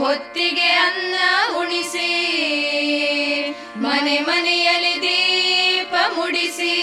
[0.05, 1.15] ಹೊತ್ತಿಗೆ ಅನ್ನ
[1.57, 2.09] ಉಣಿಸಿ,
[3.77, 6.75] ಮನೆ ಮನೆಯಲ್ಲಿ ದೀಪ ಮುಡಿಸಿ,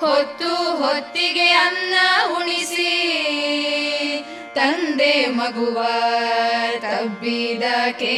[0.00, 0.50] ಹೊತ್ತು
[0.82, 1.94] ಹೊತ್ತಿಗೆ ಅನ್ನ
[2.36, 2.92] ಉಣಿಸಿ,
[4.54, 5.78] ತಂದೆ ಮಗುವ
[6.80, 8.16] ತಬ್ಬಿದಕೆ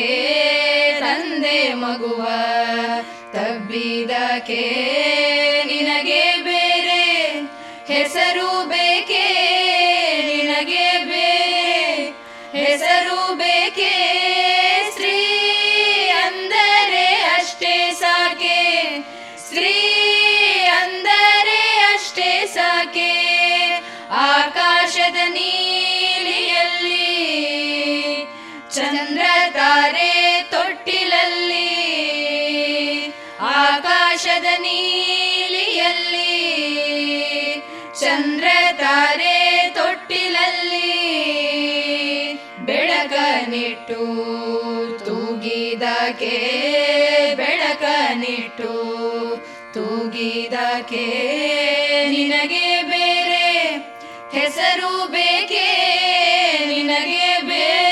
[1.01, 2.27] ತಂದೆ ಮಗುವ
[3.33, 4.65] ತಬ್ಬಿದಕೆ
[5.67, 6.23] ನಿನಗೆ
[34.31, 36.35] ಆಕಾಶದ ನೀಲಿಯಲ್ಲಿ,
[38.01, 39.39] ಚಂದ್ರ ತಾರೆ
[39.75, 40.91] ತೊಟ್ಟಿಲಲ್ಲಿ
[42.65, 43.15] ಬೆಳಕ
[43.49, 43.99] ನಿಟ್ಟು
[45.11, 46.37] ಬೆಳಕನಿಟ್ಟು
[47.35, 47.85] ಬೆಳಕ
[48.15, 48.73] ನಿಟ್ಟು
[49.75, 51.07] ತೂಗಿದಕೆ
[52.11, 53.47] ನಿನಗೆ ಬೇರೆ
[54.37, 55.69] ಹೆಸರು ಬೇಕೇ?
[56.69, 57.90] ನಿನಗೆ ಬೇರೆ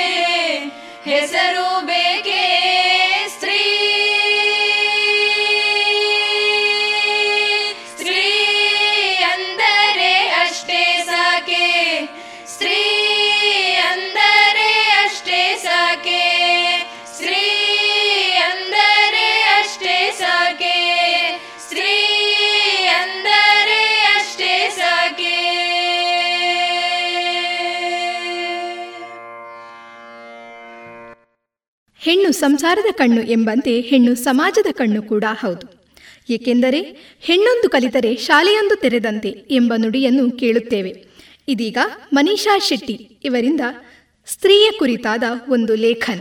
[32.08, 35.66] ಹೆಣ್ಣು ಸಂಸಾರದ ಕಣ್ಣು ಎಂಬಂತೆ ಹೆಣ್ಣು ಸಮಾಜದ ಕಣ್ಣು ಕೂಡ ಹೌದು.
[36.30, 36.80] ಏಕೆಂದರೆ
[37.20, 41.04] ಹೆಣ್ಣೊಂದು ಕಲಿತರೆ ಶಾಲೆಯೊಂದು ತೆರೆದಂತೆ ಎಂಬ ನುಡಿಯನ್ನು ಕೇಳುತ್ತೇವೆ.
[41.48, 41.78] ಇದೀಗ
[42.12, 43.60] ಮನೀಷಾ ಶೆಟ್ಟಿ ಇವರಿಂದ
[44.26, 46.20] ಸ್ತ್ರೀಯ ಕುರಿತಾದ ಒಂದು ಲೇಖನ.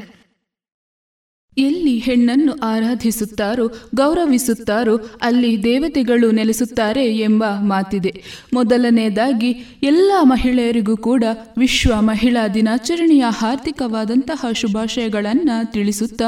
[1.57, 8.23] ಎಲ್ಲಿ ಹೆಣ್ಣನ್ನು ಆರಾಧಿಸುತ್ತಾರೋ, ಗೌರವಿಸುತ್ತಾರೋ, ಅಲ್ಲಿ ದೇವತೆಗಳು ನೆಲೆಸುತ್ತಾರೆ ಎಂಬ ಮಾತಿದೆ.
[8.53, 9.49] ಮೊದಲನೆಯದಾಗಿ,
[9.83, 11.23] ಎಲ್ಲ ಮಹಿಳೆಯರಿಗೂ ಕೂಡ
[11.57, 16.25] ವಿಶ್ವ ಮಹಿಳಾ ದಿನಾಚರಣೆಯ ಹಾರ್ದಿಕವಾದಂತಹ ಶುಭಾಶಯಗಳನ್ನು ತಿಳಿಸುತ್ತಾ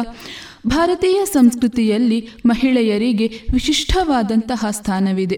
[0.67, 5.37] ಭಾರತೀಯ ಸಂಸ್ಕೃತಿಯಲ್ಲಿ ಮಹಿಳೆಯರಿಗೆ ವಿಶಿಷ್ಟವಾದಂತಹ ಸ್ಥಾನವಿದೆ.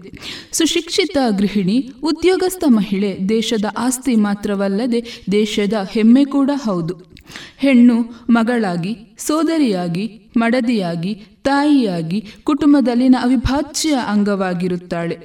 [0.52, 7.12] ಸುಶಿಕ್ಷಿತ ಗೃಹಿಣಿ, ಉದ್ಯೋಗಸ್ಥ ಮಹಿಳೆ ದೇಶದ ಆಸ್ತಿ ಮಾತ್ರವಲ್ಲದೆ ದೇಶದ ಹೆಮ್ಮೆ ಕೂಡ ಹೌದು.
[7.58, 7.94] ಹೆಣ್ಣು
[8.30, 15.18] ಮಗಳಾಗಿ, ಸೋದರಿಯಾಗಿ, ಮಡದಿಯಾಗಿ ತಾಯಿಯಾಗಿ ಕುಟುಂಬದಲ್ಲಿನ ಅವಿಭಾಜ್ಯ ಅಂಗವಾಗಿರುತ್ತಾಳೆ.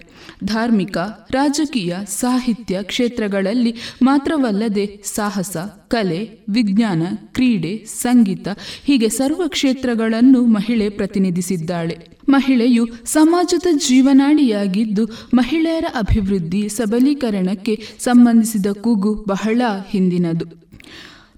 [0.44, 0.98] ಧಾರ್ಮಿಕ,
[1.32, 5.58] ರಾಜಕೀಯ, ಸಾಹಿತ್ಯ ಕ್ಷೇತ್ರಗಳಲ್ಲಿ ಮಾತ್ರವಲ್ಲದೆ ಸಾಹಸ,
[5.88, 8.48] ಕಲೆ, ವಿಜ್ಞಾನ, ಕ್ರೀಡೆ, ಸಂಗೀತ
[8.84, 12.18] ಹೀಗೆ ಸರ್ವ ಕ್ಷೇತ್ರಗಳನ್ನು ಮಹಿಳೆ ಪ್ರತಿನಿಧಿಸಿದ್ದಾಳೆ.
[12.30, 20.67] ಮಹಿಳೆಯು ಸಮಾಜದ ಜೀವನಾಡಿಯಾಗಿದ್ದು ಮಹಿಳೆಯರ ಅಭಿವೃದ್ಧಿ ಸಬಲೀಕರಣಕ್ಕೆ ಸಂಬಂಧಿಸಿದ ಕೂಗು ಬಹಳ ಹಿಂದಿನದು.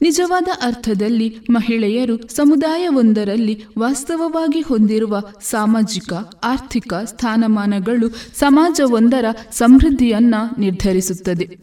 [0.01, 6.13] ನಿಜವಾದ ಅರ್ಥದಲ್ಲಿ ಮಹಿಳೆಯರು ಸಮುದಾಯವೊಂದರಲ್ಲಿ ವಾಸ್ತವವಾಗಿ ಹೊಂದಿರುವ ಸಾಮಾಜಿಕ,
[6.43, 11.57] ಆರ್ಥಿಕ ಸ್ಥಾನಮಾನಗಳು ಸಮಾಜವೊಂದರ ಸಮೃದ್ಧಿಯನ್ನ ನಿರ್ಧರಿಸುತ್ತದೆ.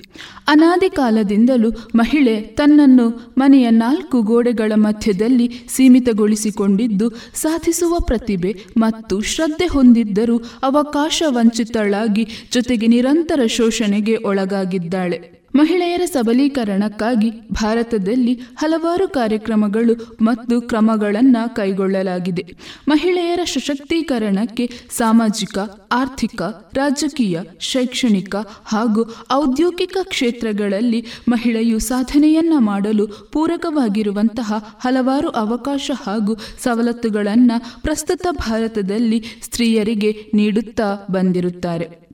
[0.48, 11.22] ಅನಾದಿ ಕಾಲದಿಂದಲೂ ಮಹಿಳೆ ತನ್ನನ್ನು ಮನೆಯ ನಾಲ್ಕು ಗೋಡೆಗಳ ಮಧ್ಯದಲ್ಲಿ ಸೀಮಿತಗೊಳಿಸಿಕೊಂಡಿದ್ದು, ಸಾಧಿಸುವ ಪ್ರತಿಭೆ ಮತ್ತು ಶ್ರದ್ಧೆ ಹೊಂದಿದ್ದರೂ ಅವಕಾಶ
[11.26, 15.35] ವಂಚಿತಳಾಗಿ ಜೊತೆಗೆ ನಿರಂತರ ಶೋಷಣೆಗೆ ಒಳಗಾಗಿದ್ದಾಳೆ.
[15.56, 22.44] ಮಹಿಳೆಯರ ಸಬಲೀಕರಣಕ್ಕಾಗಿ ಭಾರತದಲ್ಲಿ ಹಲವಾರು ಕಾರ್ಯಕ್ರಮಗಳು ಮತ್ತು ಕ್ರಮಗಳನ್ನು ಕೈಗೊಳ್ಳಲಾಗಿದೆ.
[22.88, 25.58] ಮಹಿಳೆಯರ ಸಶಕ್ತೀಕರಣಕ್ಕೆ ಸಾಮಾಜಿಕ,
[25.92, 26.42] ಆರ್ಥಿಕ,
[26.74, 39.24] ರಾಜಕೀಯ, ಶೈಕ್ಷಣಿಕ ಹಾಗೂ ಔದ್ಯೋಗಿಕ ಕ್ಷೇತ್ರಗಳಲ್ಲಿ ಮಹಿಳೆಯು ಸಾಧನೆಯನ್ನ ಮಾಡಲು ಪೂರಕವಾಗಿರುವಂತಹ ಹಲವಾರು ಅವಕಾಶ ಹಾಗೂ ಸವಲತ್ತುಗಳನ್ನು ಪ್ರಸ್ತುತ ಭಾರತದಲ್ಲಿ
[39.42, 42.05] ಸ್ತ್ರೀಯರಿಗೆ ನೀಡುತ್ತಾ ಬಂದಿರುತ್ತಾರೆ.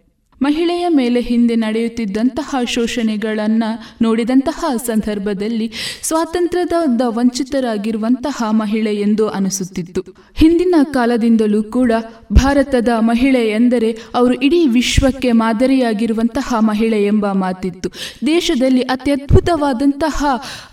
[0.42, 10.04] ಮಹಿಳೆಯ ಮೇಲೆ ಹಿಂದೆ ನಡೆಯುತ್ತಿದ್ದಂತಹ ಶೋಷಣೆಗಳನ್ನು ನೋಡಿದಂತಹ ಸಂದರ್ಭದಲ್ಲಿ ಸ್ವಾತಂತ್ರ್ಯದ ವಂಚಿತರಾಗಿರುವಂತಹ ಮಹಿಳೆ ಎಂದು ಅನಿಸುತ್ತಿತ್ತು.
[10.34, 11.92] ಹಿಂದಿನ ಕಾಲದಿಂದಲೂ ಕೂಡ
[12.32, 17.88] ಭಾರತದ ಮಹಿಳೆ ಎಂದರೆ ಅವರು ಇಡೀ ವಿಶ್ವಕ್ಕೆ ಮಾದರಿಯಾಗಿರುವಂತಹ ಮಹಿಳೆ ಎಂಬ ಮಾತಿತ್ತು.
[18.26, 20.24] ದೇಶದಲ್ಲಿ ಅತ್ಯದ್ಭುತವಾದಂತಹ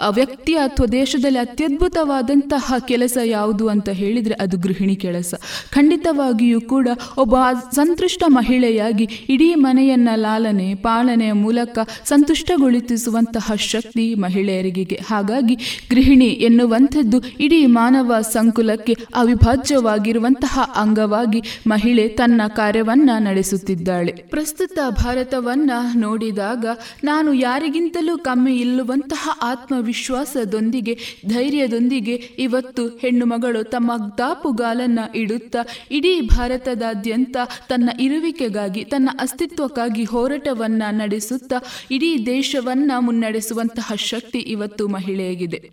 [0.10, 5.34] ವ್ಯಕ್ತಿ ಅಥವಾ ದೇಶದಲ್ಲಿ ಅತ್ಯದ್ಭುತವಾದಂತಹ ಕೆಲಸ ಯಾವುದು ಅಂತ ಹೇಳಿದರೆ ಅದು ಗೃಹಿಣಿ ಕೆಲಸ.
[5.72, 6.88] ಖಂಡಿತವಾಗಿಯೂ ಕೂಡ
[7.18, 7.36] ಒಬ್ಬ
[7.76, 15.56] ಸಂತೃಷ್ಟ ಮಹಿಳೆಯಾಗಿ ಇಡೀ ಮನೆಯನ್ನ ಲಾಲನೆ ಪಾಲನೆಯ ಮೂಲಕ ಸಂತುಷ್ಟಗೊಳಿಸುವಂತಹ ಶಕ್ತಿ ಮಹಿಳೆಯರಿಗೆ ಹಾಗಾಗಿ
[15.90, 24.12] ಗೃಹಿಣಿ ಎನ್ನುವಂಥದ್ದು ಇಡೀ ಮಾನವ ಸಂಕುಲಕ್ಕೆ ಅವಿಭಾಜ್ಯವಾಗಿರುವಂತಹ ಅಂಗವಾಗಿ ಮಹಿಳೆ ತನ್ನ ಕಾರ್ಯವನ್ನ ನಡೆಸುತ್ತಿದ್ದಾಳೆ.
[24.12, 26.66] ಪ್ರಸ್ತುತ ಭಾರತವನ್ನ ನೋಡಿದಾಗ
[27.04, 35.60] ನಾನು ಯಾರಿಗಿಂತಲೂ ಕಮ್ಮಿ ಇಲ್ಲುವಂತಹ ಆತ್ಮವಿಶ್ವಾಸದೊಂದಿಗೆ, ಧೈರ್ಯದೊಂದಿಗೆ ಇವತ್ತು ಹೆಣ್ಣು ಮಗಳು ತಮ್ಮ ದಾಪುಗಾಲನ್ನ ಇಡುತ್ತಾ,
[35.92, 37.38] ಇಡೀ ಭಾರತದಾದ್ಯಂತ
[37.70, 39.10] ತನ್ನ ಇರುವಿಕೆಗಾಗಿ, ತನ್ನ
[39.50, 41.56] ಅಸ್ತಿತ್ವಕ್ಕಾಗಿ ಹೋರಾಟವನ್ನ ನಡೆಸುತ್ತಾ
[41.92, 45.72] ಇಡೀ ದೇಶವನ್ನ ಮುನ್ನಡೆಸುವಂತಹ ಶಕ್ತಿ ಇವತ್ತು ಮಹಿಳೆಯಾಗಿದೆ.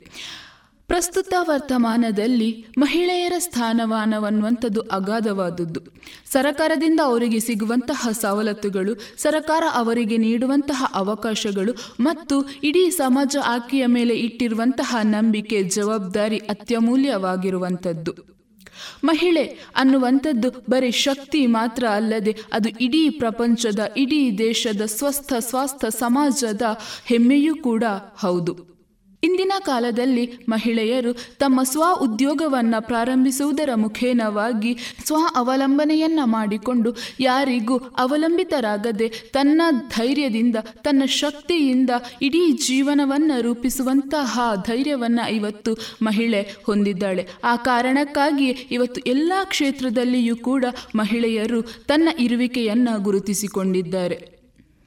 [0.87, 5.81] ಪ್ರಸ್ತುತ ವರ್ತಮಾನದಲ್ಲಿ ಮಹಿಳೆಯರ ಸ್ಥಾನಮಾನವನ್ನುವಂಥದ್ದು ಅಗಾಧವಾದದ್ದು.
[6.33, 15.63] ಸರಕಾರದಿಂದ ಅವರಿಗೆ ಸಿಗುವಂತಹ ಸವಲತ್ತುಗಳು, ಸರಕಾರ ಅವರಿಗೆ ನೀಡುವಂತಹ ಅವಕಾಶಗಳು ಮತ್ತು ಇಡೀ ಸಮಾಜ ಆಕೆಯ ಮೇಲೆ ಇಟ್ಟಿರುವಂತಹ ನಂಬಿಕೆ
[15.63, 18.36] ಜವಾಬ್ದಾರಿ ಅತ್ಯಮೂಲ್ಯವಾಗಿರುವಂಥದ್ದು.
[19.05, 19.45] ಮಹಿಳೆ
[19.77, 26.63] ಅನ್ನುವಂಥದ್ದು ಬರೀ ಶಕ್ತಿ ಮಾತ್ರ ಅಲ್ಲದೆ ಅದು ಇಡೀ ಪ್ರಪಂಚದ, ಇಡೀ ದೇಶದ ಸ್ವಸ್ಥ, ಸ್ವಾಸ್ಥ ಸಮಾಜದ
[27.05, 27.85] ಹೆಮ್ಮೆಯೂ ಕೂಡ
[28.17, 28.76] ಹೌದು.
[29.23, 40.57] ಇಂದಿನ ಕಾಲದಲ್ಲಿ ಮಹಿಳೆಯರು ತಮ್ಮ ಸ್ವ ಉದ್ಯೋಗವನ್ನು ಪ್ರಾರಂಭಿಸುವುದರ ಮುಖೇನವಾಗಿ ಸ್ವ ಅವಲಂಬನೆಯನ್ನ ಮಾಡಿಕೊಂಡು ಯಾರಿಗೂ ಅವಲಂಬಿತರಾಗದೆ ತನ್ನ ಧೈರ್ಯದಿಂದ,
[40.57, 41.91] ತನ್ನ ಶಕ್ತಿಯಿಂದ
[42.23, 47.29] ಇಡೀ ಜೀವನವನ್ನು ರೂಪಿಸುವಂತಹ ಧೈರ್ಯವನ್ನು ಇವತ್ತು ಮಹಿಳೆ ಹೊಂದಿದ್ದಾಳೆ.
[47.45, 50.65] ಆ ಕಾರಣಕ್ಕಾಗಿ ಇವತ್ತು ಎಲ್ಲ ಕ್ಷೇತ್ರದಲ್ಲಿಯೂ ಕೂಡ
[50.95, 54.36] ಮಹಿಳೆಯರು ತನ್ನ ಇರುವಿಕೆಯನ್ನು ಗುರುತಿಸಿಕೊಂಡಿದ್ದಾರೆ.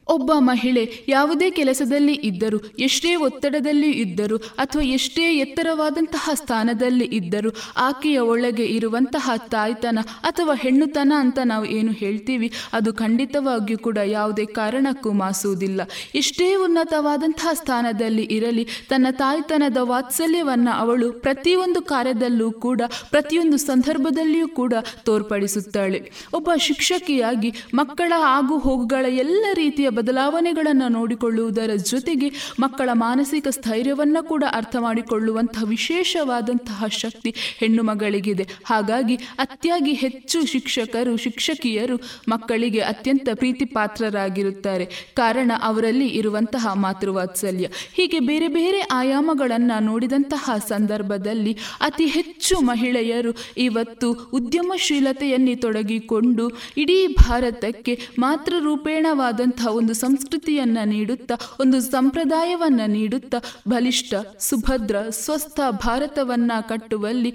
[0.10, 8.66] ಒಬ್ಬ ಮಹಿಳೆ ಯಾವುದೇ ಕೆಲಸದಲ್ಲಿ ಇದ್ದರೂ, ಎಷ್ಟೇ ಒತ್ತಡದಲ್ಲಿ ಇದ್ದರೂ ಅಥವಾ ಎಷ್ಟೇ ಎತ್ತರವಾದಂತಹ ಸ್ಥಾನದಲ್ಲಿ ಇದ್ದರೂ ಆಕೆಯ ಒಳಗೆ
[8.66, 15.82] ಇರುವಂತಹ ತಾಯ್ತನ ಅಥವಾ ಹೆಣ್ಣುತನ ಅಂತ ನಾವು ಏನು ಹೇಳ್ತೀವಿ, ಅದು ಖಂಡಿತವಾಗಿಯೂ ಕೂಡ ಯಾವುದೇ ಕಾರಣಕ್ಕೂ ಮಾಸುವುದಿಲ್ಲ.
[16.16, 24.74] ಎಷ್ಟೇ ಉನ್ನತವಾದಂತಹ ಸ್ಥಾನದಲ್ಲಿ ಇರಲಿ, ತನ್ನ ತಾಯ್ತನದ ವಾತ್ಸಲ್ಯವನ್ನು ಅವಳು ಪ್ರತಿಯೊಂದು ಕಾರ್ಯದಲ್ಲೂ ಕೂಡ, ಪ್ರತಿಯೊಂದು ಸಂದರ್ಭದಲ್ಲಿಯೂ ಕೂಡ
[25.06, 26.00] ತೋರ್ಪಡಿಸುತ್ತಾಳೆ.
[26.34, 34.76] ಒಬ್ಬ ಶಿಕ್ಷಕಿಯಾಗಿ ಮಕ್ಕಳ ಆಗು ಹೋಗುಗಳ ಎಲ್ಲ ರೀತಿಯ ಬದಲಾವಣೆಗಳನ್ನು ನೋಡಿಕೊಳ್ಳುವುದರ ಜೊತೆಗೆ ಮಕ್ಕಳ ಮಾನಸಿಕ ಸ್ಥೈರ್ಯವನ್ನು ಕೂಡ ಅರ್ಥ
[34.80, 38.46] ಮಾಡಿಕೊಳ್ಳುವಂತಹ ವಿಶೇಷವಾದಂತಹ ಶಕ್ತಿ ಹೆಣ್ಣು ಮಗಳಿಗಿದೆ.
[38.66, 41.98] ಹಾಗಾಗಿ ಅತ್ಯಾಗಿ ಹೆಚ್ಚು ಶಿಕ್ಷಕರು, ಶಿಕ್ಷಕಿಯರು
[42.28, 44.86] ಮಕ್ಕಳಿಗೆ ಅತ್ಯಂತ ಪ್ರೀತಿ ಪಾತ್ರರಾಗಿರುತ್ತಾರೆ
[45.16, 47.68] ಕಾರಣ ಅವರಲ್ಲಿ ಇರುವಂತಹ ಮಾತೃವಾತ್ಸಲ್ಯ.
[47.94, 56.46] ಹೀಗೆ ಬೇರೆ ಬೇರೆ ಆಯಾಮಗಳನ್ನು ನೋಡಿದಂತಹ ಸಂದರ್ಭದಲ್ಲಿ ಅತಿ ಹೆಚ್ಚು ಮಹಿಳೆಯರು ಇವತ್ತು ಉದ್ಯಮಶೀಲತೆಯಲ್ಲಿ ತೊಡಗಿಕೊಂಡು
[56.78, 63.38] ಇಡೀ ಭಾರತಕ್ಕೆ ಮಾತೃರೂಪೇಣವಾದಂತಹ ಒಂದು ಸಂಸ್ಕೃತಿಯನ್ನ ನೀಡುತ್ತಾ, ಒಂದು ಸಂಪ್ರದಾಯವನ್ನ ನೀಡುತ್ತಾ,
[63.68, 67.34] ಬಲಿಷ್ಠ, ಸುಭದ್ರ, ಸ್ವಸ್ಥ ಭಾರತವನ್ನ ಕಟ್ಟುವಲ್ಲಿ,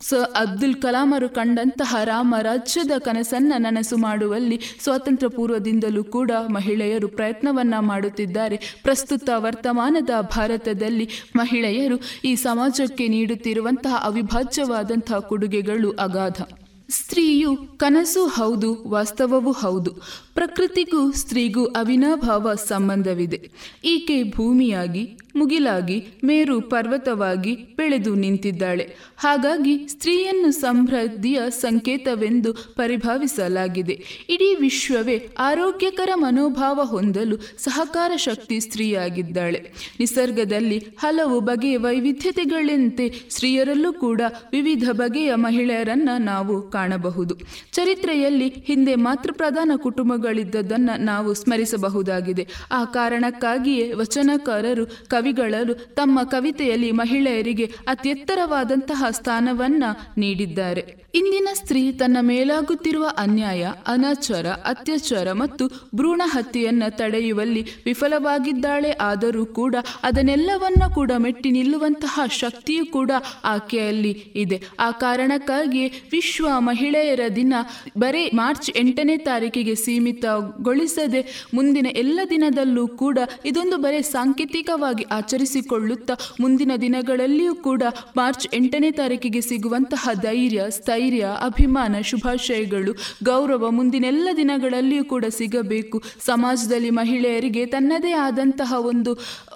[0.00, 8.80] ಸ ಅಬ್ದುಲ್ ಕಲಾಮರು ಕಂಡಂತಹ ರಾಮ ರಾಜ್ಯದ ಕನಸನ್ನ ನನಸು ಮಾಡುವಲ್ಲಿ ಸ್ವಾತಂತ್ರ್ಯ ಪೂರ್ವದಿಂದಲೂ ಕೂಡ ಮಹಿಳೆಯರು ಪ್ರಯತ್ನವನ್ನ ಮಾಡುತ್ತಿದ್ದಾರೆ.
[8.82, 16.42] ಪ್ರಸ್ತುತ ವರ್ತಮಾನದ ಭಾರತದಲ್ಲಿ ಮಹಿಳೆಯರು ಈ ಸಮಾಜಕ್ಕೆ ನೀಡುತ್ತಿರುವಂತಹ ಅವಿಭಾಜ್ಯವಾದಂತಹ ಕೊಡುಗೆಗಳು ಅಗಾಧ.
[16.90, 19.90] ಸ್ತ್ರೀಯು ಕನಸು ಹೌದು, ವಾಸ್ತವವೂ ಹೌದು.
[20.34, 23.50] ಪ್ರಕೃತಿಗೂ ಸ್ತ್ರೀಗೂ ಅವಿನಾಭಾವ ಸಂಬಂಧವಿದೆ.
[23.84, 28.96] ಈಕೆ ಭೂಮಿಯಾಗಿ, ಮುಗಿಲಾಗಿ, ಮೇರು ಪರ್ವತವಾಗಿ ಬೆಳೆದು ನಿಂತಿದ್ದಾಳೆ.
[29.16, 34.24] ಹಾಗಾಗಿ ಸ್ತ್ರೀಯನ್ನು ಸಮೃದ್ಧಿಯ ಸಂಕೇತವೆಂದು ಪರಿಭಾವಿಸಲಾಗಿದೆ.
[34.28, 39.72] ಇಡೀ ವಿಶ್ವವೇ ಆರೋಗ್ಯಕರ ಮನೋಭಾವ ಹೊಂದಲು ಸಹಕಾರ ಶಕ್ತಿ ಸ್ತ್ರೀಯಾಗಿದ್ದಾಳೆ.
[40.00, 44.20] ನಿಸರ್ಗದಲ್ಲಿ ಹಲವು ಬಗೆಯ ವೈವಿಧ್ಯತೆಗಳಂತೆ ಸ್ತ್ರೀಯರಲ್ಲೂ ಕೂಡ
[44.52, 47.34] ವಿವಿಧ ಬಗೆಯ ಮಹಿಳೆಯರನ್ನು ನಾವು ಕಾಣಬಹುದು.
[47.72, 52.44] ಚರಿತ್ರೆಯಲ್ಲಿ ಹಿಂದೆ ಮಾತೃಪ್ರಧಾನ ಕುಟುಂಬಗಳಿದ್ದದನ್ನು ನಾವು ಸ್ಮರಿಸಬಹುದಾಗಿದೆ.
[52.72, 59.84] ಆ ಕಾರಣಕ್ಕಾಗಿಯೇ ವಚನಕಾರರು, ಕವಿಗಳರು ತಮ್ಮ ಕವಿತೆಯಲ್ಲಿ ಮಹಿಳೆಯರಿಗೆ ಅತ್ಯೆತ್ತರವಾದಂತಹ ಸ್ಥಾನವನ್ನ
[60.18, 60.84] ನೀಡಿದ್ದಾರೆ.
[61.14, 70.82] ಇಂದಿನ ಸ್ತ್ರೀ ತನ್ನ ಮೇಲಾಗುತ್ತಿರುವ ಅನ್ಯಾಯ, ಅನಾಚಾರ, ಅತ್ಯಾಚಾರ ಮತ್ತು ಭ್ರೂಣ ಹತ್ಯೆಯನ್ನ ತಡೆಯುವಲ್ಲಿ ವಿಫಲವಾಗಿದ್ದಾಳೆ ಆದರೂ ಕೂಡ ಅದನ್ನೆಲ್ಲವನ್ನ
[70.94, 73.10] ಕೂಡ ಮೆಟ್ಟಿ ನಿಲ್ಲುವಂತಹ ಶಕ್ತಿಯೂ ಕೂಡ
[73.44, 74.58] ಆಕೆಯಲ್ಲಿ ಇದೆ.
[74.80, 77.54] ಆ ಕಾರಣಕ್ಕಾಗಿಯೇ ವಿಶ್ವ ಮಹಿಳೆಯರ ದಿನ
[77.98, 81.20] ಬರೀ ಮಾರ್ಚ್ ಎಂಟನೇ ತಾರೀಕಿಗೆ ಸೀಮಿತಗೊಳಿಸದೆ
[81.54, 87.82] ಮುಂದಿನ ಎಲ್ಲ ದಿನದಲ್ಲೂ ಕೂಡ ಇದೊಂದು ಬರೀ ಸಾಂಕೇತಿಕವಾಗಿ ಆಚರಿಸಿಕೊಳ್ಳುತ್ತಾ ಮುಂದಿನ ದಿನಗಳಲ್ಲಿಯೂ ಕೂಡ
[88.16, 95.96] ಮಾರ್ಚ್ ಎಂಟನೇ ತಾರೀಕಿಗೆ ಸಿಗುವಂತಹ ಧೈರ್ಯ, ಸ್ಥೈರ್ಯ, ಅಭಿಮಾನ, ಶುಭಾಶಯಗಳು, ಗೌರವ ಮುಂದಿನ ಎಲ್ಲ ದಿನಗಳಲ್ಲಿಯೂ ಕೂಡ ಸಿಗಬೇಕು.
[96.20, 99.12] ಸಮಾಜದಲ್ಲಿ ಮಹಿಳೆಯರಿಗೆ ತನ್ನದೇ ಆದಂತಹ ಒಂದು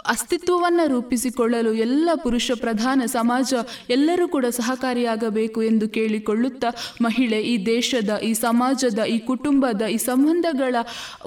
[0.07, 3.55] ಅಸ್ತಿತ್ವವನ್ನು ರೂಪಿಸಿಕೊಳ್ಳಲು ಎಲ್ಲ ಪುರುಷ ಪ್ರಧಾನ ಸಮಾಜ
[3.91, 6.70] ಎಲ್ಲರೂ ಕೂಡ ಸಹಕಾರಿಯಾಗಬೇಕು ಎಂದು ಕೇಳಿಕೊಳ್ಳುತ್ತಾ
[7.01, 10.74] ಮಹಿಳೆ, ಈ ದೇಶದ, ಈ ಸಮಾಜದ, ಈ ಕುಟುಂಬದ, ಈ ಸಂಬಂಧಗಳ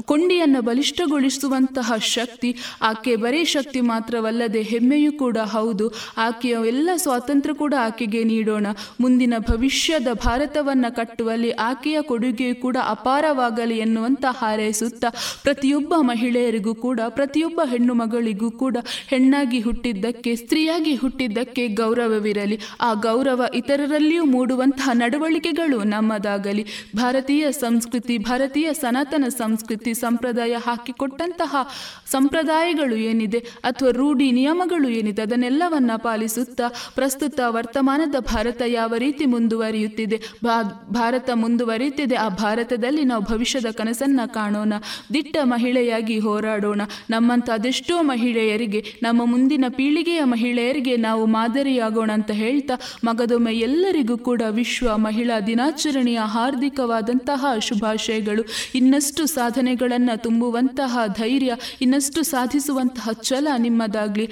[0.05, 5.93] ಕೊಂಡಿಯನ್ನು ಬಲಿಷ್ಠಗೊಳಿಸುವಂತಹ ಶಕ್ತಿ ಆಕೆ, ಬರೀ ಶಕ್ತಿ ಮಾತ್ರವಲ್ಲದೆ ಹೆಮ್ಮೆಯೂ ಕೂಡ ಹೌದು.
[6.17, 8.67] ಆಕೆಯ ಎಲ್ಲ ಸ್ವಾತಂತ್ರ್ಯ ಕೂಡ ಆಕೆಗೆ ನೀಡೋಣ.
[8.99, 15.09] ಮುಂದಿನ ಭವಿಷ್ಯದ ಭಾರತವನ್ನು ಕಟ್ಟುವಲ್ಲಿ ಆಕೆಯ ಕೊಡುಗೆಯು ಕೂಡ ಅಪಾರವಾಗಲಿ ಎನ್ನುವಂತ ಹಾರೈಸುತ್ತಾ,
[15.43, 18.77] ಪ್ರತಿಯೊಬ್ಬ ಮಹಿಳೆಯರಿಗೂ ಕೂಡ, ಪ್ರತಿಯೊಬ್ಬ ಹೆಣ್ಣು ಮಗಳಿಗೂ ಕೂಡ
[19.07, 22.59] ಹೆಣ್ಣಾಗಿ ಹುಟ್ಟಿದ್ದಕ್ಕೆ, ಸ್ತ್ರೀಯಾಗಿ ಹುಟ್ಟಿದ್ದಕ್ಕೆ ಗೌರವವಿರಲಿ.
[22.81, 26.65] ಆ ಗೌರವ ಇತರರಲ್ಲಿಯೂ ಮೂಡುವಂತಹ ನಡವಳಿಕೆಗಳು ನಮ್ಮದಾಗಲಿ.
[26.95, 31.56] ಭಾರತೀಯ ಸಂಸ್ಕೃತಿ, ಭಾರತೀಯ ಸನಾತನ ಸಂಸ್ಕೃತಿ ಸಂಪ್ರದಾಯ ಹಾಕಿಕೊಟ್ಟಂತಹ
[32.11, 40.22] ಸಂಪ್ರದಾಯಗಳು ಏನಿದೆ ಅಥವಾ ರೂಢಿ ನಿಯಮಗಳು ಏನಿದೆ ಅದನ್ನೆಲ್ಲವನ್ನ ಪಾಲಿಸುತ್ತಾ ಪ್ರಸ್ತುತ ವರ್ತಮಾನದ ಭಾರತ ಯಾವ ರೀತಿ ಮುಂದುವರಿಯುತ್ತಿದೆ?
[40.91, 44.73] ಭಾರತ ಮುಂದುವರಿಯುತ್ತಿದೆ, ಆ ಭಾರತದಲ್ಲಿ ನಾವು ಭವಿಷ್ಯದ ಕನಸನ್ನ ಕಾಣೋಣ,
[45.14, 46.81] ದಿಟ್ಟ ಮಹಿಳೆಯಾಗಿ ಹೋರಾಡೋಣ.
[47.10, 52.73] ನಮ್ಮಂತ ಅದೆಷ್ಟೋ ಮಹಿಳೆಯರಿಗೆ, ನಮ್ಮ ಮುಂದಿನ ಪೀಳಿಗೆಯ ಮಹಿಳೆಯರಿಗೆ ನಾವು ಮಾದರಿಯಾಗೋಣ ಅಂತ ಹೇಳ್ತಾ
[53.03, 58.43] ಮಗದೊಮ್ಮೆ ಎಲ್ಲರಿಗೂ ಕೂಡ ವಿಶ್ವ ಮಹಿಳಾ ದಿನಾಚರಣೆಯ ಹಾರ್ದಿಕವಾದಂತಹ ಶುಭಾಶಯಗಳು,
[58.75, 61.51] ಇನ್ನಷ್ಟು ಸಾಧನೆಗಳನ್ನು ತುಂಬುವಂತಹ ಧೈರ್ಯ,
[61.81, 64.27] ಇನ್ನಷ್ಟು ಸಾಧಿಸುವಂತಹ ಛಲ ನಿಮ್ಮದಾಗಲಿ.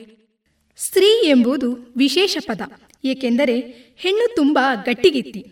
[0.77, 2.61] ಸ್ತ್ರೀ ಎಂಬುದು ವಿಶೇಷ ಪದ,
[3.05, 3.55] ಏಕೆಂದರೆ
[3.97, 5.43] ಹೆಣ್ಣು ತುಂಬ ಗಟ್ಟಿಗಿತ್ತಿ.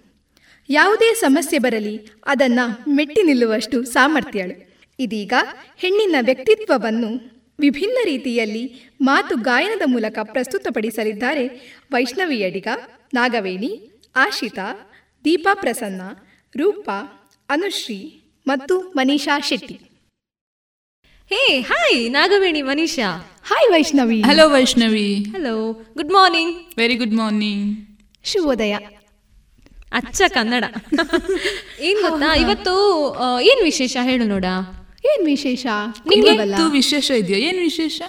[0.69, 2.65] ಯಾವುದೇ ಸಮಸ್ಯೆ ಬರಲಿ, ಅದನ್ನು
[2.95, 4.55] ಮೆಟ್ಟಿ ನಿಲ್ಲುವಷ್ಟು ಸಾಮರ್ಥ್ಯಳು.
[4.99, 5.33] ಇದೀಗ
[5.77, 7.11] ಹೆಣ್ಣಿನ ವ್ಯಕ್ತಿತ್ವವನ್ನು
[7.59, 8.63] ವಿಭಿನ್ನ ರೀತಿಯಲ್ಲಿ
[9.01, 11.45] ಮಾತು ಗಾಯನದ ಮೂಲಕ ಪ್ರಸ್ತುತಪಡಿಸಲಿದ್ದಾರೆ
[11.91, 12.67] ವೈಷ್ಣವಿಯಡಿಗ
[13.13, 13.71] ನಾಗವೇಣಿ,
[14.15, 14.67] ಆಶಿತಾ
[15.25, 16.01] ದೀಪಾ ಪ್ರಸನ್ನ
[16.55, 16.97] ರೂಪಾ
[17.49, 17.99] ಅನುಶ್ರೀ
[18.47, 19.75] ಮತ್ತು Manisha Shetty.
[21.31, 23.09] Hey hi Nagaveni Manisha.
[23.45, 24.21] Hi Vaishnavi.
[24.21, 25.07] Hello Vaishnavi.
[25.33, 25.55] Hello
[25.97, 27.65] good morning very good morning
[28.23, 28.73] ಶುಭೋದಯ.
[29.91, 30.63] ಅಚ್ಚ ಕನ್ನಡ.
[31.79, 32.73] ಏನ್ ಗೊತ್ತಾ ಇವತ್ತು
[33.41, 34.45] ಏನ್ ವಿಶೇಷ ಹೇಳು ನೋಡ.
[35.05, 35.65] ಏನ್ ವಿಶೇಷ?
[36.09, 36.33] ನಿಂಗೆ?
[36.71, 37.39] ವಿಶೇಷ ಇದೆಯಾ?
[37.49, 38.01] ಏನ್ ವಿಶೇಷ?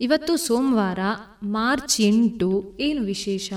[0.00, 0.98] ಇವತ್ತು ಸೋಮವಾರ
[1.42, 2.76] ಮಾರ್ಚ್ ಎಂಟು.
[2.80, 3.52] ಏನು ವಿಶೇಷ?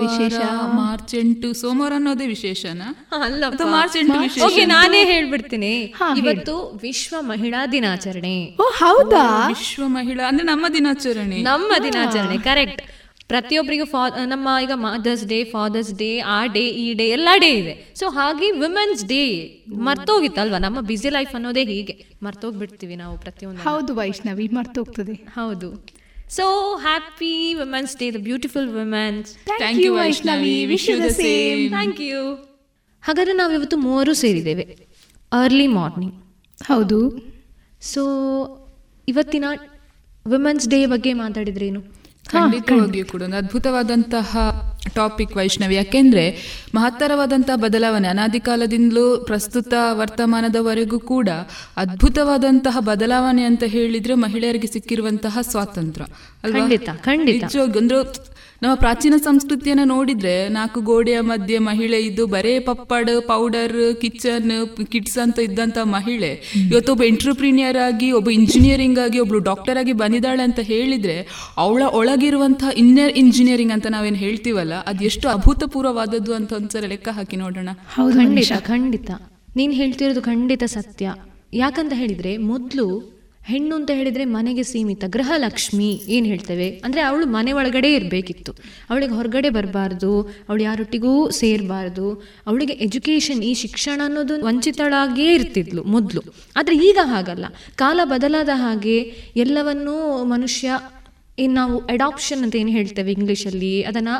[0.00, 0.38] ವಿಶೇಷ?
[0.72, 1.52] ಮಾರ್ಚ್ ಎಂಟು.
[1.52, 3.08] ಸೋಮವಾರ ಅನ್ನೋದೇ ವಿಶೇಷನಾ?
[3.22, 5.94] ಅಲ್ಲ ಮಾರ್ಚ್ ಎಂಟು ಓಕೆ ನಾನೇ ಹೇಳ್ಬಿಡ್ತೀನಿ.
[6.16, 8.56] ಇವತ್ತು ವಿಶ್ವ ಮಹಿಳಾ ದಿನಾಚರಣೆ.
[8.60, 9.48] ಓ ಹೌದಾ?
[9.48, 11.42] ವಿಶ್ವ ಮಹಿಳಾ ಅಂದ್ರೆ ನಮ್ಮ ದಿನಾಚರಣೆ.
[11.42, 12.82] ನಮ್ಮ ದಿನಾಚರಣೆ ಕರೆಕ್ಟ್
[13.32, 14.02] ಪ್ರತಿಯೊಬ್ಬರಿಗೂ ಫಾ
[14.32, 17.74] ನಮ್ಮ ಈಗ ಮದರ್ಸ್ ಡೇ ಫಾದರ್ಸ್ ಡೇ ಆ ಡೇ ಈ ಡೇ ಎಲ್ಲ ಡೇ ಇದೆ.
[17.94, 19.22] ಸೊ ಹಾಗೆ ವಿಮೆನ್ಸ್ ಡೇ
[19.88, 20.56] ಮರ್ತೋಗಿತ್ತಲ್ವ?
[20.58, 21.94] ನಮ್ಮ ಬ್ಯುಸಿ ಲೈಫ್ ಅನ್ನೋದೇ ಹೀಗೆ.
[22.22, 25.14] ಮರ್ತೋಗ್ಬಿಡ್ತೀವಿ ನಾವು ಪ್ರತಿಯೊಂದು ಹೌದು ವೈಷ್ಣವಿ ಮರ್ತೋಗ್ತದೆ.
[25.14, 25.70] ಹೌದು.
[26.28, 26.44] So
[26.76, 32.20] happy women's day the beautiful women's thank you Vaishnavi wish you the same thank you
[33.02, 34.64] ಹಾಗಾದ್ರೆ ನಾವು ಇವತ್ತು ಮೂವರು ಸೇರಿದ್ದೇವೆ.
[35.32, 36.14] ಅರ್ಲಿ ಮಾರ್ನಿಂಗ್
[36.64, 37.00] ಹೌದು.
[37.80, 38.02] ಸೊ
[39.08, 39.44] ಇವತ್ತಿನ
[40.26, 42.01] ವಿಮೆನ್ಸ್ ಡೇ ಬಗ್ಗೆ ಮಾತಾಡಿದ್ರೇನು?
[42.24, 44.30] ಖಂಡಿತವಾಗಿಯೂ ಕೂಡ ಒಂದು ಅದ್ಭುತವಾದಂತಹ
[44.94, 45.74] ಟಾಪಿಕ್ ವೈಷ್ಣವಿ.
[45.74, 46.24] ಯಾಕೆಂದ್ರೆ
[46.74, 51.28] ಮಹತ್ತರವಾದಂತಹ ಬದಲಾವಣೆ ಅನಾದಿ ಕಾಲದಿಂದಲೂ ಪ್ರಸ್ತುತ ವರ್ತಮಾನದವರೆಗೂ ಕೂಡ
[51.76, 56.06] ಅದ್ಭುತವಾದಂತಹ ಬದಲಾವಣೆ ಅಂತ ಹೇಳಿದ್ರೆ ಮಹಿಳೆಯರಿಗೆ ಸಿಕ್ಕಿರುವಂತಹ ಸ್ವಾತಂತ್ರ್ಯ
[56.44, 56.66] ಅಲ್ವಾ?
[57.24, 57.98] ನಿಜವಾಗಿ ಅಂದ್ರೆ
[58.62, 65.38] ನಮ್ಮ ಪ್ರಾಚೀನ ಸಂಸ್ಕೃತಿಯನ್ನ ನೋಡಿದ್ರೆ ನಾಲ್ಕು ಗೋಡೆಯ ಮಧ್ಯೆ ಮಹಿಳೆ ಇದ್ದು ಬರೇ ಪಪ್ಪಡ್ ಪೌಡರ್ ಕಿಚನ್ ಕಿಟ್ಸ್ ಅಂತ
[65.38, 66.42] ಇದ್ದಂತ ಮಹಿಳೆ.
[66.70, 72.68] ಇವತ್ತು ಒಬ್ಬ ಎಂಟರ್ಪ್ರಿನಿಯರ್ ಆಗಿ ಒಬ್ಬ ಇಂಜಿನಿಯರಿಂಗ್ ಆಗಿ ಒಬ್ಳು ಡಾಕ್ಟರ್ ಆಗಿ ಬಂದಿದ್ದಾಳೆ ಅಂತ ಹೇಳಿದ್ರೆ ಅವಳ ಒಳಗಿರುವಂತಹ
[72.76, 77.68] ಇನ್ನರ್ ಇಂಜಿನಿಯರಿಂಗ್ ಅಂತ ನಾವೇನು ಹೇಳ್ತೀವಲ್ಲ ಅದು ಎಷ್ಟು ಅಭೂತಪೂರ್ವವಾದದ್ದು ಅಂತ ಒಂದ್ಸಲ ಲೆಕ್ಕ ಹಾಕಿ ನೋಡೋಣ.
[77.96, 79.10] ಖಂಡಿತ ಖಂಡಿತ.
[79.56, 81.14] ನೀನ್ ಹೇಳ್ತಿರೋದು ಖಂಡಿತ ಸತ್ಯ.
[81.54, 83.12] ಯಾಕಂತ ಹೇಳಿದ್ರೆ ಮೊದಲು
[83.50, 86.68] ಹೆಣ್ಣು ಅಂತ ಹೇಳಿದ್ರೆ ಮನೆಗೆ ಸೀಮಿತ, ಗೃಹಲಕ್ಷ್ಮಿ ಏನು ಹೇಳ್ತೇವೆ?
[86.84, 88.52] ಅಂದರೆ ಅವಳು ಮನೆ ಒಳಗಡೆ ಇರಬೇಕಿತ್ತು.
[88.90, 90.10] ಅವಳಿಗೆ ಹೊರಗಡೆ ಬರಬಾರ್ದು,
[90.48, 92.06] ಅವಳು ಯಾರೊಟ್ಟಿಗೂ ಸೇರಬಾರ್ದು,
[92.46, 96.22] ಅವಳಿಗೆ ಎಜುಕೇಷನ್ ಈ ಶಿಕ್ಷಣ ಅನ್ನೋದು ವಂಚಿತಳಾಗಿಯೇ ಇರ್ತಿದ್ಲು ಮೊದಲು.
[96.56, 97.44] ಆದರೆ ಈಗ ಹಾಗಲ್ಲ.
[97.74, 98.98] ಕಾಲ ಬದಲಾದ ಹಾಗೆ
[99.36, 100.78] ಎಲ್ಲವನ್ನೂ ಮನುಷ್ಯ
[101.38, 103.74] ಏನು ನಾವು ಅಡಾಪ್ಷನ್ ಅಂತ ಏನು ಹೇಳ್ತೇವೆ ಇಂಗ್ಲೀಷಲ್ಲಿ?
[103.84, 104.16] ಅದನ್ನು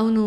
[0.00, 0.24] ಅವನು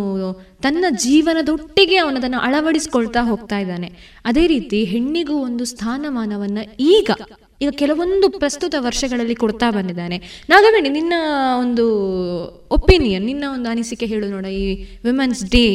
[0.62, 3.90] ತನ್ನ ಜೀವನದೊಟ್ಟಿಗೆ ಅವನದನ್ನು ಅಳವಡಿಸ್ಕೊಳ್ತಾ ಹೋಗ್ತಾ ಇದ್ದಾನೆ.
[4.26, 6.64] ಅದೇ ರೀತಿ ಹೆಣ್ಣಿಗೂ ಒಂದು ಸ್ಥಾನಮಾನವನ್ನು
[6.96, 7.12] ಈಗ
[7.62, 10.18] ಈಗ ಕೆಲವೊಂದು ಪ್ರಸ್ತುತ ವರ್ಷಗಳಲ್ಲಿ ಕೊಡ್ತಾ ಬಂದಿದ್ದಾನೆ.
[10.50, 11.14] ನಾಗವೇಣಿ ನಿನ್ನ
[11.64, 11.86] ಒಂದು
[12.72, 14.66] ಒಪಿನಿಯನ್ ನಿನ್ನ ಒಂದು ಅನಿಸಿಕೆ ಹೇಳು ನೋಡ ಈ
[15.08, 15.66] ವಿಮೆನ್ಸ್ ಡೇ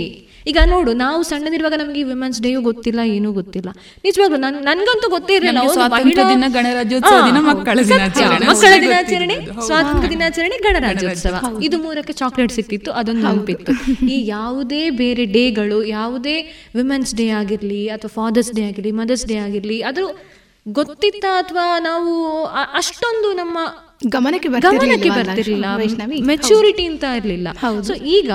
[0.47, 3.69] ಈಗ ನೋಡು ನಾವು ಸಣ್ಣದಿರುವಾಗ ನಮಗೆ ಈ ವಿಮೆನ್ಸ್ ಡೇಯೂ ಗೊತ್ತಿಲ್ಲ ಏನೂ ಗೊತ್ತಿಲ್ಲ.
[4.05, 5.61] ನಿಜವಾಗ್ಲು ನನ್ ನನ್ಗಂತೂ ಗೊತ್ತೇ ಇರಲಿಲ್ಲ.
[7.51, 7.78] ಮಕ್ಕಳ
[8.82, 9.36] ದಿನಾಚರಣೆ.
[9.66, 11.35] ಸ್ವಾತಂತ್ರ್ಯ ದಿನಾಚರಣೆ ಗಣರಾಜ್ಯೋತ್ಸವ.
[11.62, 13.73] ಇದು ಮೂರಕ್ಕೆ ಚಾಕ್ಲೇಟ್ ಸಿಕ್ತಿತ್ತು ಅದೊಂದು ಹಂಪಿತ್ತು
[14.06, 16.36] ಈ ಯಾವುದೇ ಬೇರೆ ಡೇಗಳು ಯಾವುದೇ
[16.74, 20.05] ವಿಮೆನ್ಸ್ ಡೇ ಆಗಿರ್ಲಿ ಅಥವಾ ಫಾದರ್ಸ್ ಡೇ ಆಗಿರ್ಲಿ ಮದರ್ಸ್ ಡೇ ಆಗಿರಲಿ ಅದು
[20.66, 22.12] ಗೊತ್ತಿತ್ತ ಅಥವಾ ನಾವು
[22.73, 23.59] ಅಷ್ಟೊಂದು ನಮ್ಮ
[24.09, 25.66] ಗಮನಕ್ಕೆ ಗಮನಕ್ಕೆ ಬರ್ತಿರ್ಲಿಲ್ಲ
[26.27, 27.49] ಮೆಚೂರಿಟಿ ಅಂತ ಇರಲಿಲ್ಲ.
[27.82, 28.31] ಸೊ ಈಗ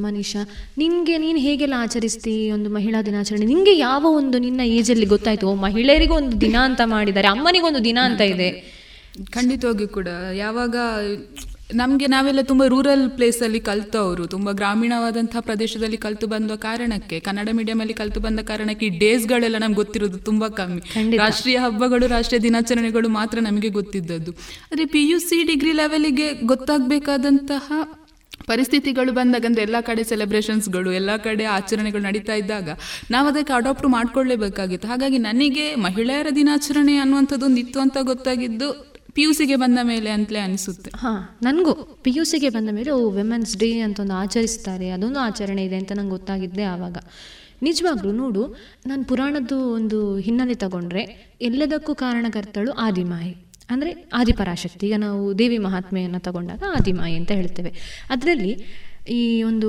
[0.00, 0.40] ಮನೀಷಾ
[0.78, 3.46] ನಿನ್ಗೆ ನೀನ್ ಹೇಗೆಲ್ಲ ಆಚರಿಸ್ತಿ ಒಂದು ಮಹಿಳಾ ದಿನಾಚರಣೆ?
[3.46, 5.54] ನಿಂಗೆ ಯಾವ ಒಂದು ನಿನ್ನ ಏಜ್ ಅಲ್ಲಿ ಗೊತ್ತಾಯ್ತು?
[5.54, 8.50] ಮಹಿಳೆಯರಿಗೂ ಒಂದು ದಿನ ಅಂತ ಮಾಡಿದ್ದಾರೆ ಅಮ್ಮನಿಗೊಂದು ದಿನ ಅಂತ ಇದೆ.
[9.30, 10.08] ಖಂಡಿತವಾಗಿಯೂ ಕೂಡ.
[10.34, 10.76] ಯಾವಾಗ
[11.74, 18.20] ನಮಗೆ ನಾವೆಲ್ಲ ತುಂಬ ರೂರಲ್ ಪ್ಲೇಸಲ್ಲಿ ಕಲ್ತವರು ತುಂಬ ಗ್ರಾಮೀಣವಾದಂಥ ಪ್ರದೇಶದಲ್ಲಿ ಕಲ್ತು ಬಂದ ಕಾರಣಕ್ಕೆ ಕನ್ನಡ ಮೀಡಿಯಮಲ್ಲಿ ಕಲ್ತು
[18.20, 21.16] ಬಂದ ಕಾರಣಕ್ಕೆ ಈ ಡೇಸ್ಗಳೆಲ್ಲ ನಮ್ಗೆ ಗೊತ್ತಿರೋದು ತುಂಬ ಕಮ್ಮಿ.
[21.16, 24.32] ರಾಷ್ಟ್ರೀಯ ಹಬ್ಬಗಳು ರಾಷ್ಟ್ರೀಯ ದಿನಾಚರಣೆಗಳು ಮಾತ್ರ ನಮಗೆ ಗೊತ್ತಿದ್ದದ್ದು.
[24.72, 27.72] ಆದರೆ ಪಿ ಯು ಸಿ ಡಿಗ್ರಿ ಲೆವೆಲಿಗೆ ಗೊತ್ತಾಗಬೇಕಾದಂತಹ
[28.46, 32.68] ಪರಿಸ್ಥಿತಿಗಳು ಬಂದಾಗ ಅಂದರೆ ಎಲ್ಲ ಕಡೆ ಸೆಲೆಬ್ರೇಷನ್ಸ್ಗಳು ಎಲ್ಲ ಕಡೆ ಆಚರಣೆಗಳು ನಡೀತಾ ಇದ್ದಾಗ
[33.10, 34.88] ನಾವು ಅದಕ್ಕೆ ಅಡಾಪ್ಟ್ ಮಾಡ್ಕೊಳ್ಳೇಬೇಕಾಗಿತ್ತು.
[34.88, 38.87] ಹಾಗಾಗಿ ನನಗೆ ಮಹಿಳೆಯರ ದಿನಾಚರಣೆ ಅನ್ನುವಂಥದ್ದು ಒಂದು ಇತ್ತು ಅಂತ ಗೊತ್ತಾಗಿದ್ದು
[39.18, 40.90] ಪಿ ಯು ಸಿಗೆ ಬಂದ ಮೇಲೆ ಅಂತಲೇ ಅನಿಸುತ್ತೆ.
[40.96, 41.72] ಹಾಂ, ನನಗೂ
[42.04, 45.92] ಪಿ ಯು ಸಿಗೆ ಬಂದ ಮೇಲೆ, ಓ ವಿಮೆನ್ಸ್ ಡೇ ಅಂತ ಒಂದು ಆಚರಿಸ್ತಾರೆ, ಅದೊಂದು ಆಚರಣೆ ಇದೆ ಅಂತ
[45.98, 46.98] ನಂಗೆ ಗೊತ್ತಾಗಿದ್ದೆ ಆವಾಗ.
[47.62, 48.42] ನಿಜವಾಗ್ಲೂ ನೋಡು,
[48.86, 51.02] ನಾನು ಪುರಾಣದ್ದು ಒಂದು ಹಿನ್ನೆಲೆ ತಗೊಂಡ್ರೆ
[51.40, 53.32] ಎಲ್ಲದಕ್ಕೂ ಕಾರಣಕರ್ತಳು ಆದಿಮಾಯಿ
[53.70, 57.72] ಅಂದರೆ ಆದಿಪರಾಶಕ್ತಿ, ಈಗ ನಾವು ದೇವಿ ಮಹಾತ್ಮೆಯನ್ನು ತಗೊಂಡಾಗ ಆದಿಮಾಯಿ ಅಂತ ಹೇಳ್ತೇವೆ.
[58.10, 58.52] ಅದರಲ್ಲಿ
[59.16, 59.68] ಈ ಒಂದು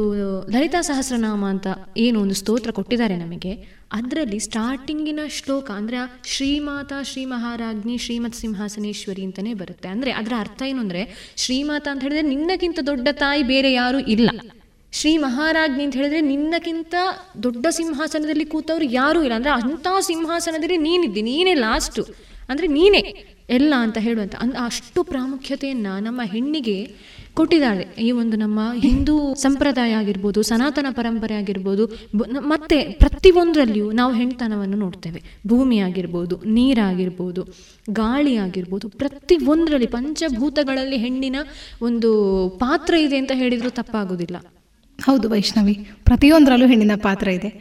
[0.53, 1.68] ಲಲಿತಾ ಸಹಸ್ರನಾಮ ಅಂತ
[2.03, 3.52] ಏನು ಒಂದು ಸ್ತೋತ್ರ ಕೊಟ್ಟಿದ್ದಾರೆ ನಮಗೆ,
[3.98, 9.88] ಅದರಲ್ಲಿ ಸ್ಟಾರ್ಟಿಂಗಿನ ಶ್ಲೋಕ ಅಂದರೆ ಆ ಶ್ರೀಮಾತಾ ಶ್ರೀ ಮಹಾರಾಜ್ಞಿ ಶ್ರೀಮತ್ ಸಿಂಹಾಸನೇಶ್ವರಿ ಅಂತಲೇ ಬರುತ್ತೆ.
[9.95, 11.02] ಅಂದರೆ ಅದರ ಅರ್ಥ ಏನು ಅಂದರೆ,
[11.44, 14.30] ಶ್ರೀಮಾತಾ ಅಂತ ಹೇಳಿದ್ರೆ ನಿನ್ನಕ್ಕಿಂತ ದೊಡ್ಡ ತಾಯಿ ಬೇರೆ ಯಾರೂ ಇಲ್ಲ.
[14.94, 16.95] ಶ್ರೀ ಮಹಾರಾಜ್ಞಿ ಅಂತ ಹೇಳಿದ್ರೆ ನಿನ್ನಕ್ಕಿಂತ
[17.45, 19.36] ದೊಡ್ಡ ಸಿಂಹಾಸನದಲ್ಲಿ ಕೂತವ್ರು ಯಾರೂ ಇಲ್ಲ.
[19.40, 22.03] ಅಂದರೆ ಅಂಥ ಸಿಂಹಾಸನದಲ್ಲಿ ನೀನಿದ್ದಿ, ನೀನೇ ಲಾಸ್ಟು
[22.52, 23.03] ಅಂದರೆ ನೀನೇ
[23.57, 26.78] ಎಲ್ಲ ಅಂತ ಹೇಳುವಂಥ ಅಂದ ಅಷ್ಟು ಪ್ರಾಮುಖ್ಯತೆಯನ್ನು ನಮ್ಮ ಹೆಣ್ಣಿಗೆ
[27.38, 31.84] ಕೊಟ್ಟಿದ್ದಾಳೆ ಈ ಒಂದು ನಮ್ಮ ಹಿಂದೂ ಸಂಪ್ರದಾಯ ಆಗಿರ್ಬೋದು, ಸನಾತನ ಪರಂಪರೆ ಆಗಿರ್ಬೋದು
[32.51, 35.22] ಮತ್ತೆ ಪ್ರತಿಯೊಂದರಲ್ಲಿಯೂ ನಾವು ಹೆಣ್ತನವನ್ನು ನೋಡ್ತೇವೆ.
[35.51, 37.43] ಭೂಮಿ ಆಗಿರ್ಬೋದು, ನೀರಾಗಿರ್ಬೋದು,
[38.01, 41.38] ಗಾಳಿ ಆಗಿರ್ಬೋದು ಪ್ರತಿ ಒಂದರಲ್ಲಿ ಪಂಚಭೂತಗಳಲ್ಲಿ ಹೆಣ್ಣಿನ
[41.89, 42.11] ಒಂದು
[42.64, 44.38] ಪಾತ್ರ ಇದೆ ಅಂತ ಹೇಳಿದ್ರು ತಪ್ಪಾಗೋದಿಲ್ಲ.
[44.99, 45.76] ಹೌದು ವೈಷ್ಣವಿ,
[46.10, 47.51] ಪ್ರತಿಯೊಂದರಲ್ಲೂ ಹೆಣ್ಣಿನ ಪಾತ್ರ ಇದೆ.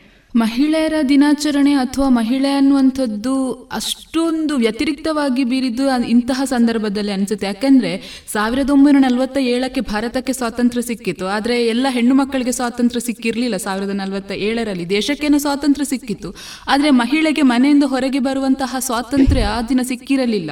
[0.43, 3.35] ಮಹಿಳೆಯರ ದಿನಾಚರಣೆ ಅಥವಾ ಮಹಿಳೆ ಅನ್ನುವಂಥದ್ದು
[3.73, 7.47] ಅಷ್ಟೊಂದು ವ್ಯತಿರಿಕ್ತವಾಗಿ ಬೀರಿದ್ದು ಇಂತಹ ಸಂದರ್ಭದಲ್ಲಿ ಅನಿಸುತ್ತೆ.
[7.47, 7.93] ಯಾಕಂದ್ರೆ
[8.33, 11.27] ಸಾವಿರದ ಒಂಬೈನೂರ ನಲವತ್ತ ಏಳಕ್ಕೆ ಭಾರತಕ್ಕೆ ಸ್ವಾತಂತ್ರ್ಯ ಸಿಕ್ಕಿತ್ತು.
[11.27, 16.31] ಆದರೆ ಎಲ್ಲ ಹೆಣ್ಣು ಮಕ್ಕಳಿಗೆ ಸ್ವಾತಂತ್ರ್ಯ ಸಿಕ್ಕಿರಲಿಲ್ಲ ಸಾವಿರದ ನಲವತ್ತ ಏಳರಲ್ಲಿ ದೇಶಕ್ಕೇನೋ ಸ್ವಾತಂತ್ರ್ಯ ಸಿಕ್ಕಿತ್ತು.
[16.69, 20.51] ಆದರೆ ಮಹಿಳೆಗೆ ಮನೆಯಿಂದ ಹೊರಗೆ ಬರುವಂತಹ ಸ್ವಾತಂತ್ರ್ಯ ಆ ದಿನ ಸಿಕ್ಕಿರಲಿಲ್ಲ.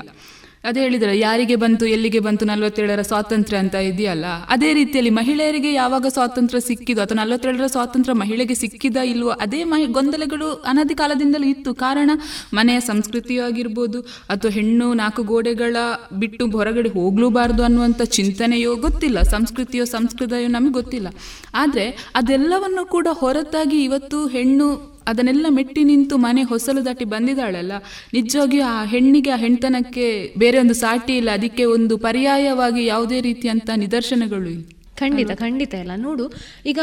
[0.67, 4.25] ಅದೇ ಹೇಳಿದ್ರೆ ಯಾರಿಗೆ ಬಂತು, ಎಲ್ಲಿಗೆ ಬಂತು ನಲವತ್ತೇಳರ ಸ್ವಾತಂತ್ರ್ಯ ಅಂತ ಇದೆಯಲ್ಲ?
[4.49, 10.53] ಅದೇ ರೀತಿಯಲ್ಲಿ ಮಹಿಳೆಯರಿಗೆ ಯಾವಾಗ ಸ್ವಾತಂತ್ರ್ಯ ಸಿಕ್ಕಿದೋ ಅಥವಾ ನಲವತ್ತೇಳರ ಸ್ವಾತಂತ್ರ್ಯ ಮಹಿಳೆಗೆ ಸಿಕ್ಕಿದ ಇಲ್ವೋ ಅದೇ ಮಹಿ, ಗೊಂದಲಗಳು
[10.53, 11.75] ಅನಾದಿ ಕಾಲದಿಂದಲೂ ಇತ್ತು.
[11.75, 12.11] ಕಾರಣ,
[12.55, 15.77] ಮನೆಯ ಸಂಸ್ಕೃತಿಯೂ ಆಗಿರ್ಬೋದು ಅಥವಾ ಹೆಣ್ಣು ನಾಲ್ಕು ಗೋಡೆಗಳ
[16.19, 19.23] ಬಿಟ್ಟು ಹೊರಗಡೆ ಹೋಗ್ಲೂಬಾರ್ದು ಅನ್ನುವಂಥ ಚಿಂತನೆಯೋ ಗೊತ್ತಿಲ್ಲ.
[19.23, 21.09] ಸಂಸ್ಕೃತಿಯೋ ಸಂಸ್ಕೃತಿಯೋ ನಮಗೆ ಗೊತ್ತಿಲ್ಲ.
[21.55, 27.73] ಆದರೆ ಅದೆಲ್ಲವನ್ನು ಕೂಡ ಹೊರತಾಗಿ ಇವತ್ತು ಹೆಣ್ಣು ಅದನ್ನೆಲ್ಲ ಮೆಟ್ಟಿ ನಿಂತು ಮನೆ ಹೊಸಲು ದಾಟಿ ಬಂದಿದ್ದಾಳಲ್ಲ?
[28.17, 30.07] ನಿಜವಾಗಿಯೂ ಆ ಹೆಣ್ಣಿಗೆ ಆ ಹೆಣ್ತನಕ್ಕೆ
[30.43, 31.31] ಬೇರೆ ಒಂದು ಸಾಟಿ ಇಲ್ಲ.
[31.39, 34.65] ಅದಕ್ಕೆ ಒಂದು ಪರ್ಯಾಯವಾಗಿ ಯಾವುದೇ ರೀತಿಯಂತ ನಿದರ್ಶನಗಳು ಇಲ್ಲ.
[35.03, 35.93] ಖಂಡಿತ ಖಂಡಿತ ಇಲ್ಲ.
[35.97, 36.27] ನೋಡು
[36.67, 36.81] ಈಗ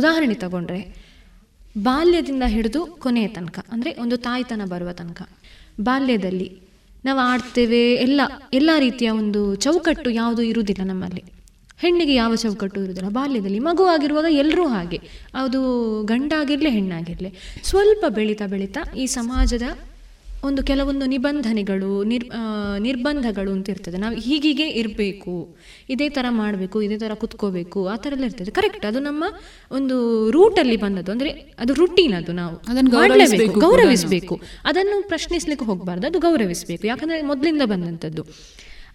[0.00, 0.80] ಉದಾಹರಣೆ ತಗೊಂಡ್ರೆ
[1.86, 5.22] ಬಾಲ್ಯದಿಂದ ಹಿಡಿದು ಕೊನೆಯ ತನಕ ಅಂದರೆ ಒಂದು ತಾಯ್ತನ ಬರುವ ತನಕ
[5.80, 6.48] ಬಾಲ್ಯದಲ್ಲಿ
[7.04, 8.20] ನಾವು ಆಡ್ತೇವೆ ಎಲ್ಲ
[8.52, 11.22] ಎಲ್ಲ ರೀತಿಯ ಒಂದು ಚೌಕಟ್ಟು ಯಾವುದು ಇರುವುದಿಲ್ಲ ನಮ್ಮಲ್ಲಿ.
[11.78, 13.10] ಹೆಣ್ಣಿಗೆ ಯಾವ ಚೌಕಟ್ಟು ಇರುವುದಿಲ್ಲ.
[13.10, 15.00] ಬಾಲ್ಯದಲ್ಲಿ ಮಗು ಆಗಿರುವಾಗ ಎಲ್ಲರೂ ಹಾಗೆ.
[15.34, 15.60] ಅದು
[16.02, 17.32] ಗಂಡಾಗಿರಲಿ ಹೆಣ್ಣಾಗಿರಲಿ.
[17.64, 19.62] ಸ್ವಲ್ಪ ಬೆಳೀತಾ ಬೆಳೀತಾ ಈ ಸಮಾಜದ
[20.44, 22.24] ಒಂದು ಕೆಲವೊಂದು ನಿಬಂಧನೆಗಳು ನಿರ್
[22.78, 23.98] ನಿರ್ಬಂಧಗಳು ಅಂತ ಇರ್ತದೆ.
[23.98, 25.56] ನಾವು ಹೀಗೀಗೆ ಇರಬೇಕು.
[25.90, 28.50] ಇದೇ ಥರ ಮಾಡಬೇಕು ಇದೇ ಥರ ಕುತ್ಕೋಬೇಕು ಆ ಥರ ಎಲ್ಲ ಇರ್ತದೆ.
[28.50, 29.24] ಕರೆಕ್ಟ್ ಅದು ನಮ್ಮ
[29.70, 31.12] ಒಂದು ರೂಟಲ್ಲಿ ಬಂದದ್ದು.
[31.12, 32.56] ಅಂದರೆ ಅದು ರುಟೀನ್ ಅದು ನಾವು.
[32.56, 34.40] ಅದನ್ನು ಗೌರವಿಸಬೇಕು ಗೌರವಿಸ್ಬೇಕು ಗೌರವಿಸಬೇಕು.
[34.64, 36.06] ಅದನ್ನು ಪ್ರಶ್ನಿಸ್ಲಿಕ್ಕೆ ಹೋಗಬಾರ್ದು.
[36.06, 36.86] ಅದು ಗೌರವಿಸಬೇಕು.
[36.86, 38.24] ಯಾಕಂದರೆ ಮೊದಲಿಂದ ಬಂದಂಥದ್ದು.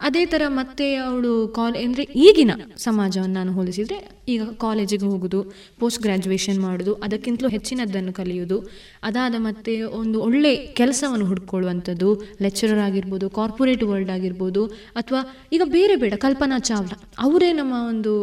[0.08, 3.98] ಅದೇ ಥರ ಮತ್ತೆ ಅವಳು ಕಾಲ್ ಅಂದರೆ ಈಗಿನ ಸಮಾಜವನ್ನು ನಾನು ಹೋಲಿಸಿದರೆ
[4.28, 5.40] ಈಗ ಕಾಲೇಜಿಗೆ ಹೋಗುದು
[5.80, 8.58] ಪೋಸ್ಟ್ ಗ್ರ್ಯಾಜುಯೇಷನ್ ಮಾಡೋದು, ಅದಕ್ಕಿಂತಲೂ ಹೆಚ್ಚಿನದ್ದನ್ನು ಕಲಿಯೋದು,
[9.04, 12.10] ಅದಾದ ಮತ್ತೆ ಒಂದು ಒಳ್ಳೆ ಕೆಲಸವನ್ನು ಹುಡ್ಕೊಳ್ಳುವಂಥದ್ದು
[12.42, 14.66] ಲೆಕ್ಚರರ್ ಆಗಿರ್ಬೋದು ಕಾರ್ಪೊರೇಟ್ ವರ್ಲ್ಡ್ ಆಗಿರ್ಬೋದು,
[14.96, 15.22] ಅಥವಾ
[15.52, 18.14] ಈಗ ಬೇರೆ ಬೇಡ ಕಲ್ಪನಾ ಚಾವ್ಲಾ, ಅವರೇ ನಮ್ಮ ಒಂದು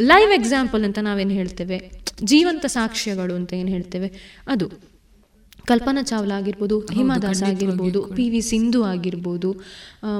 [0.00, 1.78] ಲೈವ್ ಎಕ್ಸಾಂಪಲ್ ಅಂತ ನಾವೇನು ಹೇಳ್ತೇವೆ?
[2.24, 4.10] ಜೀವಂತ ಸಾಕ್ಷ್ಯಗಳು ಅಂತ ಏನು ಹೇಳ್ತೇವೆ?
[4.46, 4.87] ಅದು.
[5.70, 9.50] ಕಲ್ಪನಾ ಚಾವ್ಲಾ ಆಗಿರ್ಬೋದು ಹಿಮಾ ದಾಸ್ ಆಗಿರ್ಬೋದು ಪಿ ವಿ ಸಿಂಧು ಆಗಿರ್ಬೋದು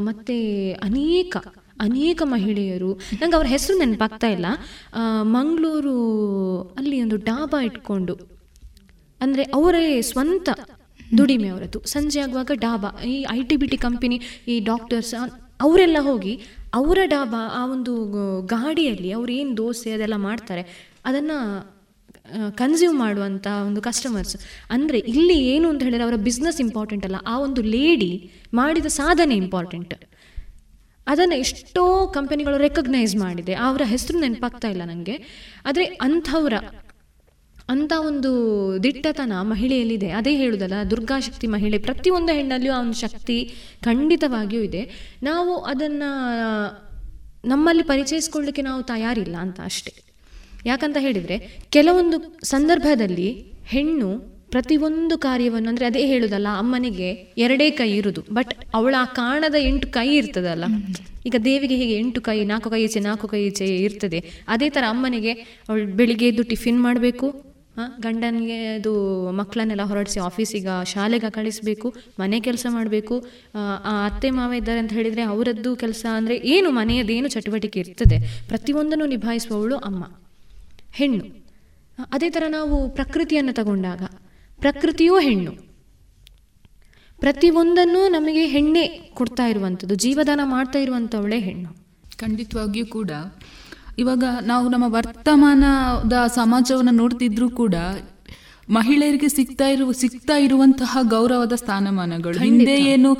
[0.09, 0.37] ಮತ್ತು
[0.89, 1.37] ಅನೇಕ
[1.87, 2.91] ಅನೇಕ ಮಹಿಳೆಯರು.
[3.21, 4.47] ನಂಗೆ ಅವ್ರ ಹೆಸರು ನೆನಪಾಗ್ತಾ ಇಲ್ಲ.
[5.37, 5.95] ಮಂಗಳೂರು
[6.79, 8.15] ಅಲ್ಲಿ ಒಂದು ಡಾಬಾ ಇಟ್ಕೊಂಡು
[9.21, 10.49] ಅಂದರೆ ಅವರೇ ಸ್ವಂತ
[11.19, 11.79] ದುಡಿಮೆ ಅವರದ್ದು.
[11.95, 14.17] ಸಂಜೆ ಆಗುವಾಗ ಡಾಬಾ ಈ I T B T company
[14.53, 15.13] ಈ ಡಾಕ್ಟರ್ಸ್
[15.67, 16.35] ಅವರೆಲ್ಲ ಹೋಗಿ
[16.81, 17.93] ಅವರ ಡಾಬಾ ಆ ಒಂದು
[18.55, 20.63] ಗಾಡಿಯಲ್ಲಿ ಅವ್ರು ಏನು ದೋಸೆ ಅದೆಲ್ಲ ಮಾಡ್ತಾರೆ
[21.09, 21.39] ಅದನ್ನು
[22.61, 24.37] ಕನ್ಸ್ಯೂಮ್ ಮಾಡುವಂಥ ಒಂದು ಕಸ್ಟಮರ್ಸ್
[24.71, 27.21] ಅಂದರೆ ಇಲ್ಲಿ ಏನು ಅಂತ ಹೇಳಿದ್ರೆ ಅವರ ಬಿಸ್ನೆಸ್ ಇಂಪಾರ್ಟೆಂಟ್ ಅಲ್ಲ.
[27.27, 28.13] ಆ ಒಂದು ಲೇಡಿ
[28.55, 29.95] ಮಾಡಿದ ಸಾಧನೆ ಇಂಪಾರ್ಟೆಂಟ್
[31.07, 31.85] ಅದನ್ನು ಎಷ್ಟೋ
[32.15, 33.55] ಕಂಪನಿಗಳು ರೆಕಗ್ನೈಸ್ ಮಾಡಿದೆ.
[33.67, 35.15] ಅವರ ಹೆಸರು ನೆನಪಾಗ್ತಾ ಇಲ್ಲ ನನಗೆ
[35.67, 36.55] ಆದರೆ ಅಂಥವರ,
[37.69, 38.31] ಅಂಥ ಒಂದು
[38.83, 40.11] ದಿಟ್ಟತನ ಮಹಿಳೆಯಲ್ಲಿದೆ.
[40.11, 41.79] ಅದೇ ಹೇಳುದಲ್ಲ, ದುರ್ಗಾಶಕ್ತಿ ಮಹಿಳೆ.
[41.79, 43.37] ಪ್ರತಿಯೊಂದು ಹೆಣ್ಣಲ್ಲಿಯೂ ಆ ಒಂದು ಶಕ್ತಿ
[43.85, 44.83] ಖಂಡಿತವಾಗಿಯೂ ಇದೆ.
[45.23, 46.11] ನಾವು ಅದನ್ನು
[47.45, 49.93] ನಮ್ಮಲ್ಲಿ ಪರಿಚಯಿಸ್ಕೊಳ್ಳಿಕ್ಕೆ ನಾವು ತಯಾರಿಲ್ಲ ಅಂತ ಅಷ್ಟೇ.
[50.71, 51.37] ಯಾಕಂತ ಹೇಳಿದರೆ
[51.77, 52.19] ಕೆಲವೊಂದು
[52.55, 53.29] ಸಂದರ್ಭದಲ್ಲಿ
[53.75, 54.09] ಹೆಣ್ಣು
[54.55, 57.09] ಪ್ರತಿಯೊಂದು ಕಾರ್ಯವನ್ನು, ಅಂದರೆ ಅದೇ ಹೇಳುದಲ್ಲ, ಅಮ್ಮನಿಗೆ
[57.45, 60.65] ಎರಡೇ ಕೈ ಇರುದು ಬಟ್ ಅವಳ ಆ ಕಾಣದ ಎಂಟು ಕೈ ಇರ್ತದಲ್ಲ?
[61.29, 64.21] ಈಗ ದೇವಿಗೆ ಹೀಗೆ ಎಂಟು ಕೈ, ನಾಲ್ಕು ಕೈ ಈಚೆ, ನಾಲ್ಕು ಕೈ ಈಚೆ ಇರ್ತದೆ,
[64.55, 65.33] ಅದೇ ಥರ ಅಮ್ಮನಿಗೆ
[65.69, 67.29] ಅವಳು ಬೆಳಿಗ್ಗೆ ಎದ್ದು ಟಿಫಿನ್ ಮಾಡಬೇಕು
[68.05, 68.93] ಗಂಡನಿಗೆ ಅದು
[69.41, 71.89] ಮಕ್ಕಳನ್ನೆಲ್ಲ ಹೊರಡಿಸಿ ಆಫೀಸಿಗೆ ಶಾಲೆಗೆ ಕಳಿಸಬೇಕು,
[72.21, 73.17] ಮನೆ ಕೆಲಸ ಮಾಡಬೇಕು
[73.59, 78.19] ಆ ಅತ್ತೆ, ಮಾವ ಇದ್ದಾರೆ ಅಂತ ಹೇಳಿದರೆ ಅವರದ್ದು ಕೆಲಸ ಅಂದರೆ ಏನು ಮನೆಯದೇನು ಚಟುವಟಿಕೆ ಇರ್ತದೆ?
[78.53, 80.03] ಪ್ರತಿಯೊಂದನ್ನು ನಿಭಾಯಿಸುವವಳು ಅಮ್ಮ.
[80.99, 81.25] ಹೆಣ್ಣು.
[82.13, 84.03] ಅದೇ ಥರ ನಾವು ಪ್ರಕೃತಿಯನ್ನು ತಗೊಂಡಾಗ
[84.61, 85.53] ಪ್ರಕೃತಿಯೂ ಹೆಣ್ಣು.
[87.19, 88.85] ಪ್ರತಿಯೊಂದನ್ನು ನಮಗೆ ಹೆಣ್ಣೆ
[89.15, 91.71] ಕೊಡ್ತಾ ಇರುವಂಥದ್ದು, ಜೀವದಾನ ಮಾಡ್ತಾ ಇರುವಂಥವಳೆ ಹೆಣ್ಣು.
[92.19, 93.11] ಖಂಡಿತವಾಗಿಯೂ ಕೂಡ
[93.99, 97.75] ಇವಾಗ ನಾವು ನಮ್ಮ ವರ್ತಮಾನದ ಸಮಾಜವನ್ನು ನೋಡ್ತಿದ್ರು ಕೂಡ
[98.71, 102.39] ಮಹಿಳೆಯರಿಗೆ ಸಿಗ್ತಾ ಇರುವ ಸಿಗ್ತಾ ಇರುವಂತಹ ಗೌರವದ ಸ್ಥಾನಮಾನಗಳು.
[102.39, 103.11] ಹಿಂದೆ ಏನು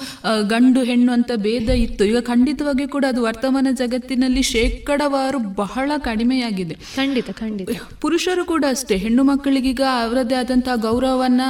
[0.49, 2.05] ಗಂಡು ಹೆಣ್ಣು ಅಂತ ಭೇದ ಇತ್ತು.
[2.05, 6.77] ಈಗ ಖಂಡಿತವಾಗಿ ಕೂಡ ಅದು ವರ್ತಮಾನ ಜಗತ್ತಿನಲ್ಲಿ ಶೇಕಡವಾರು ಬಹಳ ಕಡಿಮೆಯಾಗಿದೆ.
[6.97, 7.69] ಖಂಡಿತ ಖಂಡಿತ.
[8.01, 8.97] ಪುರುಷರು ಕೂಡ ಅಷ್ಟೇ.
[8.97, 11.43] ಹೆಣ್ಣು ಮಕ್ಕಳಿಗೀಗ ಅವರದೇ ಆದಂತಹ ಗೌರವವನ್ನ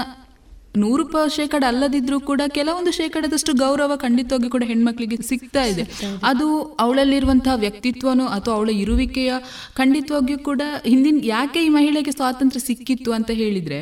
[0.78, 1.04] ನೂರು
[1.36, 5.84] ಶೇಕಡ ಅಲ್ಲದಿದ್ರೂ ಕೂಡ ಕೆಲವೊಂದು ಶೇಕಡದಷ್ಟು ಗೌರವ ಖಂಡಿತವಾಗಿ ಕೂಡ ಹೆಣ್ಮಕ್ಳಿಗೆ ಸಿಗ್ತಾ ಇದೆ.
[6.22, 6.46] ಅದು
[6.80, 9.32] ಅವಳಲ್ಲಿರುವಂತಹ ವ್ಯಕ್ತಿತ್ವನೋ ಅಥವಾ ಅವಳ ಇರುವಿಕೆಯ
[9.74, 13.80] ಖಂಡಿತವಾಗಿಯೂ ಕೂಡ ಹಿಂದಿನ ಯಾಕೆ ಈ ಮಹಿಳೆಗೆ ಸ್ವಾತಂತ್ರ್ಯ ಸಿಕ್ಕಿತ್ತು ಅಂತ ಹೇಳಿದ್ರೆ,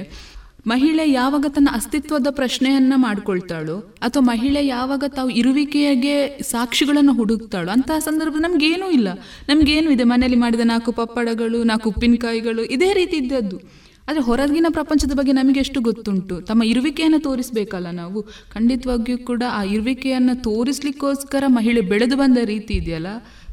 [0.66, 8.36] ಮಹಿಳೆ ಯಾವಾಗ ತನ್ನ ಅಸ್ತಿತ್ವದ ಪ್ರಶ್ನೆಯನ್ನ ಮಾಡ್ಕೊಳ್ತಾಳೋ ಅಥವಾ ಮಹಿಳೆ ಯಾವಾಗ ತಾವು ಇರುವಿಕೆಗೆ ಸಾಕ್ಷಿಗಳನ್ನು ಹುಡುಕ್ತಾಳೋ ಅಂತಹ ಸಂದರ್ಭ
[8.39, 9.09] ನಮ್ಗೇನೂ ಇಲ್ಲ.
[9.48, 13.86] ನಮ್ಗೇನು ಇದೆ ಮನೆಯಲ್ಲಿ ಮಾಡಿದ ನಾಲ್ಕು ಪಪ್ಪಡಗಳು ನಾಲ್ಕು ಉಪ್ಪಿನಕಾಯಿಗಳು, ಇದೇ ರೀತಿ ಇದ್ದದ್ದು.
[14.09, 16.41] ಆದರೆ ಹೊರಗಿನ ಪ್ರಪಂಚದ ಬಗ್ಗೆ ನಮಗೆ ಎಷ್ಟು ಗೊತ್ತುಂಟು?
[16.41, 18.23] ತಮ್ಮ ಇರುವಿಕೆಯನ್ನು ತೋರಿಸಬೇಕಲ್ಲ ನಾವು.
[18.53, 23.07] ಖಂಡಿತವಾಗಿಯೂ ಕೂಡ ಆ ಇರುವಿಕೆಯನ್ನು ತೋರಿಸ್ಲಿಕ್ಕೋಸ್ಕರ ಮಹಿಳೆ ಬೆಳೆದು ಬಂದ ರೀತಿ ಇದೆಯಲ್ಲ?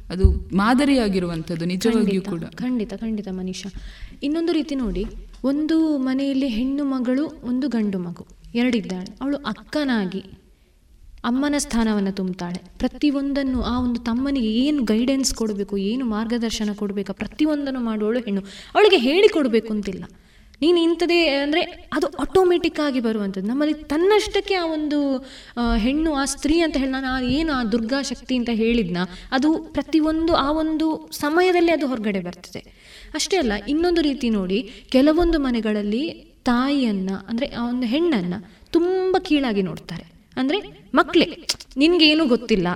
[0.09, 2.43] ಅದು ಮಾದರಿಯಾಗಿರುವಂಥದ್ದು ನಿಜವಾಗಿಯೂ ಕೂಡ.
[2.43, 3.69] ಖಂಡಿತ ಖಂಡಿತ ಮನೀಷಾ.
[4.23, 5.05] ಇನ್ನೊಂದು ರೀತಿ ನೋಡಿ
[5.43, 8.25] ಒಂದು ಮನೆಯಲ್ಲಿ ಹೆಣ್ಣು ಮಗಳು ಒಂದು ಗಂಡು ಮಗು
[8.55, 9.17] ಎರಡಿದ್ದಾಳೆ.
[9.21, 10.23] ಅವಳು ಅಕ್ಕನಾಗಿ
[11.25, 18.19] ಅಮ್ಮನ ಸ್ಥಾನವನ್ನು ತುಂಬುತ್ತಾಳೆ ಪ್ರತಿಯೊಂದನ್ನು ಆ ಒಂದು ತಮ್ಮನಿಗೆ ಏನು ಗೈಡೆನ್ಸ್ ಕೊಡಬೇಕು ಏನು ಮಾರ್ಗದರ್ಶನ ಕೊಡಬೇಕು ಪ್ರತಿಯೊಂದನ್ನು ಮಾಡುವಳು
[18.19, 18.41] ಹೆಣ್ಣು.
[18.75, 20.03] ಅವಳಿಗೆ ಹೇಳಿಕೊಡ್ಬೇಕು ಅಂತಿಲ್ಲ.
[20.61, 21.61] ನೀನು ಇಂಥದ್ದೇ, ಅಂದರೆ
[21.95, 23.47] ಅದು ಆಟೋಮೆಟಿಕ್ ಆಗಿ ಬರುವಂಥದ್ದು.
[23.51, 24.99] ನಮ್ಮಲ್ಲಿ ತನ್ನಷ್ಟಕ್ಕೆ ಆ ಒಂದು
[25.85, 28.99] ಹೆಣ್ಣು, ಆ ಸ್ತ್ರೀ ಅಂತ ಹೇಳಿ ನಾನು ಏನು ಆ ದುರ್ಗಾ ಶಕ್ತಿ ಅಂತ ಹೇಳಿದ್ನ,
[29.37, 30.87] ಅದು ಪ್ರತಿಯೊಂದು, ಆ ಒಂದು
[31.23, 32.61] ಸಮಯದಲ್ಲಿ ಅದು ಹೊರಗಡೆ ಬರ್ತದೆ.
[33.19, 34.59] ಅಷ್ಟೇ ಅಲ್ಲ, ಇನ್ನೊಂದು ರೀತಿ ನೋಡಿ,
[34.95, 36.03] ಕೆಲವೊಂದು ಮನೆಗಳಲ್ಲಿ
[36.51, 38.39] ತಾಯಿಯನ್ನ, ಅಂದರೆ ಆ ಒಂದು ಹೆಣ್ಣನ್ನು
[38.75, 40.05] ತುಂಬ ಕೀಳಾಗಿ ನೋಡ್ತಾರೆ.
[40.37, 40.59] ಅಂದರೆ
[40.99, 41.27] ಮಕ್ಕಳೇ
[41.81, 42.67] ನಿನಗೇನು ಗೊತ್ತಿಲ್ಲ,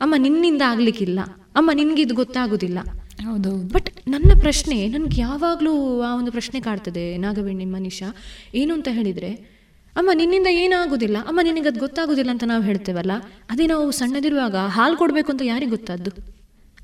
[0.00, 1.20] ಅಮ್ಮ ನಿನ್ನಿಂದ ಆಗಲಿಕ್ಕಿಲ್ಲ,
[1.58, 2.78] ಅಮ್ಮ ನಿನಗಿದು ಗೊತ್ತಾಗೋದಿಲ್ಲ.
[3.24, 3.68] ಹೌದೌದು.
[3.72, 8.16] ಬಟ್ ನನ್ನ ಪ್ರಶ್ನೆ, ನನಗೆ ಯಾವಾಗಲೂ ಆ ಒಂದು ಪ್ರಶ್ನೆ ಕಾಡ್ತದೆ, ನಾಗವೇಣಿ ಮನೀಷಾ
[8.54, 9.56] ಏನು ಅಂತ ಹೇಳಿದರೆ,
[9.96, 11.16] ಅಮ್ಮ, ನಿನ್ನಿಂದ ಏನಾಗೋದಿಲ್ಲ?
[11.26, 13.10] ಅಮ್ಮ ನಿನಗೆ ಅದು ಗೊತ್ತಾಗೋದಿಲ್ಲ ಅಂತ ನಾವು ಹೇಳ್ತೇವಲ್ಲ?
[13.50, 16.35] ಅದೇ ನಾವು ಸಣ್ಣದಿರುವಾಗ ಹಾಲು ಕೊಡಬೇಕು ಅಂತ ಯಾರಿಗೆ ಗೊತ್ತಾದ್ದು?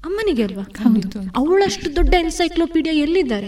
[0.04, 0.64] ಅಮ್ಮನಿಗೆ ಅಲ್ವಾ?
[1.36, 3.46] ಅವಳಷ್ಟು ದೊಡ್ಡ ಎನ್ಸೈಕ್ಲೋಪೀಡಿಯಾ ಎಲ್ಲಿದ್ದಾರೆ?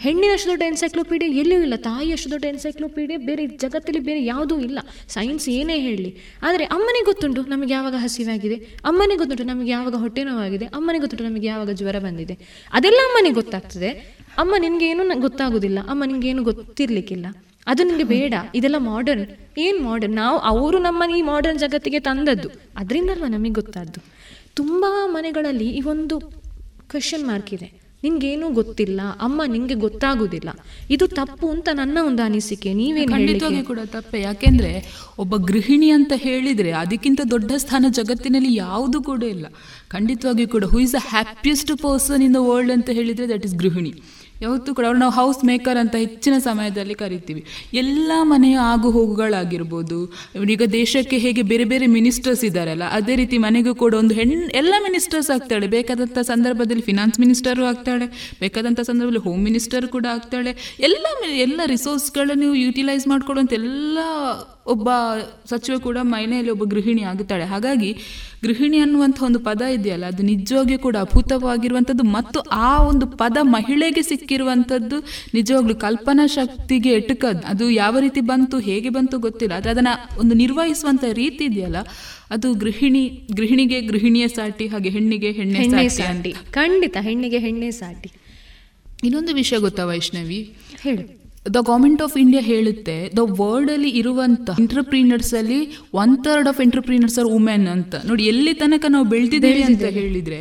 [0.00, 1.74] ಹೆಣ್ಣಿನಷ್ಟು ದೊಡ್ಡ ಎನ್ಸೈಕ್ಲೋಪೀಡಿಯಾ ಎಲ್ಲಿಯೂ ಇಲ್ಲ.
[1.76, 4.78] ತಾಯಿಯಷ್ಟು ದೊಡ್ಡ ಎನ್ಸೈಕ್ಲೋಪೀಡಿಯಾ ಬೇರೆ ಜಗತ್ತಲ್ಲಿ ಬೇರೆ ಯಾವುದೂ ಇಲ್ಲ.
[5.08, 8.54] ಸೈನ್ಸ್ ಏನೇ ಹೇಳಲಿ ಆದರೆ ಅಮ್ಮನಿಗೆ ಗೊತ್ತುಂಟು ನಮಗೆ ಯಾವಾಗ ಹಸಿವಾಗಿದೆ?
[8.84, 10.64] ಅಮ್ಮನಿಗೆ ಗೊತ್ತುಂಟು ನಮಗೆ ಯಾವಾಗ ಹೊಟ್ಟೆ ನೋವಾಗಿದೆ?
[10.64, 12.38] ಅಮ್ಮನಿಗೆ ಗೊತ್ತುಂಟು ನಮಗೆ ಯಾವಾಗ ಜ್ವರ ಬಂದಿದೆ?
[12.72, 13.90] ಅದೆಲ್ಲ ಅಮ್ಮನಿಗೆ ಗೊತ್ತಾಗ್ತದೆ.
[14.38, 15.78] ಅಮ್ಮ ನಿನ್ಗೆ ಏನು ಗೊತ್ತಾಗೋದಿಲ್ಲ.
[15.88, 17.26] ಅಮ್ಮ ನಿನಗೇನು ಏನು ಗೊತ್ತಿರ್ಲಿಕ್ಕಿಲ್ಲ.
[17.66, 18.34] ಅದು ನಿಮಗೆ ಬೇಡ.
[18.54, 19.26] ಇದೆಲ್ಲ ಮಾಡರ್ನ್
[19.58, 22.48] ಏನು ಮಾಡರ್ನ್ ನಾವು ಅವರು ನಮ್ಮನ್ನು ಈ ಮಾಡರ್ನ್ ಜಗತ್ತಿಗೆ ತಂದದ್ದು.
[22.76, 24.19] ಅದರಿಂದಲ್ವ ನಮಗೆ ಗೊತ್ತಾದ್ದು?
[24.54, 26.20] ತುಂಬ ಮನೆಗಳಲ್ಲಿ ಈ ಒಂದು
[26.90, 27.80] ಕ್ವೆಶನ್ ಮಾರ್ಕ್ ಇದೆ.
[28.02, 30.50] ನಿನ್ಗೇನು ಗೊತ್ತಿಲ್ಲ ಅಮ್ಮ ನಿಂಗೆ ಗೊತ್ತಾಗುದಿಲ್ಲ.
[30.90, 34.20] ಇದು ತಪ್ಪು ಅಂತ ನನ್ನ ಒಂದು ಅನಿಸಿಕೆ ನೀವೇನು ಖಂಡಿತವಾಗಿ ಕೂಡ ತಪ್ಪೆ.
[34.20, 34.70] ಯಾಕೆಂದ್ರೆ
[35.18, 39.46] ಒಬ್ಬ ಗೃಹಿಣಿ ಅಂತ ಹೇಳಿದ್ರೆ ಅದಕ್ಕಿಂತ ದೊಡ್ಡ ಸ್ಥಾನ ಜಗತ್ತಿನಲ್ಲಿ ಯಾವುದು ಕೂಡ ಇಲ್ಲ.
[39.88, 44.02] ಖಂಡಿತವಾಗಿ ಕೂಡ who is the happiest person in the world ಅಂತ ಹೇಳಿದ್ರೆ ದಟ್ ಇಸ್ ಗೃಹಿಣಿ.
[44.44, 47.42] ಯಾವತ್ತೂ ಕೂಡ ಅವ್ರು ನಾವು ಹೌಸ್ ಮೇಕರ್ ಅಂತ ಹೆಚ್ಚಿನ ಸಮಯದಲ್ಲಿ ಕರಿತೀವಿ.
[47.82, 49.98] ಎಲ್ಲ ಮನೆಯ ಆಗು ಹೋಗುಗಳಾಗಿರ್ಬೋದು
[50.54, 55.30] ಈಗ ದೇಶಕ್ಕೆ ಹೇಗೆ ಬೇರೆ ಬೇರೆ ಮಿನಿಸ್ಟರ್ಸ್ ಇದ್ದಾರಲ್ಲ ಅದೇ ರೀತಿ ಮನೆಗೂ ಕೂಡ ಒಂದು ಹೆಣ್ಣು ಎಲ್ಲ ಮಿನಿಸ್ಟರ್ಸ್
[55.36, 55.66] ಆಗ್ತಾಳೆ.
[55.76, 58.08] ಬೇಕಾದಂಥ ಸಂದರ್ಭದಲ್ಲಿ ಫಿನಾನ್ಸ್ ಮಿನಿಸ್ಟರು ಆಗ್ತಾಳೆ
[58.44, 60.54] ಬೇಕಾದಂಥ ಸಂದರ್ಭದಲ್ಲಿ ಹೋಮ್ ಮಿನಿಸ್ಟರ್ ಕೂಡ ಆಗ್ತಾಳೆ.
[60.88, 61.06] ಎಲ್ಲ
[61.46, 63.98] ಎಲ್ಲ ರಿಸೋರ್ಸ್ಗಳನ್ನು ಯುಟಿಲೈಸ್ ಮಾಡ್ಕೊಳ್ಳುವಂಥ ಎಲ್ಲ
[64.70, 64.88] ಒಬ್ಬ
[65.50, 67.90] ಸಚಿವ ಕೂಡ ಮೈನೆಯಲ್ಲಿ ಒಬ್ಬ ಗೃಹಿಣಿ ಆಗುತ್ತಾಳೆ ಹಾಗಾಗಿ
[68.44, 74.98] ಗೃಹಿಣಿ ಅನ್ನುವಂಥ ಒಂದು ಪದ ಇದೆಯಲ್ಲ ಅದು ನಿಜವಾಗಿಯೂ ಕೂಡ ಅಭೂತವಾಗಿರುವಂಥದ್ದು ಮತ್ತು ಆ ಒಂದು ಪದ ಮಹಿಳೆಗೆ ಸಿಕ್ಕಿರುವಂಥದ್ದು
[75.34, 77.46] ನಿಜವಾಗ್ಲೂ ಕಲ್ಪನಾ ಶಕ್ತಿಗೆ ಎಟುಕದ್ದು.
[77.46, 79.54] ಅದು ಯಾವ ರೀತಿ ಬಂತು ಹೇಗೆ ಬಂತು ಗೊತ್ತಿಲ್ಲ.
[79.54, 81.76] ಅದು ಅದನ್ನು ಒಂದು ನಿರ್ವಹಿಸುವಂಥ ರೀತಿ ಇದೆಯಲ್ಲ
[82.30, 88.10] ಅದು ಗೃಹಿಣಿ ಗೃಹಿಣಿಗೆ ಗೃಹಿಣಿಯ ಸಾಟಿ ಹಾಗೆ ಹೆಣ್ಣಿಗೆ ಹೆಣ್ಣೆ ಸಾಟಿ ಖಂಡಿತ ಹೆಣ್ಣಿಗೆ ಹೆಣ್ಣೆ ಸಾಟಿ.
[89.04, 90.52] ಇನ್ನೊಂದು ವಿಷಯ ಗೊತ್ತಾ ವೈಷ್ಣವಿ?
[90.80, 91.19] ಹೇಳು.
[91.46, 95.58] ದ ಗೌರ್ಮೆಂಟ್ ಆಫ್ ಇಂಡಿಯಾ ಹೇಳುತ್ತೆ ದ ವರ್ಲ್ಡ್ ಅಲ್ಲಿ ಇರುವಂತ ಎಂಟರ್ಪ್ರೀನರ್ಸ್ ಅಲ್ಲಿ
[95.92, 97.94] one third of entrepreneurs are women ಅಂತ.
[98.06, 100.40] ನೋಡಿ ಎಲ್ಲಿ ತನಕ ನಾವು ಬೆಳೆದಿದ್ದೇವೆ ಅಂತ ಹೇಳಿದ್ರೆ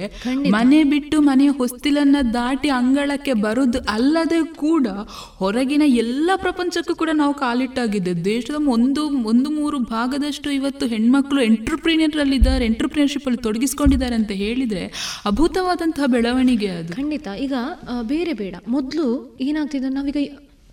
[0.50, 4.88] ಮನೆ ಬಿಟ್ಟು ಮನೆಯ ಹೊಸ್ತಿಲನ್ನ ದಾಟಿ ಅಂಗಳಕ್ಕೆ ಬರೋದು ಅಲ್ಲದೆ ಕೂಡ
[5.36, 8.26] ಹೊರಗಿನ ಎಲ್ಲ ಪ್ರಪಂಚಕ್ಕೂ ಕೂಡ ನಾವು ಕಾಲಿಟ್ಟಾಗಿದೆ.
[8.26, 14.84] ದೇಶದ ಒಂದು ಒಂದು ಮೂರು ಭಾಗದಷ್ಟು ಇವತ್ತು ಹೆಣ್ಮಕ್ಳು ಎಂಟರ್ಪ್ರೀನರ್ ಅಲ್ಲಿ ಇದ್ದಾರೆ ಎಂಟರ್ಪ್ರೀನರ್ಶಿಪ್ ಅಲ್ಲಿ ತೊಡಗಿಸ್ಕೊಂಡಿದ್ದಾರೆ ಅಂತ ಹೇಳಿದ್ರೆ
[15.26, 16.94] ಅಭೂತವಾದಂತಹ ಬೆಳವಣಿಗೆ ಅದು.
[16.96, 17.28] ಖಂಡಿತ.
[17.40, 17.54] ಈಗ
[18.02, 18.56] ಬೇರೆ ಬೇಡ.
[18.68, 19.08] ಮೊದಲು
[19.42, 20.18] ಏನಾಗ್ತಿದೆ ನಾವೀಗ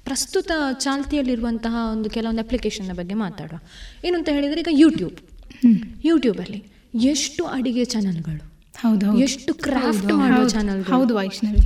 [0.07, 0.51] ಪ್ರಸ್ತುತ
[0.85, 3.59] ಚಾಲ್ತಿಯಲ್ಲಿರುವಂತಹ ಒಂದು ಕೆಲವೊಂದು ಅಪ್ಲಿಕೇಶನ್ನ ಬಗ್ಗೆ ಮಾತಾಡುವ.
[4.07, 5.17] ಏನಂತ ಹೇಳಿದರೆ ಈಗ ಯೂಟ್ಯೂಬ್
[6.09, 6.61] ಯೂಟ್ಯೂಬಲ್ಲಿ
[7.13, 8.43] ಎಷ್ಟು ಅಡಿಗೆ ಚಾನಲ್ಗಳು
[8.83, 11.63] ಹೌದು ಎಷ್ಟು ಕ್ರಾಫ್ಟ್ ಮಾಡೋ ಚಾನಲ್ ಹೌದು ವೈಷ್ಣವಿ.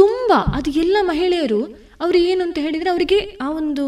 [0.00, 1.60] ತುಂಬ ಅದು ಎಲ್ಲ ಮಹಿಳೆಯರು
[2.04, 3.84] ಅವರು ಏನು ಅಂತ ಹೇಳಿದರೆ ಅವರಿಗೆ ಆ ಒಂದು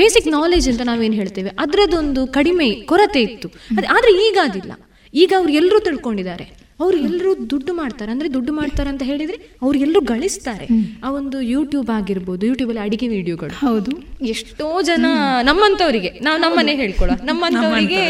[0.00, 1.50] ಬೇಸಿಕ್ ನಾಲೆಜ್ ಅಂತ ನಾವೇನು ಹೇಳ್ತೇವೆ.
[1.64, 3.48] ಅದರದೊಂದು ಕಡಿಮೆ ಕೊರತೆ ಇತ್ತು.
[3.76, 4.72] ಅದೇ ಆದರೆ ಈಗ ಅದಿಲ್ಲ
[5.14, 6.46] ಈಗ ಅವ್ರು ಎಲ್ಲರೂ ತಿಳ್ಕೊಂಡಿದ್ದಾರೆ.
[6.80, 8.10] ಅವ್ರು ಎಲ್ಲರೂ ದುಡ್ಡು ಮಾಡ್ತಾರೆ.
[8.14, 10.66] ಅಂದ್ರೆ ದುಡ್ಡು ಮಾಡ್ತಾರೆ ಅಂತ ಹೇಳಿದ್ರೆ ಅವ್ರು ಎಲ್ಲರೂ ಗಳಿಸ್ತಾರೆ.
[11.04, 13.92] ಆ ಒಂದು ಯೂಟ್ಯೂಬ್ ಆಗಿರ್ಬೋದು ಯೂಟ್ಯೂಬಲ್ಲಿ ಅಡಿಗೆ ವಿಡಿಯೋಗಳು ಹೌದು.
[14.34, 15.06] ಎಷ್ಟೋ ಜನ
[15.50, 18.02] ನಮ್ಮಂತವರಿಗೆ ನಾವು ನಮ್ಮನೆ ಹೇಳ್ಕೊಳ್ಳೋ ನಮ್ಮಂತವರಿಗೆ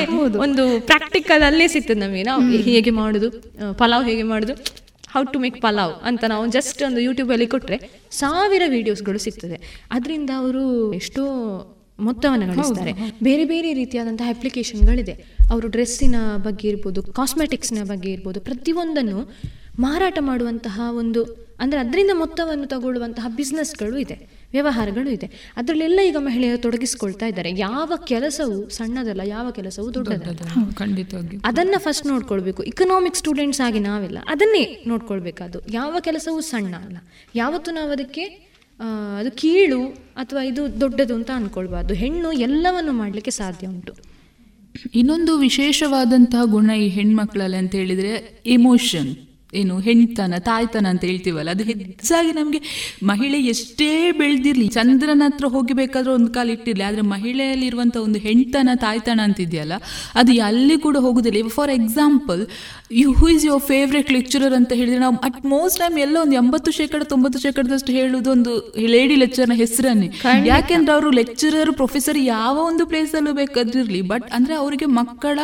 [0.47, 2.25] ಒಂದು ಪ್ರಾಕ್ಟಿಕಲ್ ಅಲ್ಲೇ ಸಿಗ್ತದೆ ನಮಗೆ.
[2.31, 3.31] ನಾವು ಹೇಗೆ ಮಾಡುದು
[3.83, 4.57] ಪಲಾವ್ ಹೇಗೆ ಮಾಡುದು
[5.15, 7.77] ಹೌ ಟು ಮೇಕ್ ಪಲಾವ್ ಅಂತ ನಾವು ಜಸ್ಟ್ ಒಂದು ಯೂಟ್ಯೂಬಲ್ಲಿ ಕೊಟ್ಟರೆ
[8.21, 9.57] ಸಾವಿರ ವಿಡಿಯೋಸ್ಗಳು ಸಿಗ್ತದೆ.
[9.97, 10.65] ಅದರಿಂದ ಅವರು
[11.01, 11.23] ಎಷ್ಟೋ
[11.99, 12.93] ಮೊತ್ತವನ್ನು ಗಳಿಸ್ತಾರೆ.
[13.23, 15.15] ಬೇರೆ ಬೇರೆ ರೀತಿಯಾದಂತಹ ಅಪ್ಲಿಕೇಶನ್ಗಳಿದೆ
[15.51, 19.35] ಅವರು ಡ್ರೆಸ್ಸಿನ ಬಗ್ಗೆ ಇರ್ಬೋದು ಕಾಸ್ಮೆಟಿಕ್ಸ್ನ ಬಗ್ಗೆ ಇರ್ಬೋದು ಪ್ರತಿಯೊಂದನ್ನು
[19.79, 24.17] ಮಾರಾಟ ಮಾಡುವಂತಹ ಒಂದು ಅಂದರೆ ಅದರಿಂದ ಮೊತ್ತವನ್ನು ತಗೊಳ್ಳುವಂತಹ ಬಿಸ್ನೆಸ್ಗಳು ಇದೆ
[24.53, 25.27] ವ್ಯವಹಾರಗಳು ಇದೆ.
[25.57, 27.51] ಅದರಲ್ಲೆಲ್ಲ ಈಗ ಮಹಿಳೆಯರು ತೊಡಗಿಸ್ಕೊಳ್ತಾ ಇದ್ದಾರೆ.
[27.59, 30.73] ಯಾವ ಕೆಲಸವು ಸಣ್ಣದಲ್ಲ ಯಾವ ಕೆಲಸವು ದೊಡ್ಡದಲ್ಲ.
[30.75, 32.63] ಖಂಡಿತವಾಗಿ ಅದನ್ನ ಫಸ್ಟ್ ನೋಡ್ಕೊಳ್ಬೇಕು.
[32.63, 36.99] ಇಕನಾಮಿಕ್ ಸ್ಟೂಡೆಂಟ್ಸ್ ಆಗಿ ನಾವೆಲ್ಲ ಅದನ್ನೇ ನೋಡ್ಕೊಳ್ಬೇಕದು ಯಾವ ಕೆಲಸವೂ ಸಣ್ಣ ಅಲ್ಲ.
[37.35, 38.47] ಯಾವತ್ತು ನಾವು ಅದಕ್ಕೆ
[39.19, 39.87] ಅದು ಕೀಳು
[40.17, 43.93] ಅಥವಾ ಇದು ದೊಡ್ಡದು ಅಂತ ಅಂದ್ಕೊಳ್ಬಾರ್ದು ಹೆಣ್ಣು ಎಲ್ಲವನ್ನು ಮಾಡಲಿಕ್ಕೆ ಸಾಧ್ಯ ಉಂಟು.
[44.95, 49.17] ಇನ್ನೊಂದು ವಿಶೇಷವಾದಂತಹ ಗುಣ ಈ ಹೆಣ್ಮಕ್ಳಲ್ಲಿ ಅಂತ ಹೇಳಿದ್ರೆ ಎಮೋಷನ್
[49.53, 52.61] ಏನು ಹೆಣ್ತನ ತಾಯ್ತನ ಅಂತ ಹೇಳ್ತೀವಲ್ಲ ಅದು ಹೆಚ್ಚಾಗಿ ನಮಗೆ
[53.03, 59.21] ಮಹಿಳೆ ಎಷ್ಟೇ ಬೆಳೆದಿರ್ಲಿ ಚಂದ್ರನ ಹತ್ರ ಹೋಗಬೇಕಾದ್ರೆ ಒಂದು ಕಾಲ ಇಟ್ಟಿರ್ಲಿ ಆದರೆ ಮಹಿಳೆಯಲ್ಲಿ ಇರುವಂತಹ ಒಂದು ಹೆಣ್ತನ ತಾಯ್ತನ
[59.23, 59.75] ಅಂತಿದೆಯಲ್ಲ
[60.15, 61.49] ಅದು ಅಲ್ಲಿ ಕೂಡ ಹೋಗುದಿಲ್ಲ.
[61.49, 62.47] For example
[62.93, 66.71] you who is your favourite lecturer ಅಂತ ಹೇಳಿದ್ರೆ ನಾವು ಅಟ್ ಮೋಸ್ಟ್ ಟೈಮ್ ಎಲ್ಲ ಒಂದು ಎಂಬತ್ತು
[66.71, 68.53] ಶೇಕಡ ತೊಂಬತ್ತು ಶೇಕಡದಷ್ಟು ಹೇಳುವುದು ಒಂದು
[68.97, 70.11] ಲೇಡಿ ಲೆಕ್ಚರ್ನ ಹೆಸರನ್ನೇ.
[70.45, 75.39] ಯಾಕೆಂದ್ರೆ ಅವರು ಲೆಕ್ಚರರ್ ಪ್ರೊಫೆಸರ್ ಯಾವ ಒಂದು ಪ್ಲೇಸಲ್ಲೂ ಬೇಕಾದಿರಲಿ ಬಟ್ ಅಂದರೆ ಅವರಿಗೆ ಮಕ್ಕಳ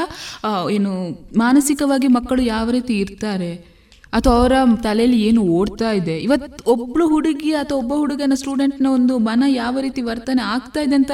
[0.71, 0.93] ಏನು
[1.39, 3.72] ಮಾನಸಿಕವಾಗಿ ಮಕ್ಕಳು ಯಾವ ರೀತಿ ಇರ್ತಾರೆ?
[4.13, 6.17] ಅಥವಾ ಅವರ ತಲೆಯಲ್ಲಿ ಏನು ಓಡ್ತಾ ಇದೆ.
[6.21, 11.13] ಇವತ್ತು ಒಬ್ಳು ಹುಡುಗಿ ಅಥವಾ ಒಬ್ಬ ಹುಡುಗನ ಸ್ಟೂಡೆಂಟ್ನ ಒಂದು ಮನ ಯಾವ ರೀತಿ ವರ್ತನೆ ಆಗ್ತಾ ಇದೆ ಅಂತ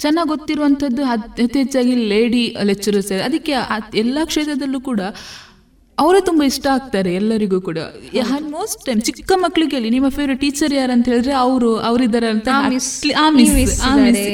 [0.00, 3.52] ಚೆನ್ನಾಗಿ ಗೊತ್ತಿರುವಂಥದ್ದು ಅತ್- ಹೆಚ್ಚಾಗಿ ಲೇಡಿ ಲೆಕ್ಚರರ್ಸ್ ಅದಕ್ಕೆ
[3.96, 5.00] ಎಲ್ಲ ಕ್ಷೇತ್ರದಲ್ಲೂ ಕೂಡ
[6.02, 7.78] ಅವರೇ ತುಂಬ ಇಷ್ಟ ಆಗ್ತಾರೆ ಎಲ್ಲರಿಗೂ ಕೂಡ.
[8.36, 12.48] ಆಲ್ಮೋಸ್ಟ್ ಟೈಮ್ ಚಿಕ್ಕ ಮಕ್ಕಳಿಗೆ ನಿಮ್ಮ ಫೇವ್ರೆಟ್ ಟೀಚರ್ ಯಾರು ಅಂತ ಹೇಳಿದ್ರೆ ಅವರು ಅವರಿದ್ದಾರೆ ಅಂತ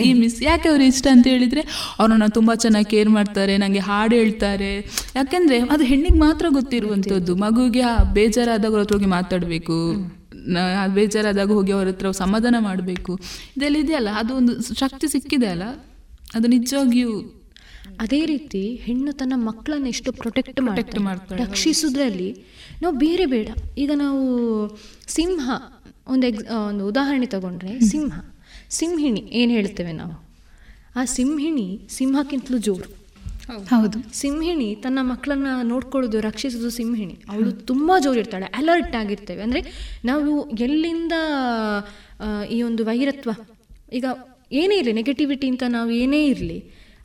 [0.02, 1.64] ಈ ಮಿಸ್ ಯಾಕೆ ಅವ್ರು ಇಷ್ಟ ಅಂತ ಹೇಳಿದ್ರೆ
[2.00, 4.72] ಅವ್ರನ್ನ ತುಂಬ ಚೆನ್ನಾಗಿ ಕೇರ್ ಮಾಡ್ತಾರೆ ನನಗೆ ಹಾಡು ಹೇಳ್ತಾರೆ.
[5.18, 7.34] ಯಾಕೆಂದ್ರೆ ಅದು ಹೆಣ್ಣಿಗೆ ಮಾತ್ರ ಗೊತ್ತಿರುವಂತದ್ದು.
[7.44, 9.78] ಮಗುಗೆ ಆ ಬೇಜಾರಾದಾಗ ಅವ್ರ ಹತ್ರ ಹೋಗಿ ಮಾತಾಡಬೇಕು
[10.96, 13.12] ಬೇಜಾರಾದಾಗ ಹೋಗಿ ಅವ್ರ ಹತ್ರ ಸಮಾಧಾನ ಮಾಡಬೇಕು.
[13.56, 15.64] ಇದೆಲ್ಲ ಇದೆಯಲ್ಲ ಅದು ಒಂದು ಶಕ್ತಿ ಸಿಕ್ಕಿದೆ ಅಲ್ಲ?
[16.36, 17.12] ಅದು ನಿಜವಾಗಿಯೂ
[18.00, 20.60] ಅದೇ ರೀತಿ ಹೆಣ್ಣು ತನ್ನ ಮಕ್ಕಳನ್ನ ಎಷ್ಟು ಪ್ರೊಟೆಕ್ಟ್
[21.00, 22.30] ಮಾಡ್ತಾರೆ ರಕ್ಷಿಸುದ್ರಲ್ಲಿ
[22.82, 23.48] ನಾವು ಬೇರೆ ಬೇಡ.
[23.78, 24.22] ಈಗ ನಾವು
[25.06, 25.50] ಸಿಂಹ
[26.06, 28.14] ಒಂದು ಎಕ್ಸ್ ಒಂದು ಉದಾಹರಣೆ ತಗೊಂಡ್ರೆ ಸಿಂಹ.
[28.70, 30.14] ಸಿಂಹಿಣಿ ಏನು ಹೇಳ್ತೇವೆ ನಾವು?
[30.96, 32.88] ಆ ಸಿಂಹಿಣಿ ಸಿಂಹಕ್ಕಿಂತಲೂ ಜೋರು.
[33.64, 33.98] ಹೌದು.
[34.12, 37.16] ಸಿಂಹಿಣಿ ತನ್ನ ಮಕ್ಕಳನ್ನ ನೋಡ್ಕೊಳ್ಳೋದು ರಕ್ಷಿಸೋದು ಸಿಂಹಿಣಿ.
[37.28, 39.42] ಅವಳು ತುಂಬ ಜೋರಿರ್ತಾಳೆ ಅಲರ್ಟ್ ಆಗಿರ್ತೇವೆ.
[39.42, 39.60] ಅಂದರೆ
[40.04, 41.12] ನಾವು ಎಲ್ಲಿಂದ
[42.50, 43.30] ಈ ಒಂದು ವೈರತ್ವ
[43.92, 44.04] ಈಗ
[44.52, 46.58] ಏನೇ ಇರಲಿ ನೆಗೆಟಿವಿಟಿ ಅಂತ ನಾವು ಏನೇ ಇರಲಿ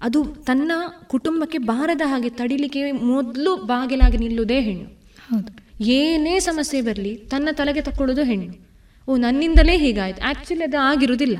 [0.03, 0.71] ಅದು ತನ್ನ
[1.07, 4.85] ಕುಟುಂಬಕ್ಕೆ ಬಾರದ ಹಾಗೆ ತಡಿಲಿಕ್ಕೆ ಮೊದಲು ಬಾಗಿಲಾಗಿ ನಿಲ್ಲುವುದೇ ಹೆಣ್ಣು.
[5.29, 5.81] ಹೌದು.
[5.83, 8.73] ಏನೇ ಸಮಸ್ಯೆ ಬರಲಿ ತನ್ನ ತಲೆಗೆ ತಕ್ಕೊಳ್ಳೋದು ಹೆಣ್ಣು.
[9.09, 10.21] ಓ ನನ್ನಿಂದಲೇ ಹೀಗಾಯ್ತು.
[10.21, 11.37] ಆ್ಯಕ್ಚುಲಿ ಅದು ಆಗಿರುವುದಿಲ್ಲ.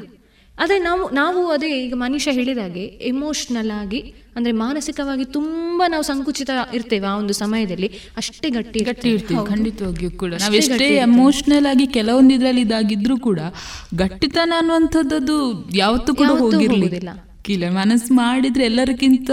[0.60, 7.08] ಆದರೆ ನಾವು ನಾವು ಅದೇ ಈಗ ಮನುಷ್ಯ ಹೇಳಿದಾಗೆ ಎಮೋಷ್ನಲ್ ಆಗಿ ಅಂದರೆ ಮಾನಸಿಕವಾಗಿ ತುಂಬ ನಾವು ಸಂಕುಚಿತ ಇರ್ತೇವೆ
[7.08, 7.92] ಆ ಒಂದು ಸಮಯದಲ್ಲಿ.
[8.18, 9.48] ಅಷ್ಟೇ ಗಟ್ಟಿ ಗಟ್ಟಿ ಇರ್ತೀವಿ.
[9.48, 10.34] ಖಂಡಿತವಾಗಿಯೂ ಕೂಡ.
[10.34, 13.40] ಅಷ್ಟೇ ನಾವು ಎಷ್ಟೇ ಎಮೋಷ್ನಲ್ ಆಗಿ ಕೆಲವೊಂದು ಇದ್ರಲ್ಲಿ ಇದಾಗಿದ್ರು ಕೂಡ
[13.96, 19.32] ಗಟ್ಟಿತನ ಅನ್ನುವಂಥದ್ದು ಯಾವತ್ತೂ ಕೂಡ ಯಾವತ್ತೂ ಕಿಲ ಮನಸ್ಸು ಮಾಡಿದ್ರೆ ಎಲ್ಲರಿಗಿಂತ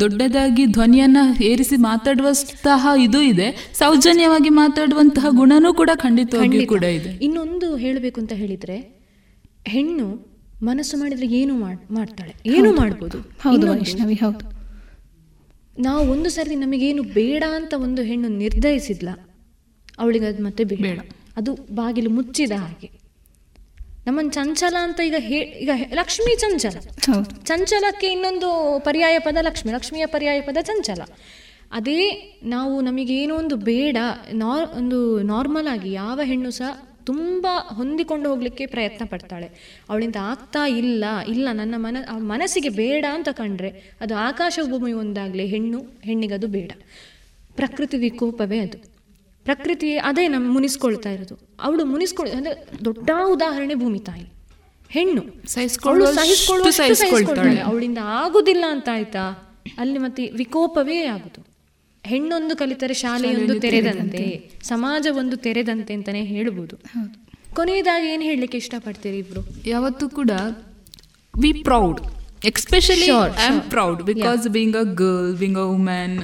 [0.00, 3.70] ದೊಡ್ಡದಾಗಿ ಧ್ವನಿಯನ್ನ ಏರಿಸಿ ಮಾತಾಡುವಂತಹ ಇದು ಇದೆ.
[3.74, 6.68] ಸೌಜನ್ಯವಾಗಿ ಮಾತಾಡುವಂತಹ ಗುಣನೂ ಕೂಡ ಖಂಡಿತವಾಗಿಯೂ ಖಂಡಿತ.
[6.68, 7.24] ಕೂಡ ಇದೆ.
[7.24, 9.02] ಇನ್ನೊಂದು ಹೇಳಬೇಕು ಅಂತ ಹೇಳಿದ್ರೆ
[9.66, 12.34] ಹೆಣ್ಣು ಮನಸ್ಸು ಮಾಡಿದ್ರೆ ಏನು ಮಾಡ್- ಮಾಡ್ತಾಳೆ?
[12.46, 12.76] ಏನು.
[12.76, 13.18] ಮಾಡ್ಬೋದು?
[13.18, 14.54] ಹೌದು ವೈಷ್ಣವಿ ಹೌದು.
[15.82, 19.08] ನಾವು ಒಂದು ಸರ್ತಿ ನಮಗೇನು ಬೇಡ ಅಂತ ಒಂದು ಹೆಣ್ಣು ನಿರ್ಧರಿಸಿದ್ಲ
[19.98, 21.00] ಅವಳಿಗೆ ಅದು ಮತ್ತೆ ಬೇಡ.
[21.36, 23.03] ಅದು ಬಾಗಿಲು ಮುಚ್ಚಿದ ಹಾಗೆ.
[24.06, 26.78] ನಮ್ಮನ್ನು ಚಂಚಲ ಅಂತ ಈಗ ಹೇ ಈಗ ಲಕ್ಷ್ಮಿ ಚಂಚಲ.
[27.44, 31.02] ಚಂಚಲಕ್ಕೆ ಇನ್ನೊಂದು ಪರ್ಯಾಯ ಪದ ಲಕ್ಷ್ಮಿ ಲಕ್ಷ್ಮಿಯ ಪರ್ಯಾಯ ಪದ ಚಂಚಲ.
[31.72, 32.00] ಅದೇ
[32.44, 33.96] ನಾವು ನಮಗೇನೋ ಒಂದು ಬೇಡ
[34.32, 39.78] ನಾರ್ ಒಂದು ನಾರ್ಮಲ್ ಆಗಿ ಯಾವ ಹೆಣ್ಣು ಸಹ ತುಂಬ ಹೊಂದಿಕೊಂಡು ಹೋಗಲಿಕ್ಕೆ ಪ್ರಯತ್ನ ಪಡ್ತಾಳೆ.
[39.88, 45.46] ಅವಳಿಂದ ಆಗ್ತಾ ಇಲ್ಲ ಇಲ್ಲ ನನ್ನ ಮನ ಅವ್ಳ ಮನಸ್ಸಿಗೆ ಬೇಡ ಅಂತ ಕಂಡ್ರೆ ಅದು ಆಕಾಶ ಭೂಮಿ ಒಂದಾಗಲಿ
[45.46, 46.72] ಹೆಣ್ಣು ಹೆಣ್ಣಿಗದು ಬೇಡ.
[47.56, 48.93] ಪ್ರಕೃತಿ ವಿಕೋಪವೇ ಅದು.
[49.44, 51.38] ಪ್ರಕೃತಿ ಅದೇ ನಮ್ಮ ಮುನಿಸ್ಕೊಳ್ತಾ ಇರೋದು.
[51.60, 54.32] ಅವಳು ಮುನಿಸ್ಕೊಳ್ ಅಂದ್ರೆ ದೊಡ್ಡ ಉದಾಹರಣೆ ಭೂಮಿ ತಾಯಿ.
[54.88, 55.22] ಹೆಣ್ಣು.
[57.64, 59.52] ಅವಳಿಂದ ಆಗುದಿಲ್ಲ ಅಂತ ಆಯ್ತಾ?
[59.78, 61.46] ಅಲ್ಲಿ ಮತ್ತೆ ವಿಕೋಪವೇ ಆಗುದು.
[62.04, 66.76] ಹೆಣ್ಣೊಂದು ಕಲಿತರೆ ಶಾಲೆಯೊಂದು ಶಾಲೆಯೊಂದು ತೆರೆದಂತೆ ಸಮಾಜ ಒಂದು ತೆರೆದಂತೆ ಅಂತಾನೆ ಹೇಳ್ಬೋದು.
[67.54, 69.42] ಕೊನೆಯದಾಗಿ ಏನು ಹೇಳಲಿಕ್ಕೆ ಇಷ್ಟಪಡ್ತೀರಿ ಇಬ್ರು?
[69.66, 70.30] ಯಾವತ್ತೂ ಕೂಡ
[71.42, 72.00] we proud
[72.44, 76.16] especially I am proud because being a girl being a woman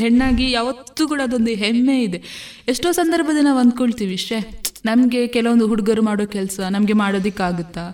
[0.00, 2.18] ಹೆಣ್ಣಾಗಿ ಯಾವತ್ತೂ ಕೂಡ ಅದೊಂದು ಹೆಮ್ಮೆ ಇದೆ.
[2.68, 4.38] ಎಷ್ಟೋ ಸಂದರ್ಭದಲ್ಲಿ ನಾವು ಅಂದ್ಕೊಳ್ತೀವಿ ಇಷ್ಟೇ
[4.84, 7.84] ನಮಗೆ ಕೆಲವೊಂದು ಹುಡುಗರು ಮಾಡೋ ಕೆಲಸ ನಮಗೆ ಮಾಡೋದಕ್ಕಾಗುತ್ತಾ?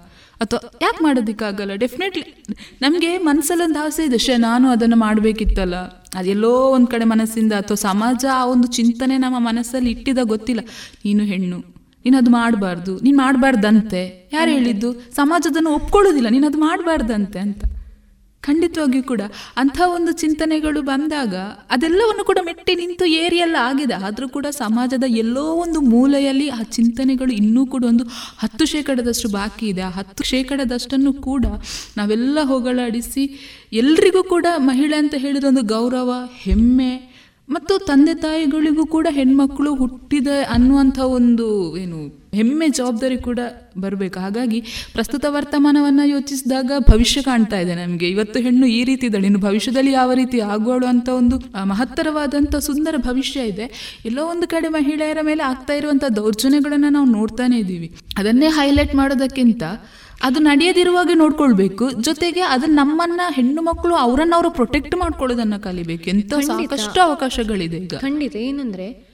[0.41, 1.75] ಅಥವಾ, ಯಾಕೆ ಮಾಡೋದಕ್ಕಾಗಲ್ಲ?
[1.75, 2.25] ಡೆಫಿನೆಟ್ಲಿ
[2.83, 5.77] ನಮಗೆ ಮನಸ್ಸಲ್ಲೊಂದು ಆಸೆ ಇದೆ ಶೇ ನಾನು ಅದನ್ನು ಮಾಡಬೇಕಿತ್ತಲ್ಲ.
[6.15, 10.61] ಅದೆಲ್ಲೋ ಒಂದು ಕಡೆ ಮನಸ್ಸಿಂದ ಅಥವಾ ಸಮಾಜ ಆ ಒಂದು ಚಿಂತನೆ ನಮ್ಮ ಮನಸ್ಸಲ್ಲಿ ಇಟ್ಟಿದ ಗೊತ್ತಿಲ್ಲ.
[11.05, 11.59] ನೀನು ಹೆಣ್ಣು,
[12.05, 14.03] ನೀನು ಅದು ಮಾಡಬಾರ್ದು, ನೀನು ಮಾಡಬಾರ್ದಂತೆ.
[14.33, 14.93] ಯಾರು ಹೇಳಿದ್ದು?
[14.93, 17.63] ಸಮಾಜದನ್ನು ಒಪ್ಕೊಳ್ಳೋದಿಲ್ಲ, ನೀನು ಅದು ಮಾಡಬಾರ್ದಂತೆ ಅಂತ.
[18.47, 19.23] ಖಂಡಿತವಾಗಿಯೂ ಕೂಡ
[19.57, 21.35] ಅಂಥ ಒಂದು ಚಿಂತನೆಗಳು ಬಂದಾಗ
[21.75, 23.97] ಅದೆಲ್ಲವನ್ನು ಕೂಡ ಮೆಟ್ಟಿ ನಿಂತು ಏರಿಯೆಲ್ಲ ಆಗಿದೆ.
[24.07, 28.05] ಆದರೂ ಕೂಡ ಸಮಾಜದ ಎಲ್ಲೋ ಒಂದು ಮೂಲೆಯಲ್ಲಿ ಆ ಚಿಂತನೆಗಳು ಇನ್ನೂ ಕೂಡ ಒಂದು
[28.43, 29.83] ಹತ್ತು ಶೇಕಡದಷ್ಟು ಬಾಕಿ ಇದೆ.
[29.83, 31.47] ಆ ಹತ್ತು ಶೇಕಡದಷ್ಟನ್ನು ಕೂಡ
[31.97, 33.25] ನಾವೆಲ್ಲ ಹೋಗಲಾಡಿಸಿ
[33.73, 36.11] ಎಲ್ರಿಗೂ ಕೂಡ ಮಹಿಳೆ ಅಂತ ಹೇಳಿದ ಒಂದು ಗೌರವ,
[36.45, 37.12] ಹೆಮ್ಮೆ
[37.55, 41.47] ಮತ್ತು ತಂದೆ ತಾಯಿಗಳಿಗೂ ಕೂಡ ಹೆಣ್ಮಕ್ಳು ಹುಟ್ಟಿದ ಅನ್ನುವಂಥ ಒಂದು
[41.83, 42.01] ಏನು
[42.39, 43.41] ಹೆಮ್ಮೆ ಜವಾಬ್ದಾರಿ ಕೂಡ
[43.83, 44.19] ಬರಬೇಕು.
[44.25, 44.59] ಹಾಗಾಗಿ
[44.95, 48.07] ಪ್ರಸ್ತುತ ವರ್ತಮಾನವನ್ನು ಯೋಚಿಸಿದಾಗ ಭವಿಷ್ಯ ಕಾಣ್ತಾ ಇದೆ ನಮಗೆ.
[48.15, 51.39] ಇವತ್ತು ಹೆಣ್ಣು ಈ ರೀತಿ ಇದ್ದಾಳೆ, ಇನ್ನು ಭವಿಷ್ಯದಲ್ಲಿ ಯಾವ ರೀತಿ ಆಗೋಳು ಅಂತ ಒಂದು
[51.73, 53.67] ಮಹತ್ತರವಾದಂಥ ಸುಂದರ ಭವಿಷ್ಯ ಇದೆ.
[54.11, 57.91] ಎಲ್ಲೋ ಒಂದು ಕಡೆ ಮಹಿಳೆಯರ ಮೇಲೆ ಆಗ್ತಾ ಇರುವಂಥ ದೌರ್ಜನ್ಯಗಳನ್ನು ನಾವು ನೋಡ್ತಾನೇ ಇದ್ದೀವಿ.
[58.23, 59.63] ಅದನ್ನೇ ಹೈಲೈಟ್ ಮಾಡೋದಕ್ಕಿಂತ
[60.23, 61.91] ಅದು ನಡೆಯದಿರುವಾಗ ನೋಡ್ಕೊಳ್ಬೇಕು.
[61.91, 66.05] ಜೊತೆಗೆ ಅದು ನಮ್ಮನ್ನ ಹೆಣ್ಣು ಮಕ್ಕಳು ಅವರನ್ನ ಅವರು ಪ್ರೊಟೆಕ್ಟ್ ಮಾಡ್ಕೊಳ್ಳೋದನ್ನ ಕಲಿಬೇಕು.
[66.11, 67.95] ಎಂತ ಸಾಕಷ್ಟು ಅವಕಾಶಗಳಿದೆ ಈಗ.
[67.95, 68.37] ಖಂಡಿತ.
[68.37, 69.13] ಏನಂದ್ರೆ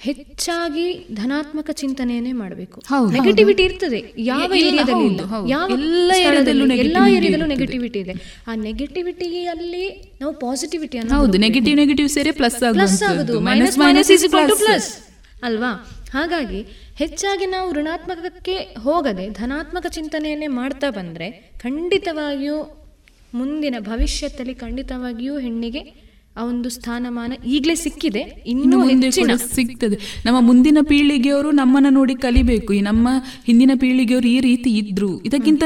[0.00, 2.82] ಹೆಚ್ಚಾಗಿ ಧನಾತ್ಮಕ ಚಿಂತನೆಯನ್ನೇ ಮಾಡಬೇಕು.
[3.12, 4.14] ನೆಗೆಟಿವಿಟಿ ಇರ್ತದೆ.
[4.18, 5.20] ಯಾವ ಏರಿಯಾದಲ್ಲಿ ಇಲ್ಲ.
[5.48, 8.14] ಯಾವ ಎಲ್ಲ ಏರಿಯಾದಲ್ಲೂ ಎಲ್ಲಾ negativity ಏರಿಯಾದಲ್ಲೂ ನೆಗೆಟಿವಿಟಿ ಇದೆ.
[8.46, 13.40] ಆ ನೆಗೆಟಿವಿಟಿಯಲ್ಲಿ ನಾವು ಪಾಸಿಟಿವಿಟಿ ಹೌದು ನೆಗೆಟಿವ್ ನೆಗೆಟಿವ್ ಸೇರಿ ಪ್ಲಸ್ ಪ್ಲಸ್ ಆಗುದು.
[13.40, 15.08] ಮೈನಸ್ ಮೈನಸ್ ಪ್ಲಸ್
[15.42, 15.86] ಅಲ್ವಾ?
[16.12, 16.60] ಹಾಗಾಗಿ
[16.96, 21.30] ಹೆಚ್ಚಾಗಿ ನಾವು ಋಣಾತ್ಮಕಕ್ಕೆ ಹೋಗದೆ ಧನಾತ್ಮಕ ಚಿಂತನೆಯನ್ನೇ ಮಾಡ್ತಾ ಬಂದ್ರೆ
[21.62, 22.86] ಖಂಡಿತವಾಗಿಯೂ
[23.34, 28.20] ಮುಂದಿನ ಭವಿಷ್ಯದಲ್ಲಿ ಖಂಡಿತವಾಗಿಯೂ ಹೆಣ್ಣಿಗೆ ಆ ಒಂದು ಸ್ಥಾನಮಾನ ಈಗಲೇ ಸಿಕ್ಕಿದೆ.
[28.46, 30.22] ಇನ್ನು ಹೆಚ್ಚಿನ ಸಿಗ್ತದೆ.
[30.26, 32.72] ನಮ್ಮ ಮುಂದಿನ ಪೀಳಿಗೆಯವರು ನಮ್ಮನ್ನ ನೋಡಿ ಕಲಿಬೇಕು.
[32.72, 33.08] ಈ ನಮ್ಮ
[33.46, 35.20] ಹಿಂದಿನ ಪೀಳಿಗೆಯವರು ಈ ರೀತಿ ಇದ್ರು.
[35.20, 35.62] ಇದಕ್ಕಿಂತ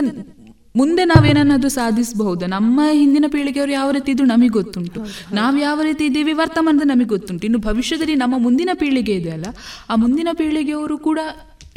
[0.81, 2.45] ಮುಂದೆ ನಾವೇನನ್ನಾದ್ರೂ ಸಾಧಿಸಬಹುದು?
[2.57, 5.01] ನಮ್ಮ ಹಿಂದಿನ ಪೀಳಿಗೆಯವರು ಯಾವ ರೀತಿ ಇದ್ರು ನಮಗೆ ಗೊತ್ತುಂಟು.
[5.39, 7.45] ನಾವು ಯಾವ ರೀತಿ ಇದ್ದೀವಿ, ವರ್ತಮಾನದ ನಮಗೆ ಗೊತ್ತುಂಟು.
[7.49, 9.49] ಇನ್ನು ಭವಿಷ್ಯದಲ್ಲಿ ನಮ್ಮ ಮುಂದಿನ ಪೀಳಿಗೆ ಇದೆ ಅಲ್ಲ,
[9.91, 11.19] ಆ ಮುಂದಿನ ಪೀಳಿಗೆಯವರು ಕೂಡ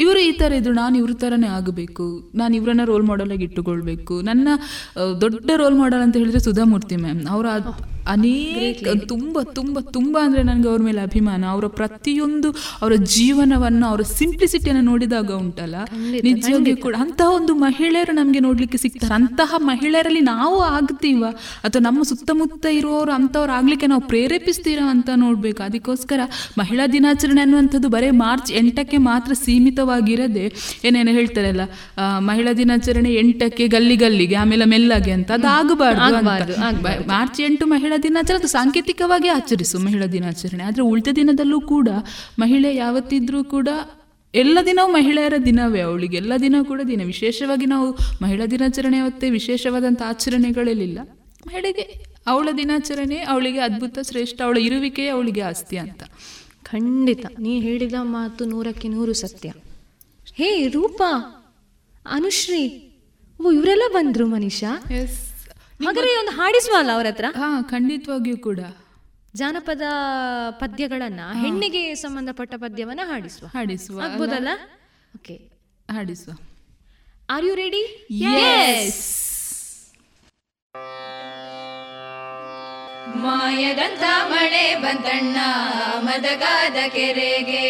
[0.03, 2.05] ಇವರು ಈ ಥರ ಇದ್ರು, ನಾನು ಇವ್ರ ಥರನೇ ಆಗಬೇಕು,
[2.39, 4.15] ನಾನು ಇವರನ್ನ ರೋಲ್ ಮಾಡೆಲ್ ಆಗಿ ಇಟ್ಟುಕೊಳ್ಬೇಕು.
[4.29, 4.47] ನನ್ನ
[5.23, 7.45] ದೊಡ್ಡ ರೋಲ್ ಮಾಡೆಲ್ ಅಂತ ಹೇಳಿದ್ರೆ ಸುಧಾಮೂರ್ತಿ ಮ್ಯಾಮ್ ಅವರ
[8.07, 11.45] ಅನೇಕ ತುಂಬ ತುಂಬ ತುಂಬ ಅಂದರೆ ನನಗೆ ಅವ್ರ ಮೇಲೆ ಅಭಿಮಾನ.
[11.45, 12.49] ಅವರ ಪ್ರತಿಯೊಂದು
[12.81, 15.75] ಅವರ ಜೀವನವನ್ನು ಅವರ ಸಿಂಪ್ಲಿಸಿಟಿಯನ್ನು ನೋಡಿದಾಗ ಉಂಟಲ್ಲ?
[16.23, 19.13] ನಿಜವಾಗಿ ಕೂಡ ಅಂತಹ ಒಂದು ಮಹಿಳೆಯರು ನಮಗೆ ನೋಡಲಿಕ್ಕೆ ಸಿಗ್ತಾರೆ.
[19.13, 21.23] ಅಂತಹ ಮಹಿಳೆಯರಲ್ಲಿ ನಾವು ಆಗ್ತೀವ?
[21.63, 25.63] ಅಥವಾ ನಮ್ಮ ಸುತ್ತಮುತ್ತ ಇರುವವರು ಅಂಥವ್ರು ಆಗಲಿಕ್ಕೆ ನಾವು ಪ್ರೇರೇಪಿಸ್ತೀರಾ ಅಂತ ನೋಡಬೇಕು.
[25.63, 26.19] ಅದಕ್ಕೋಸ್ಕರ
[26.57, 30.45] ಮಹಿಳಾ ದಿನಾಚರಣೆ ಅನ್ನುವಂಥದ್ದು ಬರೀ ಮಾರ್ಚ್ ಎಂಟಕ್ಕೆ ಮಾತ್ರ ಸೀಮಿತವಾಗಿರದೆ
[30.85, 31.63] ಏನೇನು ಹೇಳ್ತಾರಲ್ಲ
[32.19, 35.47] ಮಹಿಳಾ ದಿನಾಚರಣೆ ಎಂಟಕ್ಕೆ ಗಲ್ಲಿ ಗಲ್ಲಿಗೆ ಆಮೇಲೆ ಮೆಲ್ಲಗೆ ಅಂತ ಅದು.
[35.47, 36.53] ಆಗ್ಬಾರ್ದು.
[37.07, 40.63] ಮಾರ್ಚ್ ಎಂಟು ಮಹಿಳಾ ದಿನಾಚರಣೆ ಅದು ಸಾಂಕೇತಿಕವಾಗಿ ಆಚರಿಸು ಮಹಿಳಾ ದಿನಾಚರಣೆ.
[40.63, 41.89] ಆದರೆ ಉಳಿದ ದಿನದಲ್ಲೂ ಕೂಡ
[42.39, 43.69] ಮಹಿಳೆ ಯಾವತ್ತಿದ್ರೂ ಕೂಡ
[44.35, 46.17] ಎಲ್ಲ ದಿನವೂ ಮಹಿಳೆಯರ ದಿನವೇ ಅವಳಿಗೆ.
[46.17, 47.03] ಎಲ್ಲ ದಿನ ಕೂಡ ದಿನ.
[47.03, 50.99] ವಿಶೇಷವಾಗಿ ನಾವು ಮಹಿಳಾ ದಿನಾಚರಣೆ ಅವತ್ತೇ ವಿಶೇಷವಾದಂಥ ಆಚರಣೆಗಳಲ್ಲಿಲ್ಲ.
[51.47, 56.03] ಮಹಿಳೆಗೆ ಅವಳ ದಿನಾಚರಣೆ ಅವಳಿಗೆ ಅದ್ಭುತ ಶ್ರೇಷ್ಠ ಅವಳ ಇರುವಿಕೆ ಅವಳಿಗೆ ಆಸ್ತಿ ಅಂತ.
[56.63, 57.25] ಖಂಡಿತ.
[57.39, 59.53] ನೀ ಹೇಳಿದ ಮಾತು ನೂರಕ್ಕೆ ನೂರು ಸತ್ಯ.
[60.35, 61.41] ಹೇ ರೂಪಾ
[62.11, 62.91] ಅನುಶ್ರೀ
[63.45, 64.83] ಓ ಇವರೆಲ್ಲ ಬಂದ್ರು ಮನೀಷಾ?
[65.83, 67.25] ಹಾಗಾದ್ರೆ ಒಂದು ಹಾಡಿಸುವಲ್ಲ ಅವ್ರ ಹತ್ರ?
[67.37, 68.59] ಹಾ ಖಂಡಿತವಾಗಿಯೂ ಕೂಡ.
[69.35, 69.81] ಜಾನಪದ
[70.51, 73.47] ಪದ್ಯಗಳನ್ನ ಹೆಣ್ಣಿಗೆ ಸಂಬಂಧಪಟ್ಟ ಪದ್ಯವನ್ನ ಹಾಡಿಸುವ.
[73.47, 74.01] ಹಾಡಿಸುವ.
[74.01, 74.47] ಆಗ್ಬೋದಲ್ಲ?
[75.15, 75.35] ಓಕೆ
[75.91, 76.33] ಹಾಡಿಸುವ.
[77.29, 79.25] ಆರ್ ಯು ರೆಡಿ ಯೆಸ್
[83.15, 85.37] ಮಾಯದಂತ ಮಳೆ ಬಂತಣ್ಣ
[85.99, 87.65] ಮದಗಾದ ಕೆರೆಗೆ.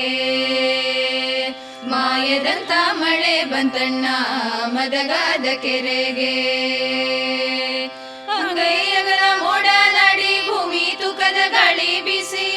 [1.88, 4.06] ಮಾಯದಂತ ಮಳೆ ಬಂತಣ್ಣ
[4.66, 6.36] ಮದಗಾದ ಕೆರೆಗೆ.
[8.38, 12.52] ಅಂಗೈಯಗಳ ಮೋಡ ನಡಿ ಭೂಮಿ ತುಕದ ಗಾಳಿ ಬಿಸಿ.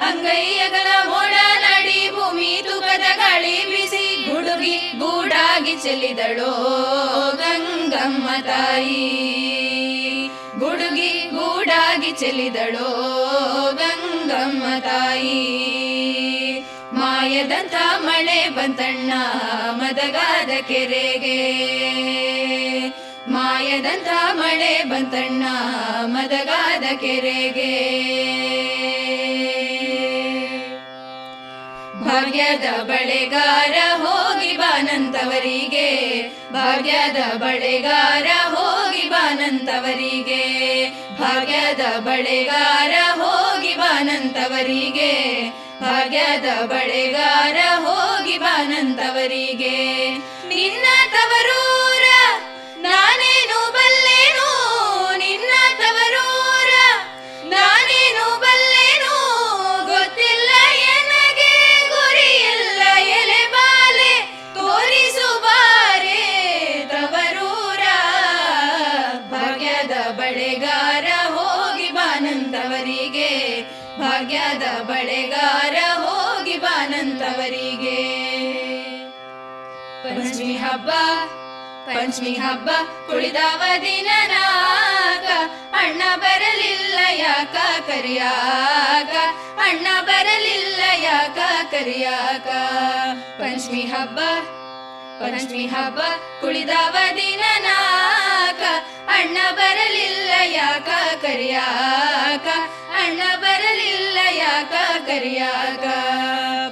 [0.00, 4.30] ಅಂಗೈಯಗಳ ಮೋಡ ನಡಿ ಭೂಮಿ ತುಕದ ಗಾಳಿ ಬಿಸಿ.
[4.32, 6.52] ಗುಡುಗಿ ಗೂಡಾಗಿ ಚೆಲ್ಲಿದಳೋ
[7.36, 9.10] ಗಂಗಮ್ಮ ತಾಯಿ.
[10.58, 12.88] ಗುಡುಗಿ ಗೂಡಾಗಿ ಚೆಲ್ಲಿದಳೋ
[13.72, 15.83] ಗಂಗಮ್ಮ ತಾಯಿ.
[17.24, 19.12] ಮಾಯದಂತ ಮಳೆ ಬಂತಣ್ಣ
[19.70, 21.38] ಮದಗಾದ ಕೆರೆಗೆ.
[23.32, 25.42] ಮಾಯದಂತ ಮಳೆ ಬಂತಣ್ಣ
[26.04, 28.73] ಮದಗಾದ ಕೆರೆಗೆ.
[32.14, 35.86] ಭಾಗ್ಯದ ಬಳೆಗಾರ ಹೋಗಿ ಬಾನಂತವರಿಗೆ
[36.54, 40.42] ಭಾಗ್ಯದ ಬಳೆಗಾರ ಹೋಗಿ ಬಾನಂತವರಿಗೆ
[41.20, 45.12] ಭಾಗ್ಯದ ಬಳೆಗಾರ ಹೋಗಿ ಬಾನಂತವರಿಗೆ
[45.82, 49.76] ಭಾಗ್ಯದ ಬಳೆಗಾರ ಹೋಗಿ ಬಾನಂತವರಿಗೆ
[50.50, 51.73] ನಿನ್ನ ತವರೂರ
[80.74, 80.92] ಹಬ್ಬ,
[81.86, 82.68] ಪಂಚಮಿ ಹಬ್ಬ,
[83.08, 85.26] ಕುಳಿದವ ದಿನನಾಗ
[85.80, 87.56] ಅಣ್ಣ ಬರಲಿಲ್ಲ ಯಾಕ
[87.88, 89.12] ಕರಿಯಾಗ
[89.66, 91.38] ಅಣ್ಣ ಬರಲಿಲ್ಲ ಯಾಕ
[91.70, 92.48] ಕರಿಯಾಗ
[93.40, 94.18] ಪಂಚಮಿ ಹಬ್ಬ
[95.20, 96.00] ಪಂಚಮಿ ಹಬ್ಬ,
[96.40, 98.62] ಕುಳಿದವ ದಿನನಾಗ
[99.18, 100.88] ಅಣ್ಣ ಬರಲಿಲ್ಲ ಯಾಕ
[101.22, 102.46] ಕರಿಯಾಗ
[103.02, 104.74] ಅಣ್ಣ ಬರಲಿಲ್ಲ ಯಾಕ
[105.06, 105.84] ಕರಿಯಾಗ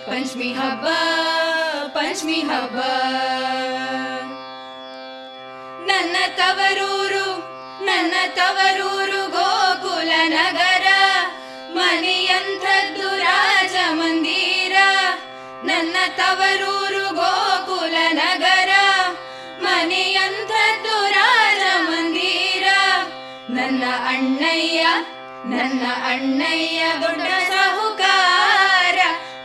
[0.09, 0.87] ಪಂಚಮಿ ಹಬ್ಬ
[2.23, 2.77] ಪಂಚಮಿ ಹಬ್ಬ.
[5.87, 7.39] ನನ್ನ ತವರೂರು
[7.85, 10.87] ನನ್ನ ತವರೂರು ಗೋಕುಲ ನಗರ
[11.75, 14.77] ಮನೆಯಂಥದ್ದು ರಾಜ ಮಂದಿರ.
[15.65, 18.71] ನನ್ನ ತವರೂರು ಗೋಕುಲ ನಗರ
[19.63, 22.65] ಮನೆಯಂಥದ್ದು ರಾಜ ಮಂದಿರ.
[23.51, 24.87] ನನ್ನ ಅಣ್ಣಯ್ಯ
[25.45, 27.82] ನನ್ನ ಅಣ್ಣಯ್ಯ ದೊಡ್ಡ ಸಾಹುಕಾರ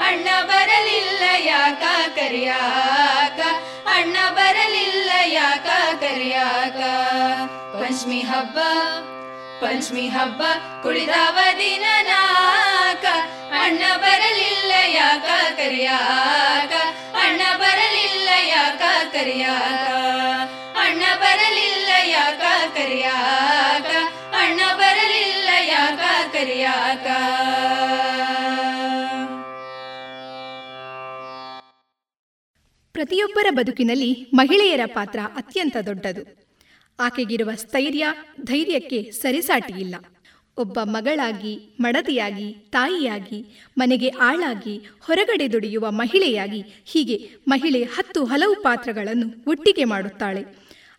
[0.07, 1.83] ಅಣ್ಣ ಬರಲಿಲ್ಲ ಯಾಕ
[2.15, 3.39] ಕರಿಯಾಕ?
[3.95, 5.67] ಅಣ್ಣ ಬರಲಿಲ್ಲ ಯಾಕ
[5.99, 6.77] ಕರಿಯಾಕ?
[7.73, 8.57] ಪಂಚಮಿ ಹಬ್ಬ
[9.61, 10.41] ಪಂಚಮಿ ಹಬ್ಬ
[10.83, 13.05] ಕುಳಿದಾವ ದಿನ ನಾಕ.
[13.61, 16.73] ಅಣ್ಣ ಬರಲಿಲ್ಲ ಯಾಕ ಕರಿಯಾಕ?
[17.23, 18.81] ಅಣ್ಣ ಬರಲಿಲ್ಲ ಯಾಕ
[19.13, 19.96] ಕರಿಯಾಕ?
[32.97, 36.47] ಪ್ರತಿಯೊಬ್ಬರ ಬದುಕಿನಲ್ಲಿ ಮಹಿಳೆಯರ ಪಾತ್ರ ಅತ್ಯಂತ ದೊಡ್ಡದು.
[36.99, 38.07] ಆಕೆಗಿರುವ ಸ್ಥೈರ್ಯ,
[38.41, 39.95] ಧೈರ್ಯಕ್ಕೆ ಸರಿಸಾಟಿಯಿಲ್ಲ.
[40.57, 43.45] ಒಬ್ಬ ಮಗಳಾಗಿ, ಮಡದಿಯಾಗಿ, ತಾಯಿಯಾಗಿ,
[43.77, 50.43] ಮನೆಗೆ ಆಳಾಗಿ, ಹೊರಗಡೆ ದುಡಿಯುವ ಮಹಿಳೆಯಾಗಿ ಹೀಗೆ ಮಹಿಳೆ ಹತ್ತು ಹಲವು ಪಾತ್ರಗಳನ್ನು ಒಟ್ಟಿಗೆ ಮಾಡುತ್ತಾಳೆ.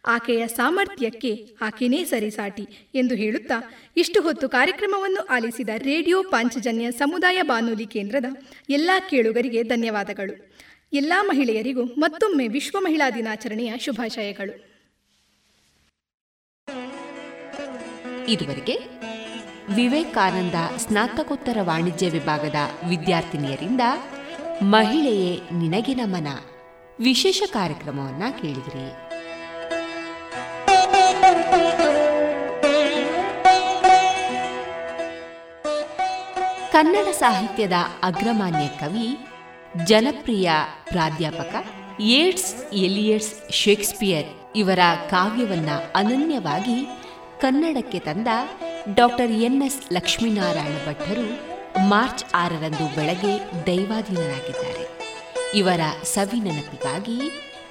[0.07, 8.25] ಆಕೆಯ ಸಾಮರ್ಥ್ಯಕ್ಕೆ ಆಕೆನೇ ಸರಿಸಾಟಿ ಎಂದು ಹೇಳುತ್ತಾ ಇಷ್ಟು ಹೊತ್ತು ಕಾರ್ಯಕ್ರಮವನ್ನು ಆಲಿಸಿದ ರೇಡಿಯೋ ಪಾಂಚಜನ್ಯ ಸಮುದಾಯ ಬಾನುಲಿ ಕೇಂದ್ರದ
[8.71, 10.49] ಎಲ್ಲ ಕೇಳುಗರಿಗೆ ಧನ್ಯವಾದಗಳು.
[10.93, 14.69] ಎಲ್ಲ ಮಹಿಳೆಯರಿಗೂ ಮತ್ತೊಮ್ಮೆ ವಿಶ್ವ ಮಹಿಳಾ ದಿನಾಚರಣೆಯ ಶುಭಾಶಯಗಳು.
[18.29, 18.79] ಇದುವರೆಗೆ
[19.75, 22.55] ವಿವೇಕಾನಂದ ಸ್ನಾತಕೋತ್ತರ ವಾಣಿಜ್ಯ ವಿಭಾಗದ
[22.89, 23.81] ವಿದ್ಯಾರ್ಥಿನಿಯರಿಂದ
[24.63, 26.29] ಮಹಿಳೆಯೇ ನಿನಗೆ ನಮನ.
[27.01, 28.93] ವಿಶೇಷ ಕಾರ್ಯಕ್ರಮವನ್ನ ಕೇಳಿದಿರಿ.
[36.73, 39.19] ಕನ್ನಡ ಸಾಹಿತ್ಯದ ಅಗ್ರಮಾನ್ಯ ಕವಿ
[39.85, 40.51] ಜನಪ್ರಿಯ
[40.89, 41.55] ಪ್ರಾಧ್ಯಾಪಕ
[42.01, 44.27] ಏಡ್ಸ್ ಎಲಿಯಟ್ಸ್ ಶೇಕ್ಸ್ಪಿಯರ್
[44.57, 44.79] ಇವರ
[45.11, 46.87] ಕಾವ್ಯವನ್ನ ಅನನ್ಯವಾಗಿ
[47.41, 48.29] ಕನ್ನಡಕ್ಕೆ ತಂದ
[48.95, 51.59] ಡಾಕ್ಟರ್ ಎನ್ಎಸ್ ಲಕ್ಷ್ಮೀನಾರಾಯಣ ಭಟ್ಟರು
[51.89, 54.99] ಮಾರ್ಚ್ ಆರರಂದು ಬೆಳಗ್ಗೆ ದೈವಾಧೀನರಾಗಿದ್ದಾರೆ.
[55.55, 57.21] ಇವರ ಸವಿ ನೆನಪಿಗಾಗಿ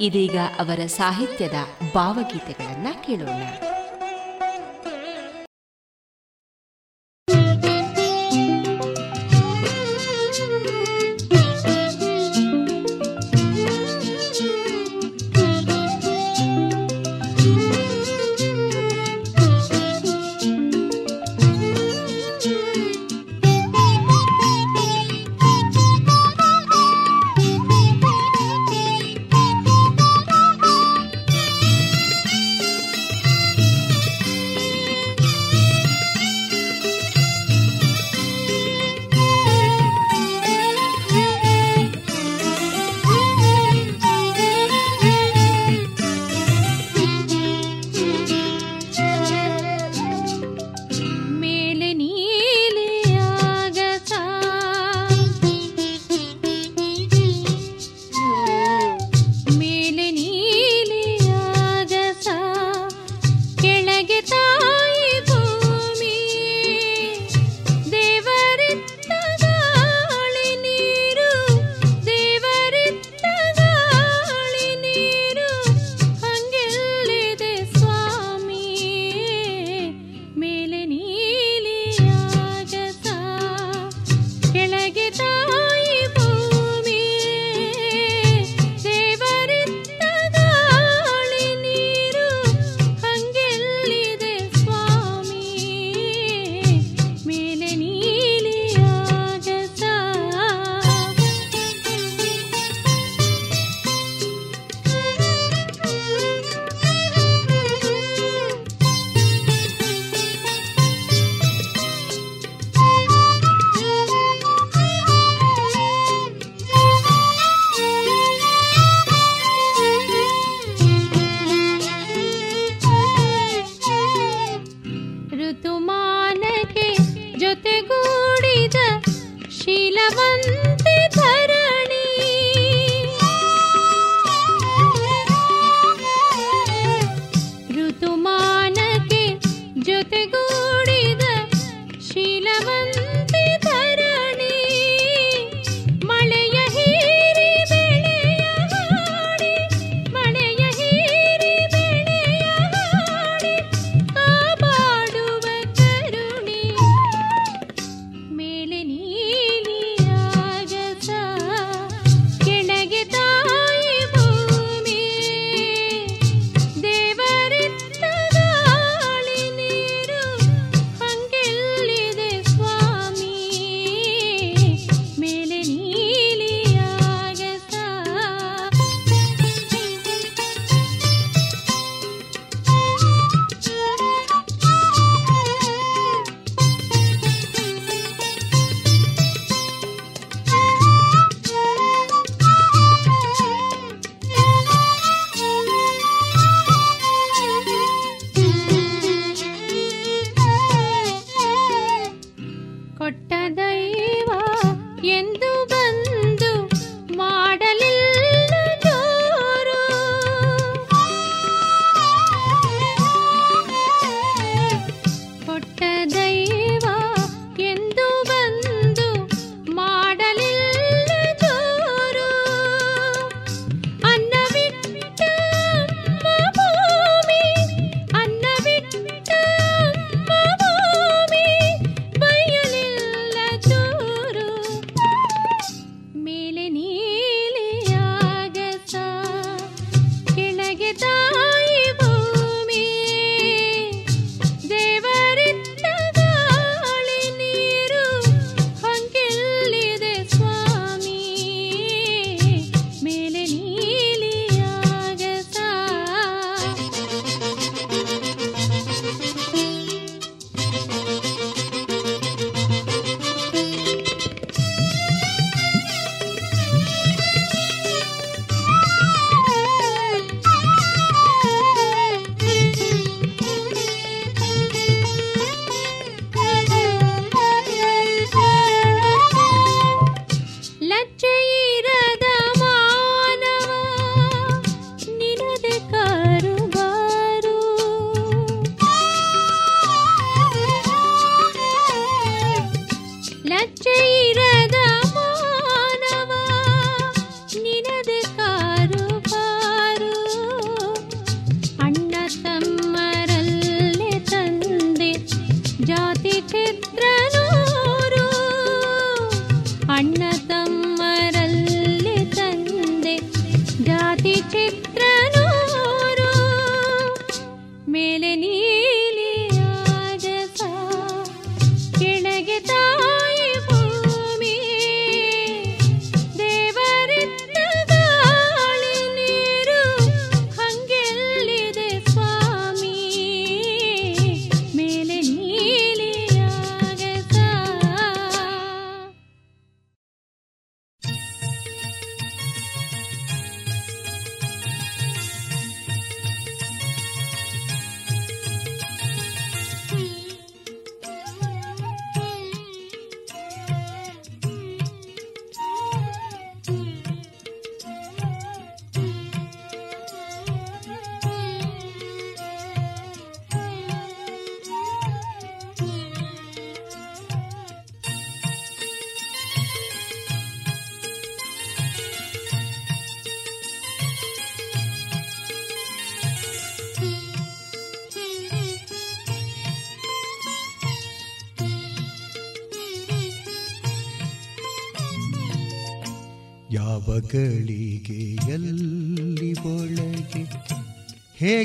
[0.01, 1.53] ಇದೀಗ ಅವರ ಸಾಹಿತ್ಯದ
[1.93, 3.43] ಭಾವಗೀತೆಗಳನ್ನು ಕೇಳೋಣ.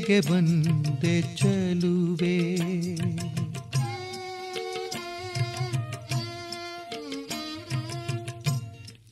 [0.02, 2.38] ಹೇಗೆ ಬಂದೆ ಚಲುವೆ.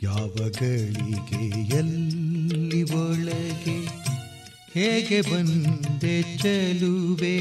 [0.03, 1.45] ಯಾವ ಗಳಿಗೆ
[1.77, 3.79] ಎಲ್ಲಿ ಒಳಗೆ
[4.75, 7.39] ಹೇಗೆ ಬಂದೆ ಚಲುವೆ.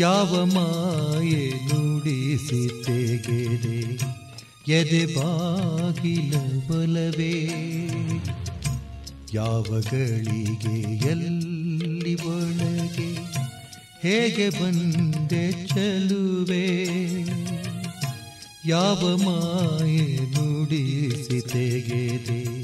[0.00, 3.80] ಯಾವ ಮಾಯೆ ನುಡಿಸಿ ತೆಗೆದೆ
[4.72, 6.34] ಎದೆ ಬಾಗಿಲ
[6.68, 7.34] ಬಲವೇ.
[9.34, 10.76] ಯಾವ ಗಳಿಗೆ
[11.08, 11.41] ಎಲ್ಲಿ
[14.12, 16.86] ಹೇಗೆ ಬಂದೆ ಚಲುವೆ?
[18.68, 22.62] ಯಾವ ಮಾಯೆ ನುಡಿಸಿ ತೆಗೆದೆ?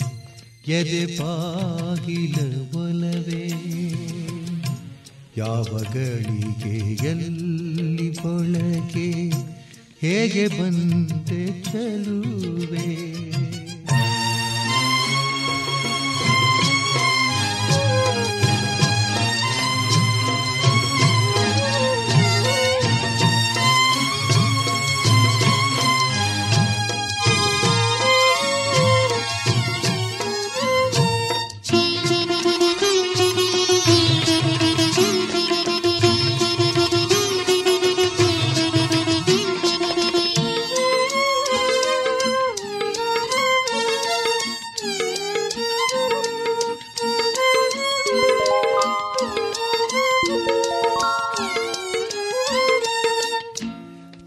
[0.72, 3.48] ಎದೆ ಬಾಗಿಲ ಒಲವೇ?
[5.36, 9.30] ಯಾವ ಗಳಿಗೆ ಎಲ್ಲಿ ಬಳಕೆ
[10.02, 13.37] ಹೇಗೆ ಬಂದೆ ಚಲುವೆ?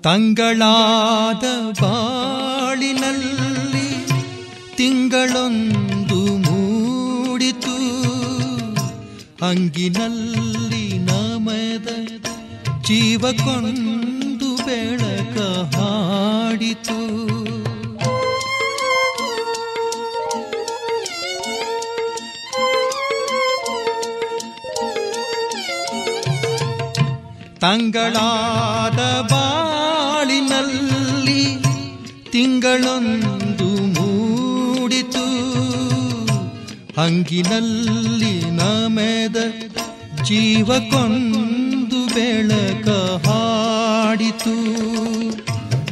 [0.03, 1.43] ತಂಗಳಾದ
[1.81, 4.05] ಬಾಳಿನಲ್ಲಿ
[4.75, 7.75] ತಿಂಗಳೊಂದು ಮೂಡಿತು.
[9.45, 11.87] ಅಂಗಿನಲ್ಲಿ ನಮದ
[12.81, 15.37] ಜೀವಕ್ಕೊಂದು ಬೆಳಕ
[15.75, 17.01] ಹಾಡಿತು.
[27.59, 29.40] ತಂಗಳಾದ ಬಾಳಿನಲ್ಲಿ
[32.31, 35.25] ತಿಂಗಳೊಂದು ಮೂಡಿತು.
[36.97, 39.37] ಹಂಗಿನಲ್ಲಿ ನಮೆದ
[40.23, 42.87] ಜೀವಕ್ಕೊಂದು ಬೆಳಕ
[43.27, 44.55] ಹಾಡಿತು.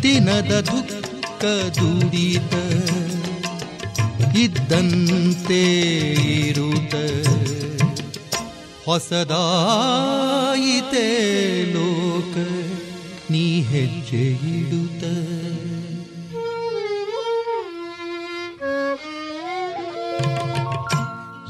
[0.04, 1.42] ದಿನದ ದುಃಖ
[1.78, 2.54] ದುಡಿತ
[4.38, 5.64] ಇದ್ದಂತೆ
[6.48, 6.96] ಇರುತ್ತ
[8.86, 9.48] ಹೊಸದಾಯಿತೆ
[11.74, 12.36] ಲೋಕ,
[13.32, 14.26] ನೀ ಹೆಜ್ಜೆ
[14.58, 14.89] ಇಡುತ್ತ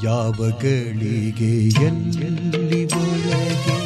[0.02, 1.52] ಯಾವ ಗಳಿಗೆ
[1.86, 3.76] ಎಲ್ಲಿ ಒಳಗೆ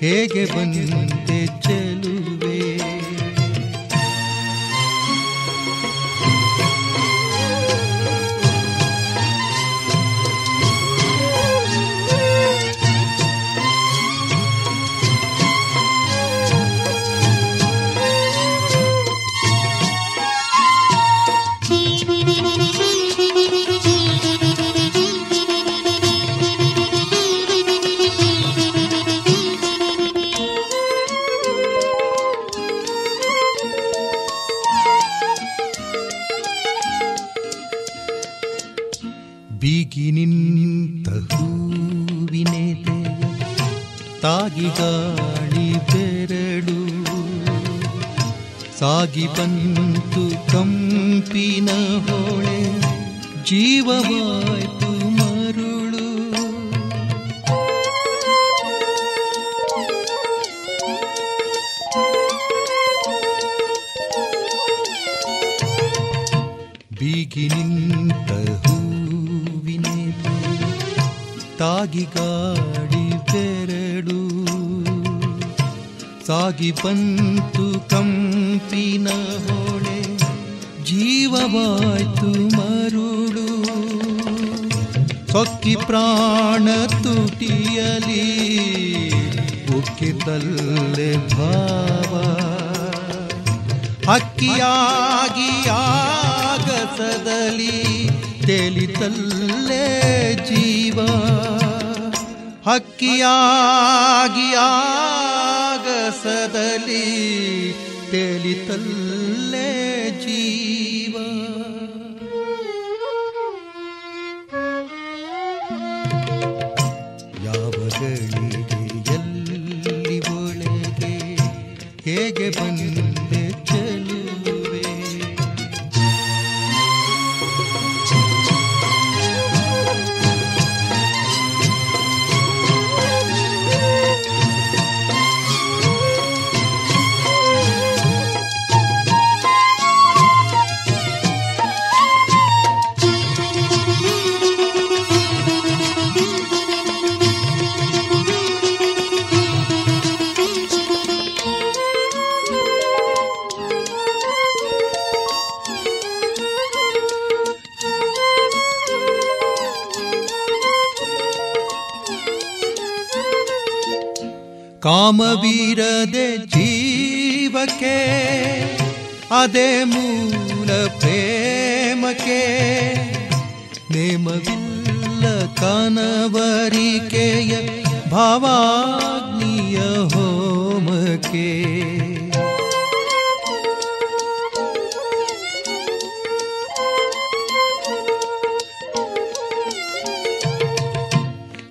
[0.00, 1.91] ಹೇಗೆ ಬಂತೆ ಚೆಲುವೆ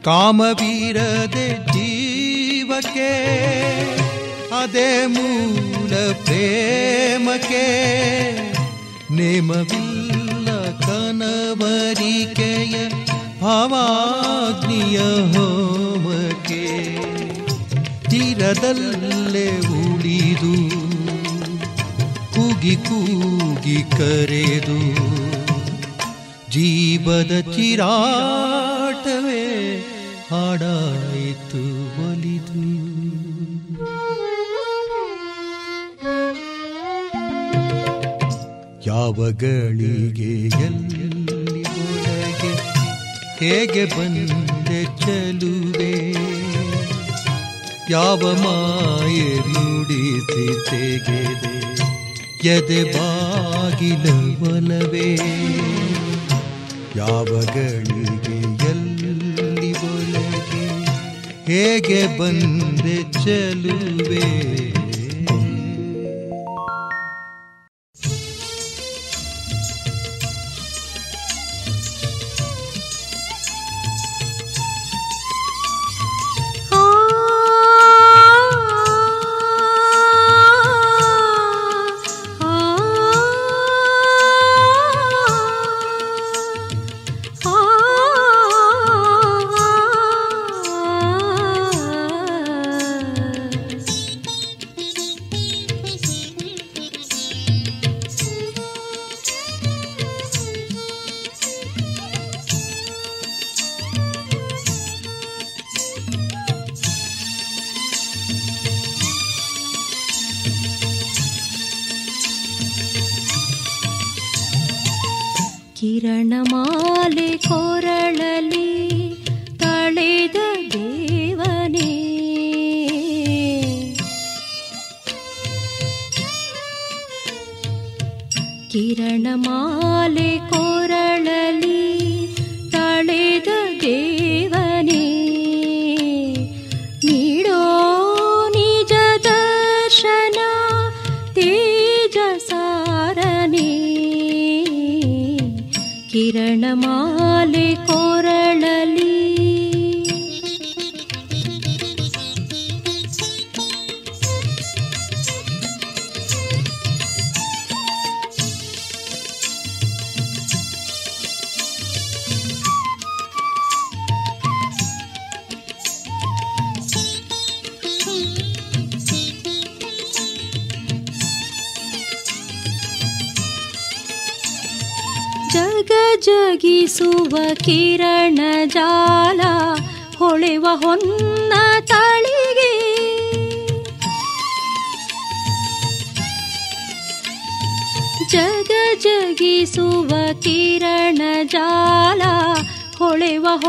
[0.03, 3.11] ಕಾಮವೀರದೆ ಜೀವಕ್ಕೆ,
[4.61, 7.65] ಅದೇ ಮೂಲ ಪ್ರೇಮಕ್ಕೆ,
[9.11, 10.47] ನೇಮವಿಲ್ಲ
[10.79, 12.75] ಕನವರಿಕೆಯ
[13.41, 16.65] ಭಾವಾಗ್ನಿಯ ಹೋಮಕ್ಕೆ,
[18.09, 19.49] ತೀರದಲ್ಲೇ
[19.81, 20.55] ಉಳಿದು
[22.35, 24.79] ಕೂಗಿ ಕೂಗಿ ಕರೆದು,
[26.49, 28.50] ಜೀವದ ಚಿರಾಟವೇ
[30.31, 31.61] ಹಾಡಾಯಿತು
[32.03, 32.65] ಒಲಿದು
[38.85, 40.31] ಯಾವ ಗಳಿಗೆ
[40.65, 41.07] ಎಲ್ಲಿ
[41.83, 42.51] ಒಳಗೆ
[43.41, 45.93] ಹೇಗೆ ಬಂದೆ ಚಲುವೆ?
[47.89, 51.53] ಯಾವ ಮಾಯೆ ನುಡಿಸಿ ತೆಗೆದೆ,
[52.55, 54.05] ಎದೆ ಬಾಗಿಲ
[54.51, 55.09] ಒಲವೇ?
[56.95, 57.31] ಯಾವ
[61.51, 64.50] ಹೇಗೆ ಬಂದೆ ಚೆಲುವೆ?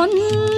[0.03, 0.52] ಹೊಳೆವ ಹೊನ್ನ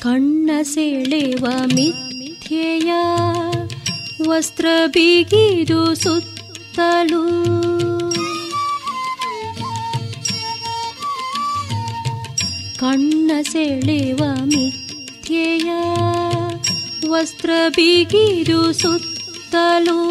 [0.00, 2.92] ಕಣ್ಣ ಸೆಳೆವ ಮಿಥ್ಯೆಯ
[4.28, 7.28] ವಸ್ತ್ರ ಬಿಗಿದು ಸುತ್ತಲೂ.
[12.76, 15.70] ಕಣ್ಣ ಸೆಳೆವ ಮಿಥ್ಯೆಯ
[17.08, 20.10] ವಸ್ತ್ರ ಬಿಗಿದು ಸುತ್ತಲೂ.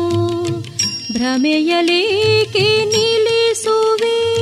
[1.14, 4.36] ಭ್ರಮೆಯಲೇಕೆ ನಿಲ್ಲಿಸುವೆ?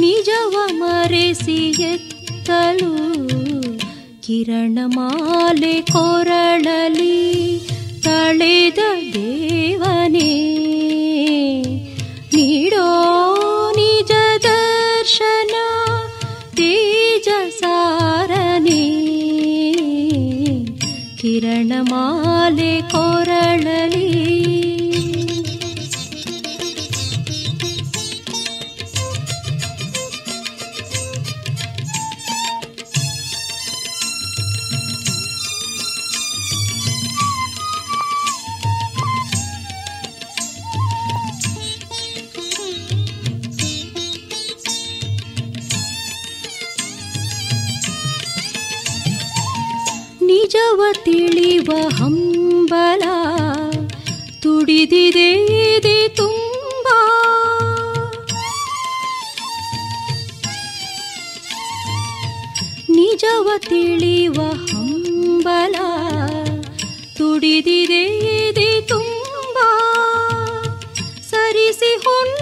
[0.00, 3.25] ನಿಜವ ಮರೆಸಿ ಎತ್ತಲು.
[4.25, 7.15] ಕಿರಣಮಾಲೆ ಕೊರಳಲಿ
[8.05, 8.81] ತಳೆದ
[9.13, 10.31] ದೇವನೇ
[12.35, 12.87] ನೀಡೋ
[13.75, 14.11] ನಿಜ
[14.45, 15.55] ದರ್ಶನ
[16.55, 17.27] ತೇಜ
[17.59, 18.83] ಸಾರನೇ
[21.21, 24.04] ಕಿರಣಮಾಲೆ ಕೊರಳಲಿ
[51.06, 53.02] ತಿಳಿವ ಹಂಬಲ
[54.42, 55.30] ತುಡಿದಿದೆ
[56.08, 56.86] ತುಂಬ.
[62.90, 65.76] ನಿಜವ ತಿಳಿವ ಹಂಬಲ
[67.16, 68.04] ತುಡಿದಿದೆ
[68.82, 69.56] ತುಂಬ.
[71.30, 72.35] ಸರಿಸಿ ಹೊನ್ನಿ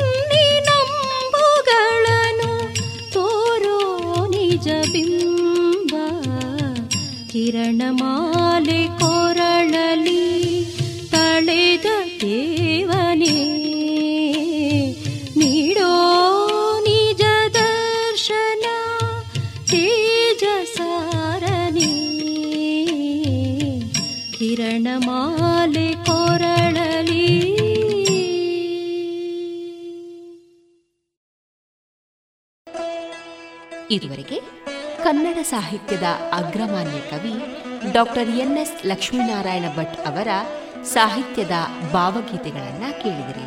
[7.50, 8.80] रणमाले
[35.14, 37.32] ಕನ್ನಡ ಸಾಹಿತ್ಯದ ಅಗ್ರಮಾನ್ಯ ಕವಿ
[37.92, 40.28] ಡಾಕ್ಟರ್ ಎನ್ಎಸ್ ಲಕ್ಷ್ಮೀನಾರಾಯಣ ಭಟ್ ಅವರ
[40.92, 41.54] ಸಾಹಿತ್ಯದ
[41.92, 43.46] ಭಾವಗೀತೆಗಳನ್ನು ಕೇಳಿದಿರಿ.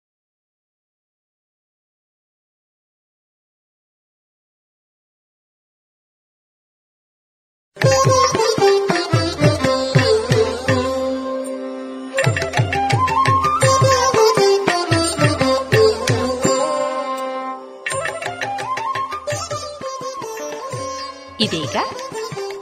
[21.41, 21.77] ಇದೀಗ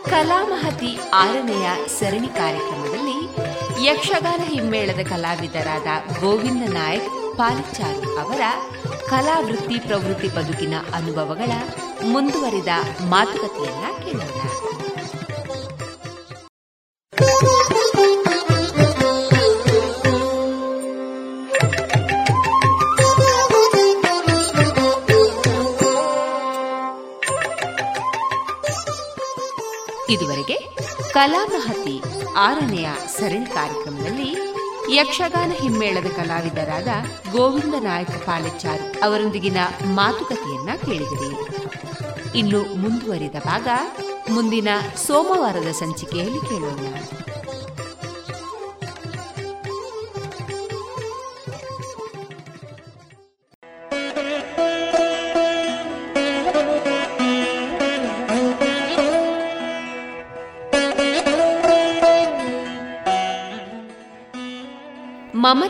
[0.10, 1.70] ಕಲಾಮಹತಿ ಆರನೆಯ
[2.00, 3.18] ಸರಣಿ ಕಾರ್ಯಕ್ರಮದಲ್ಲಿ
[3.86, 5.88] ಯಕ್ಷಗಾನ ಹಿಮ್ಮೇಳದ ಕಲಾವಿದರಾದ
[6.22, 8.41] ಗೋವಿಂದ ನಾಯಕ್, ಪಾಲಿಚಾರು ಅವರ
[9.10, 11.52] ಕಲಾವೃತ್ತಿ ಪ್ರವೃತ್ತಿ ಬದುಕಿನ ಅನುಭವಗಳ
[12.04, 12.68] ಮುಂದುವರಿದ
[13.02, 14.79] ಮಾತುಕತೆಯನ್ನ ಕೇಳೋಣ.
[30.10, 30.56] ಇದುವರೆಗೆ
[31.11, 32.02] ಕಲಾಮಹತಿ
[32.38, 34.36] ಆರನೆಯ ಸರಣಿ ಕಾರ್ಯಕ್ರಮದಲ್ಲಿ
[34.95, 36.88] ಯಕ್ಷಗಾನ ಹಿಮ್ಮೇಳದ ಕಲಾವಿದರಾದ
[37.32, 41.32] ಗೋವಿಂದ ನಾಯಕ ಪಾಲೆಚಾರ್ ಅವರೊಂದಿಗಿನ ಮಾತುಕತೆಯನ್ನ ಕೇಳಿದಿರಿ.
[42.38, 43.68] ಇನ್ನು ಮುಂದುವರಿದ ಭಾಗ
[44.30, 44.68] ಮುಂದಿನ
[45.07, 46.95] ಸೋಮವಾರದ ಸಂಚಿಕೆಯಲ್ಲಿ ಕೇಳೋಣ.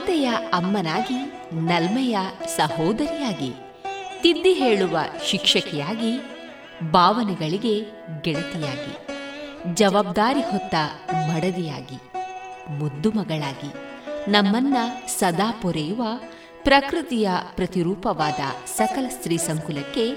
[0.09, 1.17] ಮಮತೆಯ ಅಮ್ಮನಾಗಿ,
[1.53, 2.17] ನಲ್ಮೆಯ
[2.55, 3.49] ಸಹೋದರಿಯಾಗಿ
[4.21, 6.13] ತಿದ್ದಿ ಹೇಳುವ ಶಿಕ್ಷಕಿಯಾಗಿ,
[6.91, 7.81] ಭಾವನೆಗಳಿಗೆ
[8.21, 8.93] ಗೆಳತಿಯಾಗಿ,
[9.73, 10.75] ಜವಾಬ್ದಾರಿ ಹೊತ್ತ
[11.13, 11.99] ಮಡದಿಯಾಗಿ,
[12.69, 13.71] ಮುದ್ದು ಮಗಳಾಗಿ,
[14.31, 14.77] ನಮ್ಮನ್ನ
[15.07, 16.03] ಸದಾ ಪೊರೆಯುವ
[16.63, 20.07] ಪ್ರಕೃತಿಯ ಪ್ರತಿರೂಪವಾದ ಸಕಲ ಸ್ತ್ರೀ ಸಂಕುಲಕ್ಕೆ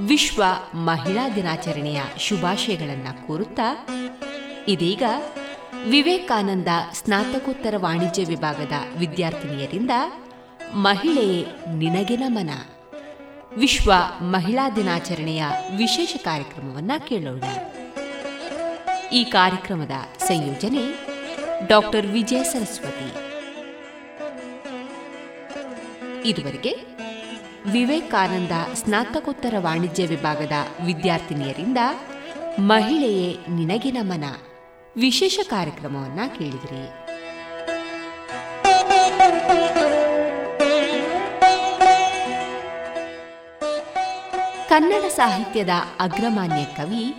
[0.00, 0.42] ವಿಶ್ವ
[0.74, 3.86] ಮಹಿಳಾ ದಿನಾಚರಣೆಯ ಶುಭಾಶಯಗಳನ್ನು ಕೋರುತ್ತಾ,
[4.68, 5.02] ಇದೀಗ
[5.90, 9.90] ವಿವೇಕಾನಂದ ಸ್ನಾತಕೋತ್ತರ ವಾಣಿಜ್ಯ ವಿಭಾಗದ ವಿದ್ಯಾರ್ಥಿನಿಯರಿಂದ
[10.74, 12.50] ಮಹಿಳೆಯೇ ನಿನಗೆ ನಮನ.
[13.56, 15.44] ವಿಶ್ವ ಮಹಿಳಾ ದಿನಾಚರಣೆಯ
[15.76, 17.42] ವಿಶೇಷ ಕಾರ್ಯಕ್ರಮವನ್ನ ಕೇಳೋಣ.
[19.12, 21.06] ಈ ಕಾರ್ಯಕ್ರಮದ ಸಂಯೋಜನೆ
[21.66, 23.08] ಡಾಕ್ಟರ್ ವಿಜಯ ಸರಸ್ವತಿ.
[26.28, 26.76] ಇದುವರೆಗೆ
[27.72, 30.52] ವಿವೇಕಾನಂದ ಸ್ನಾತಕೋತ್ತರ ವಾಣಿಜ್ಯ ವಿಭಾಗದ
[30.84, 31.78] ವಿದ್ಯಾರ್ಥಿನಿಯರಿಂದ
[32.58, 34.24] ಮಹಿಳೆಯೇ ನಿನಗೆ ನಮನ.
[34.96, 37.04] ವಿಶೇಷ ಕಾರ್ಯಕ್ರಮವನ್ನ ಕೇಳಿದ್ರಿ.
[44.68, 45.68] ಕನ್ನಡ ಸಾಹಿತ್ಯದ
[46.00, 47.14] ಅಗ್ರಮಾನ್ಯ ಕವಿ,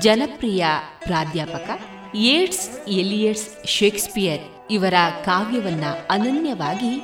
[0.00, 0.66] ಜನಪ್ರಿಯ
[1.04, 1.70] ಪ್ರಾಧ್ಯಾಪಕ
[2.14, 4.40] ಏಡ್ಸ್ ಎಲಿಯಟ್ಸ್ ಶೇಕ್ಸ್ಪಿಯರ್
[4.70, 4.94] ಇವರ
[5.24, 7.00] ಕಾವ್ಯವನ್ನ ಅನನ್ಯವಾಗಿ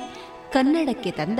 [0.53, 1.39] ಕನ್ನಡಕ್ಕೆ ತಂದ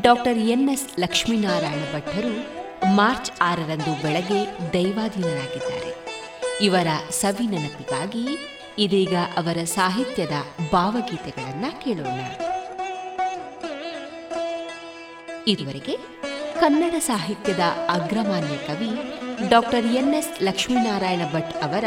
[0.00, 2.64] ಡಾಕ್ಟರ್ ಎನ್ಎಸ್ ಲಕ್ಷ್ಮೀನಾರಾಯಣ ಭಟ್ಟರು
[2.94, 6.03] ಮಾರ್ಚ್ ಆರರಂದು ಬೆಳಗ್ಗೆ ದೈವಾಧೀನರಾಗಿದ್ದಾರೆ.
[6.60, 8.38] ಇವರ ಸವಿ ನೆನಪಿಗಾಗಿ
[8.78, 10.32] ಇದೀಗ ಅವರ ಸಾಹಿತ್ಯದ
[10.72, 12.20] ಭಾವಗೀತೆಗಳನ್ನು ಕೇಳೋಣ.
[15.46, 15.98] ಇದುವರೆಗೆ
[16.60, 18.90] ಕನ್ನಡ ಸಾಹಿತ್ಯದ ಅಗ್ರಮಾನ್ಯ ಕವಿ
[19.48, 21.84] ಡಾಕ್ಟರ್ ಎನ್ಎಸ್ ಲಕ್ಷ್ಮೀನಾರಾಯಣ ಭಟ್ ಅವರ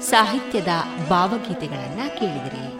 [0.00, 0.68] ಸಾಹಿತ್ಯದ
[1.08, 2.73] ಭಾವಗೀತೆಗಳನ್ನು ಕೇಳಿದಿರಿ.